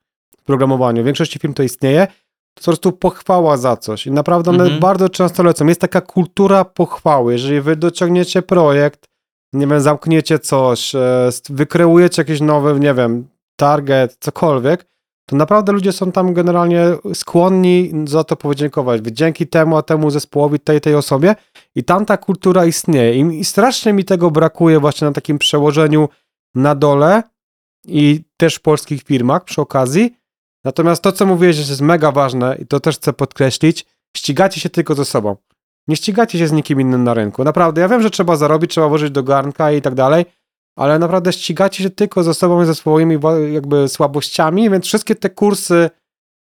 [0.49, 1.03] programowaniu.
[1.03, 2.07] W większości firm to istnieje.
[2.07, 4.07] To po prostu pochwała za coś.
[4.07, 4.81] I naprawdę one Mhm.
[4.81, 5.67] bardzo często lecą.
[5.67, 7.33] Jest taka kultura pochwały.
[7.33, 9.05] Jeżeli wy dociągniecie projekt,
[9.53, 14.87] nie wiem, zamkniecie coś, e, wykreujecie jakiś nowy, nie wiem, target, cokolwiek,
[15.31, 16.83] to naprawdę ludzie są tam generalnie
[17.15, 19.01] skłonni za to podziękować.
[19.05, 21.35] Dzięki temu, a temu zespołowi, tej, tej osobie.
[21.75, 23.15] I tam ta kultura istnieje.
[23.15, 26.09] I, I strasznie mi tego brakuje właśnie na takim przełożeniu
[26.55, 27.23] na dole
[27.87, 30.15] i też w polskich firmach przy okazji.
[30.65, 33.87] Natomiast to, co mówiłeś, że jest mega ważne i to też chcę podkreślić,
[34.17, 35.37] ścigacie się tylko ze sobą.
[35.89, 37.45] Nie ścigacie się z nikim innym na rynku.
[37.45, 40.25] Naprawdę, ja wiem, że trzeba zarobić, trzeba włożyć do garnka i tak dalej,
[40.77, 43.19] ale naprawdę ścigacie się tylko ze sobą i ze swoimi
[43.53, 45.91] jakby słabościami, więc wszystkie te kursy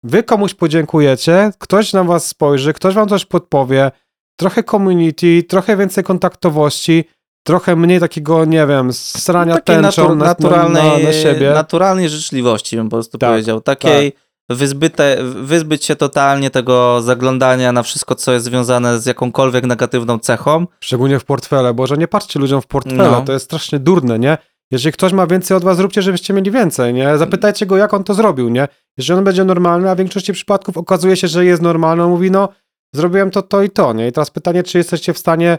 [0.02, 3.90] wy komuś podziękujecie, ktoś na was spojrzy, ktoś wam coś podpowie,
[4.36, 7.04] trochę community, trochę więcej kontaktowości,
[7.42, 11.50] trochę mniej takiego, nie wiem, srania Takiej tęczą natu- na, naturalnej, na, na siebie.
[11.50, 13.60] naturalnej życzliwości bym po prostu Tak, powiedział.
[13.60, 14.12] Takiej
[14.50, 20.66] wyzbyte, wyzbyć się totalnie tego zaglądania na wszystko, co jest związane z jakąkolwiek negatywną cechą.
[20.80, 23.20] Szczególnie w portfele, bo że nie patrzcie ludziom w portfele, No.
[23.22, 24.38] to jest strasznie durne, nie?
[24.70, 27.18] Jeżeli ktoś ma więcej od was, zróbcie, żebyście mieli więcej, nie?
[27.18, 28.68] Zapytajcie go, jak on to zrobił, nie?
[28.98, 32.30] Jeżeli on będzie normalny, a w większości przypadków okazuje się, że jest normalny, on mówi,
[32.30, 32.48] no,
[32.94, 34.08] zrobiłem to, to i to, nie?
[34.08, 35.58] I teraz pytanie, czy jesteście w stanie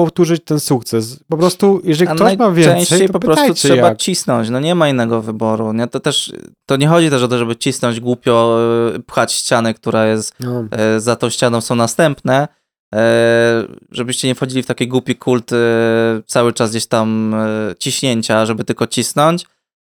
[0.00, 1.20] powtórzyć ten sukces?
[1.28, 3.98] Po prostu, jeżeli A ktoś ma więcej, to po prostu trzeba jak.
[3.98, 4.50] cisnąć.
[4.50, 5.72] No nie ma innego wyboru.
[5.72, 5.86] Nie?
[5.86, 6.32] To też
[6.66, 8.58] to nie chodzi też o to, żeby cisnąć głupio,
[8.96, 10.64] e, pchać ścianę, która jest No.
[10.70, 12.48] e, za tą ścianą są następne,
[12.94, 15.50] e, żebyście nie wchodzili w taki głupi kult
[16.26, 17.34] cały czas gdzieś tam
[17.78, 19.46] ciśnięcia, żeby tylko cisnąć,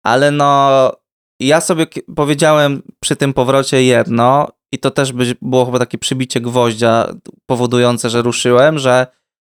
[0.03, 0.91] ale no
[1.39, 6.41] ja sobie powiedziałem przy tym powrocie jedno i to też by było chyba takie przybicie
[6.41, 7.13] gwoździa
[7.45, 9.07] powodujące, że ruszyłem, że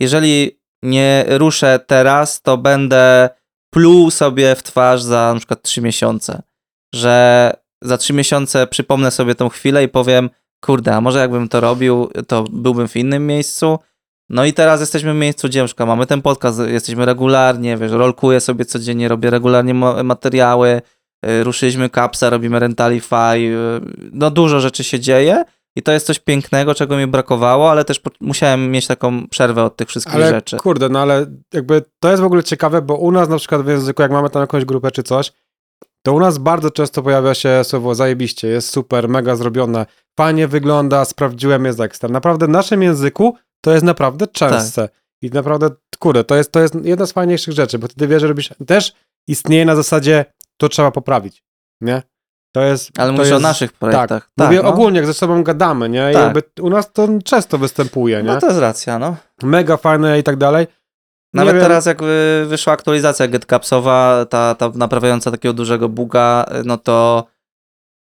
[0.01, 3.31] jeżeli nie ruszę teraz, to będę
[3.71, 6.43] pluł sobie w twarz za na przykład trzy miesiące,
[6.95, 10.31] że za trzy miesiące przypomnę sobie tą chwilę i powiem,
[10.65, 13.79] kurde, a może jakbym to robił, to byłbym w innym miejscu.
[14.31, 18.65] No i teraz jesteśmy w miejscu, gdzie mamy ten podcast, jesteśmy regularnie, wiesz, rolkuję sobie
[18.65, 19.75] codziennie, robię regularnie
[20.05, 20.83] materiały,
[21.27, 23.39] y, ruszyliśmy kapsa, robimy Rentalify,
[24.13, 25.45] no dużo rzeczy się dzieje
[25.77, 29.77] i to jest coś pięknego, czego mi brakowało, ale też musiałem mieć taką przerwę od
[29.77, 30.57] tych wszystkich Ale rzeczy.
[30.57, 33.69] kurde, no ale jakby to jest w ogóle ciekawe, bo u nas na przykład w
[33.69, 35.33] języku, jak mamy tam jakąś grupę czy coś,
[36.03, 39.87] to u nas bardzo często pojawia się słowo zajebiście, jest super, mega zrobione,
[40.19, 42.09] fajnie wygląda, sprawdziłem, jest ekstra.
[42.09, 44.89] Naprawdę w naszym języku to jest naprawdę częste.
[45.23, 48.29] I naprawdę, kurde, to jest, to jest jedna z fajniejszych rzeczy, bo ty wiesz, że
[48.29, 48.93] robisz, też
[49.29, 50.25] istnieje na zasadzie,
[50.57, 51.45] to trzeba poprawić,
[51.81, 52.03] nie?
[52.53, 52.91] To jest...
[52.99, 54.31] Ale to mówisz o jest, naszych projektach.
[54.37, 54.69] Tak, mówię no.
[54.69, 56.11] ogólnie, jak ze sobą gadamy, nie?
[56.11, 56.23] I Tak.
[56.23, 58.23] jakby u nas to często występuje, nie?
[58.23, 59.17] No to jest racja, no.
[59.43, 60.67] Mega fajne i tak dalej.
[61.35, 61.63] Nawet wiem.
[61.63, 67.25] teraz jak wy- wyszła aktualizacja GetCapsowa, ta, ta naprawiająca takiego dużego buga, no to,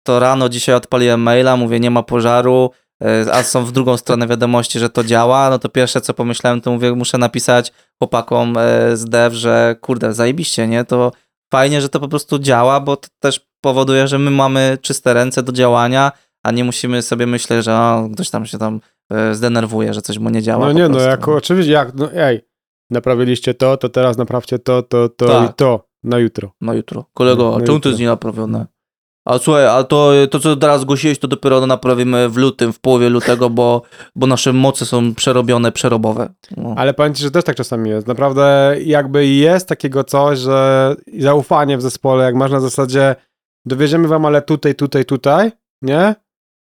[0.04, 2.72] to rano dzisiaj odpaliłem maila, mówię nie ma pożaru,
[3.04, 6.62] e, a są w drugą stronę wiadomości, że to działa, no to pierwsze co pomyślałem,
[6.62, 8.56] to mówię, muszę napisać chłopakom
[8.94, 10.84] z dev, że kurde, zajebiście, nie?
[10.86, 11.12] To
[11.52, 15.44] fajnie, że to po prostu działa, bo to też powoduje, że my mamy czyste ręce
[15.44, 16.12] do działania,
[16.44, 18.82] a nie musimy sobie myśleć, że o, ktoś tam się tam
[19.12, 20.66] e, zdenerwuje, że coś mu nie działa.
[20.66, 22.42] No nie, no jak oczywiście, jak, no ej,
[22.90, 25.52] naprawiliście to, to teraz naprawcie to, to, to Tak.
[25.52, 26.52] i to na jutro.
[26.62, 27.06] No jutro.
[27.14, 28.66] Kolego, No czemu to jest nienaprawione?
[29.28, 33.10] A słuchaj, a to, to co teraz zgłosiłeś, to dopiero naprawimy w lutym, w połowie
[33.10, 33.82] lutego, bo,
[34.16, 36.30] bo nasze moce są przerobione, przerobowe.
[36.58, 36.74] No.
[36.78, 38.08] Ale ci, że też tak czasami jest.
[38.08, 43.16] Naprawdę jakby jest takiego coś, że zaufanie w zespole, jak masz na zasadzie
[43.68, 45.52] dowieziemy wam, ale tutaj, tutaj, tutaj,
[45.82, 46.16] nie?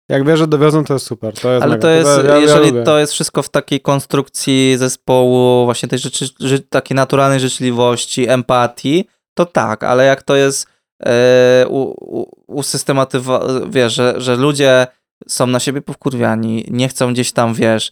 [0.09, 1.33] Jak wiesz, że dowiozą, to jest super.
[1.33, 1.81] To jest Ale mega.
[1.81, 2.83] to jest, ja, ja jeżeli lubię.
[2.83, 9.07] to jest wszystko w takiej konstrukcji zespołu, właśnie tej rzeczy, ży, takiej naturalnej życzliwości, empatii,
[9.33, 10.67] to tak, ale jak to jest
[11.03, 11.79] e, u,
[12.19, 14.87] u, usystematywa- wiesz, że, że ludzie
[15.27, 17.91] są na siebie powkurwiani, nie chcą gdzieś tam, wiesz,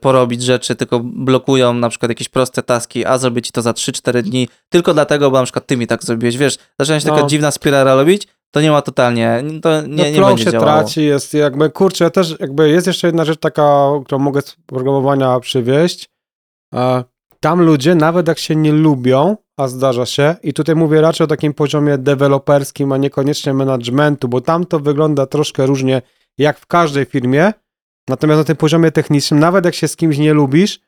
[0.00, 4.22] porobić rzeczy, tylko blokują na przykład jakieś proste taski, a zrobię ci to za 3-4
[4.22, 7.26] dni, tylko dlatego, bo na przykład ty mi tak zrobiłeś, wiesz, zaczyna się taka No.
[7.26, 10.72] dziwna spirala robić, to nie ma totalnie, to nie, no nie będzie się działało.
[10.80, 14.56] traci, jest jakby, kurczę, ja też jakby jest jeszcze jedna rzecz taka, którą mogę z
[14.66, 16.08] programowania przywieźć.
[16.74, 17.04] E,
[17.40, 21.28] Tam ludzie, nawet jak się nie lubią, a zdarza się, i tutaj mówię raczej o
[21.28, 26.02] takim poziomie deweloperskim, a niekoniecznie managementu, bo tam to wygląda troszkę różnie,
[26.38, 27.52] jak w każdej firmie.
[28.08, 30.80] Natomiast na tym poziomie technicznym, nawet jak się z kimś nie lubisz,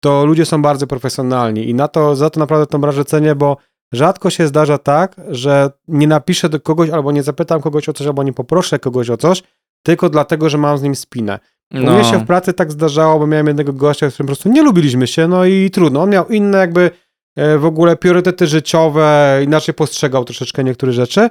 [0.00, 3.56] to ludzie są bardzo profesjonalni i na to, za to naprawdę tą branżę cenię, bo
[3.92, 8.06] rzadko się zdarza tak, że nie napiszę do kogoś albo nie zapytam kogoś o coś,
[8.06, 9.42] albo nie poproszę kogoś o coś,
[9.82, 11.38] tylko dlatego, że mam z nim spinę.
[11.70, 11.92] No.
[11.92, 14.62] mnie się w pracy tak zdarzało, bo miałem jednego gościa, z którym po prostu nie
[14.62, 16.02] lubiliśmy się, no i trudno.
[16.02, 16.90] On miał inne jakby
[17.36, 21.30] e, w ogóle priorytety życiowe, inaczej postrzegał troszeczkę niektóre rzeczy,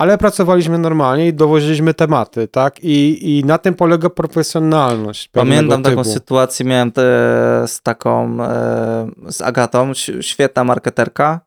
[0.00, 2.84] ale pracowaliśmy normalnie i dowoziliśmy tematy, tak?
[2.84, 5.28] I, i na tym polega profesjonalność.
[5.28, 6.14] Pamiętam taką typu.
[6.14, 7.02] sytuację, miałem te,
[7.66, 11.40] z taką, e, z Agatą, świetna marketerka,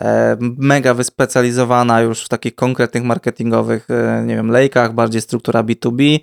[0.00, 6.18] e, mega wyspecjalizowana już w takich konkretnych marketingowych, e, nie wiem, lejkach, bardziej struktura B2B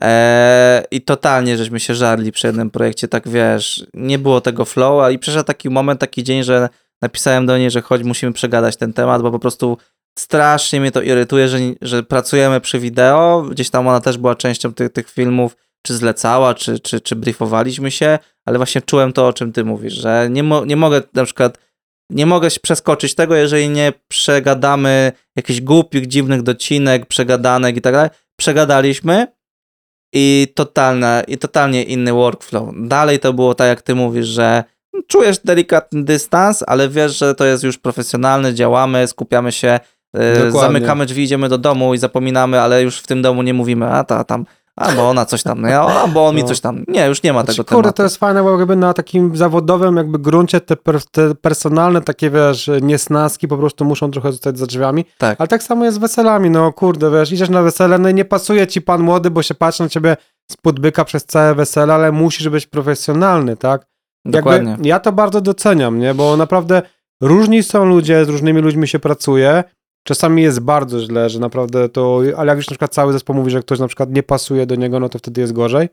[0.00, 5.02] e, i totalnie żeśmy się żarli przy jednym projekcie, tak wiesz, nie było tego flow,
[5.02, 6.68] a i przyszedł taki moment, taki dzień, że
[7.02, 9.78] napisałem do niej, że chodź, musimy przegadać ten temat, bo po prostu
[10.18, 14.74] strasznie mnie to irytuje, że, że pracujemy przy wideo, gdzieś tam ona też była częścią
[14.74, 19.32] tych, tych filmów, czy zlecała, czy, czy, czy briefowaliśmy się, ale właśnie czułem to, o
[19.32, 21.58] czym ty mówisz, że nie, mo- nie mogę na przykład,
[22.10, 27.92] nie mogę się przeskoczyć tego, jeżeli nie przegadamy jakichś głupich, dziwnych docinek, przegadanek i tak
[27.92, 28.10] dalej.
[28.36, 29.26] Przegadaliśmy
[30.12, 32.68] i totalne, i totalnie inny workflow.
[32.76, 34.64] Dalej to było tak, jak ty mówisz, że
[35.08, 39.80] czujesz delikatny dystans, ale wiesz, że to jest już profesjonalne, działamy, skupiamy się,
[40.34, 40.60] Dokładnie.
[40.60, 44.04] zamykamy drzwi, idziemy do domu i zapominamy, ale już w tym domu nie mówimy, a
[44.04, 44.46] ta tam,
[44.76, 46.48] a bo ona coś tam, a bo on mi No.
[46.48, 46.84] coś tam.
[46.88, 47.96] Nie, już nie ma Znaczy, tego kurde, tematu.
[47.96, 52.30] to jest fajne, bo jakby na takim zawodowym jakby gruncie te, per, te personalne takie,
[52.30, 55.04] wiesz, niesnaski po prostu muszą trochę zostać za drzwiami.
[55.18, 55.40] Tak.
[55.40, 58.24] Ale tak samo jest z weselami, no kurde, wiesz, idziesz na wesele, no i nie
[58.24, 60.16] pasuje ci pan młody, bo się patrzy na ciebie
[60.52, 63.86] spod byka przez całe wesele, ale musisz być profesjonalny, tak?
[64.24, 64.70] Dokładnie.
[64.70, 66.14] Jakby, ja to bardzo doceniam, nie?
[66.14, 66.82] Bo naprawdę
[67.20, 69.64] różni są ludzie, z różnymi ludźmi się pracuje.
[70.06, 73.50] Czasami jest bardzo źle, że naprawdę to, ale jak już na przykład cały zespół mówi,
[73.50, 75.88] że ktoś na przykład nie pasuje do niego, no to wtedy jest gorzej.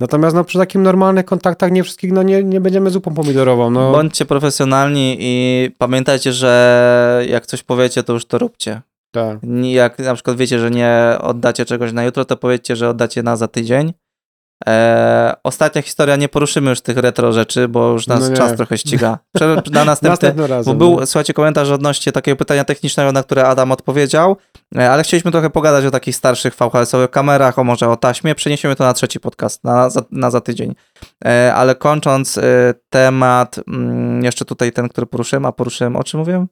[0.00, 3.92] Natomiast no przy takim normalnych kontaktach nie wszystkich, no nie, nie będziemy zupą pomidorową, no.
[3.92, 8.82] Bądźcie profesjonalni i pamiętajcie, że jak coś powiecie, to już to róbcie.
[9.10, 9.38] tak.
[9.62, 13.36] Jak na przykład wiecie, że nie oddacie czegoś na jutro, to powiedzcie, że oddacie na
[13.36, 13.92] za tydzień.
[14.68, 18.78] E, ostatnia historia, nie poruszymy już tych retro rzeczy, bo już nas No czas trochę
[18.78, 19.18] ściga.
[19.36, 20.78] Prze- Na następny, Następnym bo razem.
[20.78, 21.06] był, no.
[21.06, 24.36] słuchajcie, komentarz odnośnie takiego pytania technicznego, na które Adam odpowiedział,
[24.76, 28.34] e, ale chcieliśmy trochę pogadać o takich starszych VHS-owych kamerach, o może o taśmie.
[28.34, 30.74] Przeniesiemy to na trzeci podcast, na, za, na za tydzień.
[31.24, 36.20] E, ale kończąc e, temat, mm, jeszcze tutaj ten, który poruszyłem, a poruszyłem, o czym
[36.20, 36.48] mówiłem?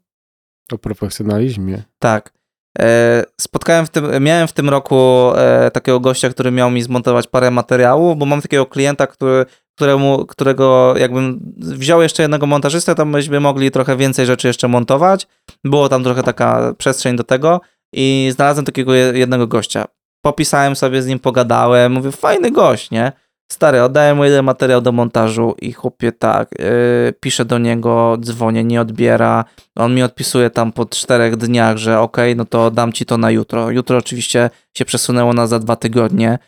[0.72, 1.82] O profesjonalizmie.
[1.98, 2.32] Tak.
[2.78, 7.26] E, Spotkałem w tym, miałem w tym roku e, takiego gościa, który miał mi zmontować
[7.26, 9.46] parę materiałów, bo mam takiego klienta, który,
[9.76, 15.26] któremu, którego jakbym wziął jeszcze jednego montażystę, to byśmy mogli trochę więcej rzeczy jeszcze montować.
[15.64, 17.60] Było tam trochę taka przestrzeń do tego
[17.94, 19.84] i znalazłem takiego je- jednego gościa.
[20.24, 23.12] Popisałem sobie z nim, pogadałem, mówię, fajny gość, nie?
[23.52, 28.64] Stary, oddaję mu jeden materiał do montażu i chłopie tak, yy, piszę do niego, dzwonię,
[28.64, 29.44] nie odbiera,
[29.76, 33.30] on mi odpisuje tam po czterech dniach, że okej, no to dam ci to na
[33.30, 33.70] jutro.
[33.70, 36.38] Jutro oczywiście się przesunęło na za dwa tygodnie,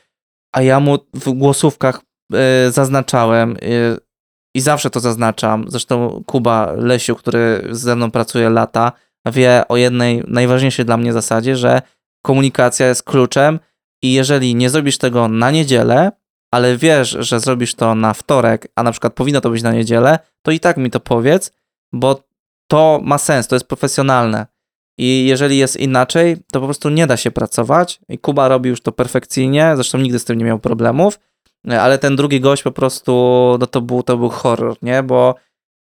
[0.53, 2.01] a ja mu w głosówkach
[2.69, 3.97] y, zaznaczałem y,
[4.55, 5.65] i zawsze to zaznaczam.
[5.69, 8.93] Zresztą Kuba Lesiu, który ze mną pracuje lata,
[9.33, 11.83] wie o jednej najważniejszej dla mnie zasadzie, że
[12.23, 13.61] komunikacja jest kluczem
[14.03, 16.13] i jeżeli nie zrobisz tego na niedzielę,
[16.51, 20.19] ale wiesz, że zrobisz to na wtorek, a na przykład powinno to być na niedzielę,
[20.43, 21.53] to i tak mi to powiedz,
[21.93, 22.23] bo
[22.67, 24.47] to ma sens, to jest profesjonalne.
[24.99, 28.01] I jeżeli jest inaczej, to po prostu nie da się pracować.
[28.09, 31.19] I Kuba robi już to perfekcyjnie, zresztą nigdy z tym nie miał problemów,
[31.69, 33.13] ale ten drugi gość po prostu,
[33.61, 35.03] no to był, to był horror, nie?
[35.03, 35.35] Bo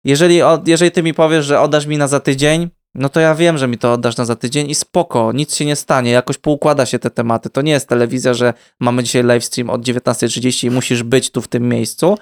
[0.04, 3.58] jeżeli, jeżeli ty mi powiesz, że oddasz mi na za tydzień, no to ja wiem,
[3.58, 6.86] że mi to oddasz na za tydzień i spoko, nic się nie stanie, jakoś poukłada
[6.86, 7.50] się te tematy.
[7.50, 11.48] To nie jest telewizja, że mamy dzisiaj livestream od 19.30 i musisz być tu w
[11.48, 12.18] tym miejscu.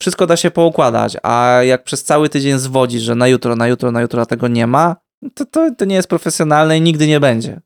[0.00, 3.92] Wszystko da się poukładać, a jak przez cały tydzień zwodzisz, że na jutro, na jutro,
[3.92, 4.96] na jutro tego nie ma,
[5.34, 7.60] to, to, to nie jest profesjonalne i nigdy nie będzie.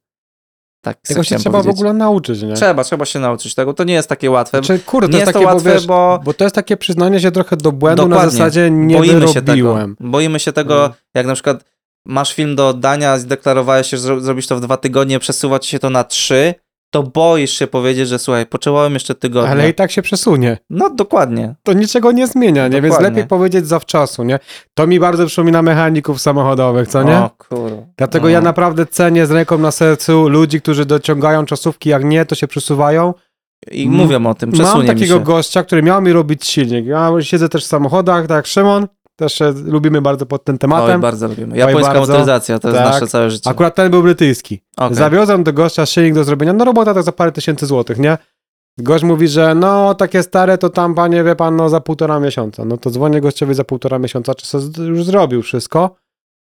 [0.85, 1.81] Tak, Tego się trzeba w powiedzieć.
[1.81, 2.55] ogóle nauczyć, nie?
[2.55, 3.75] Trzeba, trzeba się nauczyć tego.
[3.75, 4.59] To nie jest takie łatwe.
[4.59, 6.55] Znaczy, kurde, nie to jest jest to takie, łatwe, bo, wiesz, bo bo to jest
[6.55, 8.31] takie przyznanie się trochę do błędu na Dokładnie.
[8.39, 9.45] zasadzie nie boimy się tego.
[9.45, 9.97] wyrobiłem.
[10.01, 10.93] Boimy się tego, Mhm.
[11.15, 11.65] jak na przykład
[12.07, 15.71] masz film do oddania, zdeklarowałeś się, że zro- zrobisz to w dwa tygodnie, przesuwa ci
[15.71, 16.55] się to na trzy,
[16.91, 19.51] to boisz się powiedzieć, że słuchaj, potrzebowałem jeszcze tygodnia.
[19.51, 20.59] Ale i tak się przesunie.
[20.71, 21.55] No dokładnie.
[21.63, 22.83] To niczego nie zmienia, nie?
[22.83, 23.09] Więc Dokładnie.
[23.11, 24.39] lepiej powiedzieć zawczasu, nie?
[24.75, 27.19] To mi bardzo przypomina mechaników samochodowych, co nie?
[27.19, 27.83] O kurwa.
[27.97, 28.31] Dlatego no.
[28.31, 32.49] ja naprawdę cenię z ręką na sercu ludzi, którzy dociągają czasówki, jak nie, to się
[32.49, 33.15] przesuwają.
[33.71, 36.87] I mówią o tym, przesunie Mam takiego gościa, który miał mi robić silnik.
[36.87, 40.59] Ja siedzę też w samochodach, tak jak Szymon, też się lubimy bardzo pod tym Oj,
[40.59, 41.01] tematem.
[41.01, 41.57] bardzo lubimy.
[41.57, 42.01] Japońska bardzo.
[42.13, 42.93] motoryzacja, to jest Tak.
[42.93, 43.51] nasze całe życie.
[43.51, 44.63] Akurat ten był brytyjski.
[44.77, 44.97] Okej.
[44.97, 48.19] Zawiozłem do gościa silnik do zrobienia, no robota tak za parę tysięcy złotych, nie?
[48.79, 52.65] Gość mówi, że no takie stare to tam, panie, wie pan, no za półtora miesiąca.
[52.65, 55.97] No to dzwonię gościowi za półtora miesiąca, czy z- już zrobił wszystko.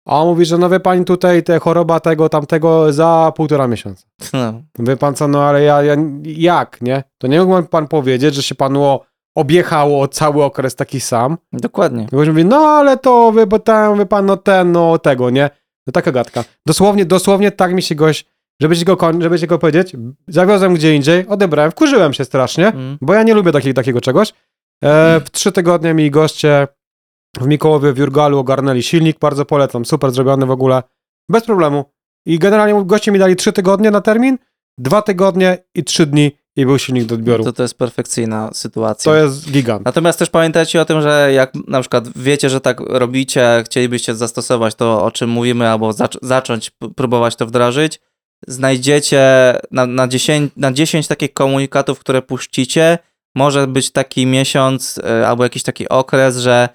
[0.08, 4.04] A on mówi, że no wie pani tutaj, te choroba tego, tamtego za półtora miesiąca.
[4.32, 4.52] No.
[4.78, 7.04] Wie pan co, no ale ja, ja jak, nie?
[7.18, 9.00] To nie mógł pan powiedzieć, że się panu o-
[9.34, 11.38] objechało cały okres taki sam.
[11.52, 12.06] Dokładnie.
[12.12, 15.50] Gość mówi, no ale to, wie, bo tam, wie pan, no ten, no tego, nie?
[15.86, 16.44] No taka gadka.
[16.66, 18.26] Dosłownie, dosłownie tak mi się gość,
[18.60, 19.96] żeby ci go, żeby ci go powiedzieć,
[20.28, 22.98] zawiozłem gdzie indziej, odebrałem, wkurzyłem się strasznie, Mm.
[23.00, 24.32] bo ja nie lubię takiego, takiego czegoś.
[24.84, 26.68] E, w trzy tygodnie mi goście
[27.40, 30.82] w Mikołowie w Jurgalu ogarnęli silnik, bardzo polecam, super zrobiony w ogóle,
[31.28, 31.84] bez problemu.
[32.26, 34.38] I generalnie goście mi dali trzy tygodnie na termin,
[34.78, 37.44] dwa tygodnie i trzy dni i był silnik do odbioru.
[37.44, 39.12] To, to jest perfekcyjna sytuacja.
[39.12, 39.84] To jest gigant.
[39.84, 44.74] Natomiast też pamiętajcie o tym, że jak na przykład wiecie, że tak robicie, chcielibyście zastosować
[44.74, 48.00] to, o czym mówimy, albo zac- zacząć próbować to wdrożyć,
[48.48, 49.20] znajdziecie
[49.70, 52.98] na, na, 10, na 10 takich komunikatów, które puścicie,
[53.34, 56.68] może być taki miesiąc y, albo jakiś taki okres, że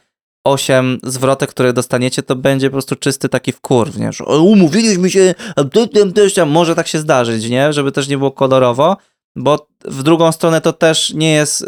[0.49, 4.13] 8 zwrotek, które dostaniecie, to będzie po prostu czysty taki wkurw, nie?
[4.13, 5.35] Że "O, umówiliśmy się,
[6.41, 7.73] a może tak się zdarzyć, nie?
[7.73, 8.97] Żeby też nie było kolorowo,
[9.35, 11.65] bo w drugą stronę to też nie jest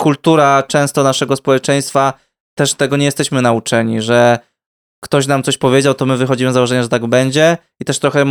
[0.00, 2.12] kultura często naszego społeczeństwa,
[2.54, 4.38] też tego nie jesteśmy nauczeni, że
[5.04, 8.24] ktoś nam coś powiedział, to my wychodzimy z założenia, że tak będzie i też trochę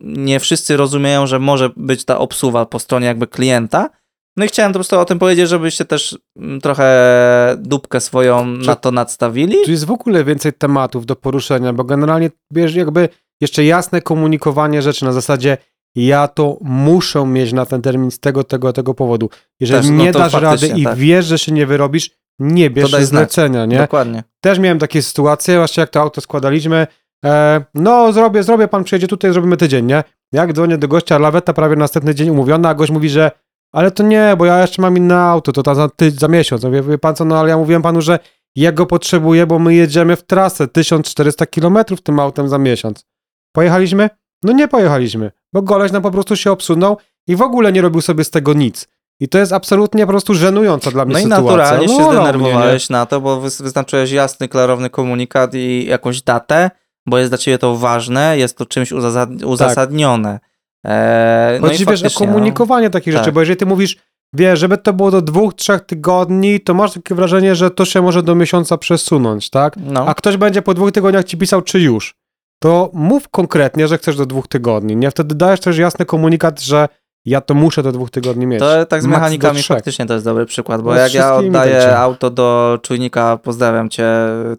[0.00, 3.90] nie wszyscy rozumieją, że może być ta obsuwa po stronie jakby klienta.
[4.36, 8.76] No i chciałem po prostu o tym powiedzieć, żebyście też mm, trochę dupkę swoją na
[8.76, 9.56] to nadstawili.
[9.64, 13.08] Tu jest w ogóle więcej tematów do poruszenia, bo generalnie wiesz, jakby
[13.40, 15.56] jeszcze jasne komunikowanie rzeczy na zasadzie
[15.96, 19.30] ja to muszę mieć na ten termin z tego, tego, tego powodu.
[19.60, 20.96] Jeżeli Też, no nie dasz rady i tak.
[20.96, 23.32] wiesz, że się nie wyrobisz, nie bierz daj znać.
[23.32, 23.78] zlecenia, nie?
[23.78, 24.24] Dokładnie.
[24.40, 26.86] Też miałem takie sytuacje, właśnie jak to auto składaliśmy,
[27.24, 30.04] e, no zrobię, zrobię, pan przyjedzie tutaj, zrobimy tydzień, nie?
[30.32, 33.30] Jak dzwonię do gościa, laweta prawie następny dzień umówiona, a gość mówi, że
[33.74, 36.62] ale to nie, bo ja jeszcze mam inne auto, to tam za, ty, za miesiąc.
[36.62, 38.18] Ja Mówię, wie pan co, no ale ja mówiłem panu, że
[38.56, 43.06] ja go potrzebuję, bo my jedziemy w trasę 1400 km tym autem za miesiąc.
[43.52, 44.10] Pojechaliśmy?
[44.42, 46.96] No nie pojechaliśmy, bo goleś nam po prostu się obsunął
[47.26, 48.88] i w ogóle nie robił sobie z tego nic.
[49.20, 51.44] I to jest absolutnie po prostu żenująca dla mnie No i sytuacja.
[51.44, 56.70] naturalnie no, się olał zdenerwowałeś na to, bo wyznaczyłeś jasny, klarowny komunikat i jakąś datę,
[57.06, 60.40] bo jest dla ciebie to ważne, jest to czymś uzasad- uzasadnione.
[60.84, 62.32] Eee, no Chodzi, wiesz, o faktycznie, no.
[62.32, 63.22] komunikowanie takich Tak.
[63.22, 63.96] rzeczy, bo jeżeli ty mówisz,
[64.32, 68.02] wiesz, żeby to było do dwóch, trzech tygodni, to masz takie wrażenie, że to się
[68.02, 69.76] może do miesiąca przesunąć, tak?
[69.76, 70.06] No.
[70.06, 72.14] A ktoś będzie po dwóch tygodniach ci pisał, czy już.
[72.62, 75.10] To mów konkretnie, że chcesz do dwóch tygodni, nie?
[75.10, 76.88] Wtedy dajesz też jasny komunikat, że
[77.24, 78.60] ja to muszę do dwóch tygodni mieć.
[78.60, 81.80] To tak z Max mechanikami faktycznie to jest dobry przykład, bo No jak ja oddaję
[81.80, 84.06] tak auto do czujnika, pozdrawiam cię,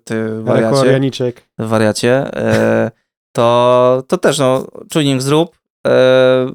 [0.03, 2.91] ty wariacie, wariacie e,
[3.31, 5.55] to, to też no, czujnik zrób,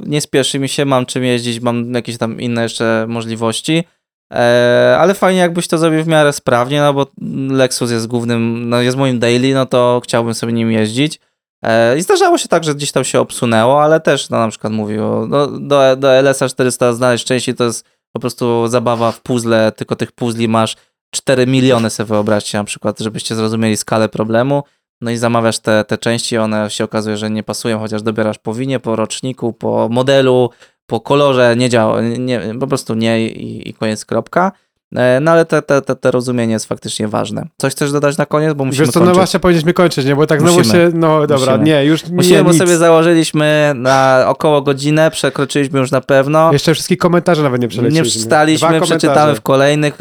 [0.06, 3.84] nie spieszy mi się, mam czym jeździć, mam jakieś tam inne jeszcze możliwości,
[4.32, 7.06] e, ale fajnie jakbyś to zrobił w miarę sprawnie, no bo
[7.50, 11.20] Lexus jest głównym, no jest moim daily, no to chciałbym sobie nim jeździć.
[11.64, 14.72] E, I zdarzało się tak, że gdzieś tam się obsunęło, ale też no, na przykład
[14.72, 19.72] mówił, no, do, do LS-a 400 znaleźć części to jest po prostu zabawa w puzzle,
[19.72, 20.76] tylko tych puzli masz
[21.14, 24.62] 4 miliony sobie wyobraźcie na przykład, żebyście zrozumieli skalę problemu.
[25.00, 28.54] No i zamawiasz te, te części, one się okazuje, że nie pasują, chociaż dobierasz po
[28.54, 30.50] winie, po roczniku, po modelu,
[30.86, 34.52] po kolorze nie działa, nie, po prostu nie i, i koniec, kropka.
[34.96, 37.46] E, No ale te, te, te, te rozumienie jest faktycznie ważne.
[37.56, 39.18] Coś chcesz dodać na koniec, bo musimy Wiesz co, no kończyć.
[39.18, 40.16] właśnie powinniśmy kończyć, nie?
[40.16, 40.74] Bo tak znowu Musimy.
[40.74, 41.64] się, no dobra, Musimy.
[41.64, 42.58] nie, już Musimy, nie, bo nic.
[42.58, 46.52] sobie założyliśmy na około godzinę, przekroczyliśmy już na pewno.
[46.52, 48.04] Jeszcze wszystkich komentarzy nawet nie przeleciliśmy.
[48.04, 49.34] Nie przeczytaliśmy, przeczytamy komentarze.
[49.34, 49.98] w kolejnych.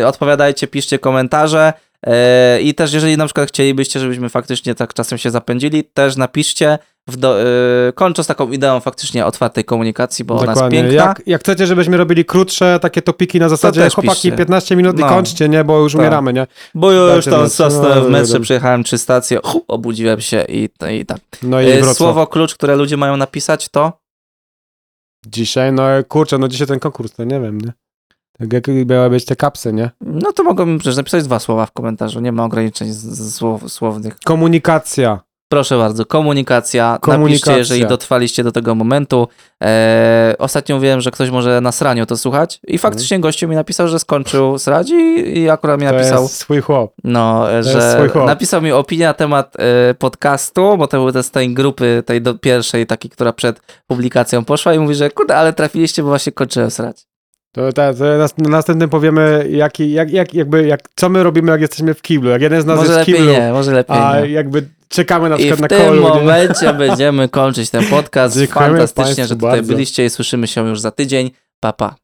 [0.00, 1.72] E, odpowiadajcie, piszcie komentarze.
[2.06, 6.78] E, I też, jeżeli na przykład chcielibyście, żebyśmy faktycznie tak czasem się zapędzili, też napiszcie.
[7.08, 7.44] W do, e,
[7.94, 10.78] kończę z taką ideą faktycznie otwartej komunikacji, bo ona jest Dokładnie.
[10.82, 10.94] piękna.
[11.04, 14.32] Jak, jak chcecie, żebyśmy robili krótsze takie topiki na zasadzie chłopaki piszcie.
[14.32, 15.08] 15 minut i No.
[15.08, 15.64] kończcie, nie?
[15.64, 16.00] Bo już Tak.
[16.00, 16.46] umieramy, nie?
[16.74, 18.44] Bo już tam zasnąłem w No, metrze, dobra.
[18.44, 20.68] przejechałem trzy stacje, obudziłem się i,
[21.00, 21.20] i tak.
[21.42, 21.96] No i E, Wrocław.
[21.96, 23.92] Słowo klucz, które ludzie mają napisać to?
[25.26, 27.72] Dzisiaj, no kurczę, no dzisiaj ten konkurs, to nie wiem, nie?
[28.38, 29.90] Tak jak miały być te kapsy, nie?
[30.00, 33.72] No to mogą przecież napisać dwa słowa w komentarzu, nie ma ograniczeń z, z słow,
[33.72, 34.16] słownych.
[34.24, 35.20] Komunikacja.
[35.48, 36.98] Proszę bardzo, komunikacja.
[37.00, 37.52] Komunikacja.
[37.52, 39.28] Napiszcie, jeżeli dotrwaliście do tego momentu.
[39.64, 43.88] E, ostatnio wiem, że ktoś może na sraniu to słuchać i faktycznie gościu mi napisał,
[43.88, 46.94] że skończył srać i, i akurat mi To napisał, jest swój chłop.
[47.04, 48.26] no, jest że swój chłop.
[48.26, 52.34] napisał mi opinię na temat e, podcastu, bo to był z tej grupy, tej do,
[52.34, 56.70] pierwszej, takiej, która przed publikacją poszła i mówi, że kurde, ale trafiliście, bo właśnie kończyłem
[56.70, 57.06] srać.
[57.54, 61.50] To, to, to nas, na następnym powiemy, jaki, jak, jak, jakby, jak, co my robimy,
[61.52, 62.30] jak jesteśmy w kiblu.
[62.30, 64.28] Jak jeden z nas Może jest w lepiej kiblu, nie, może lepiej a nie.
[64.30, 66.02] jakby czekamy na I przykład w na tym kolu.
[66.02, 66.08] nie?
[66.08, 68.38] momencie będziemy kończyć ten podcast.
[68.38, 69.72] Dziękujemy Fantastycznie, że tutaj bardzo.
[69.72, 71.30] byliście i słyszymy się już za tydzień.
[71.60, 71.94] Pa, pa.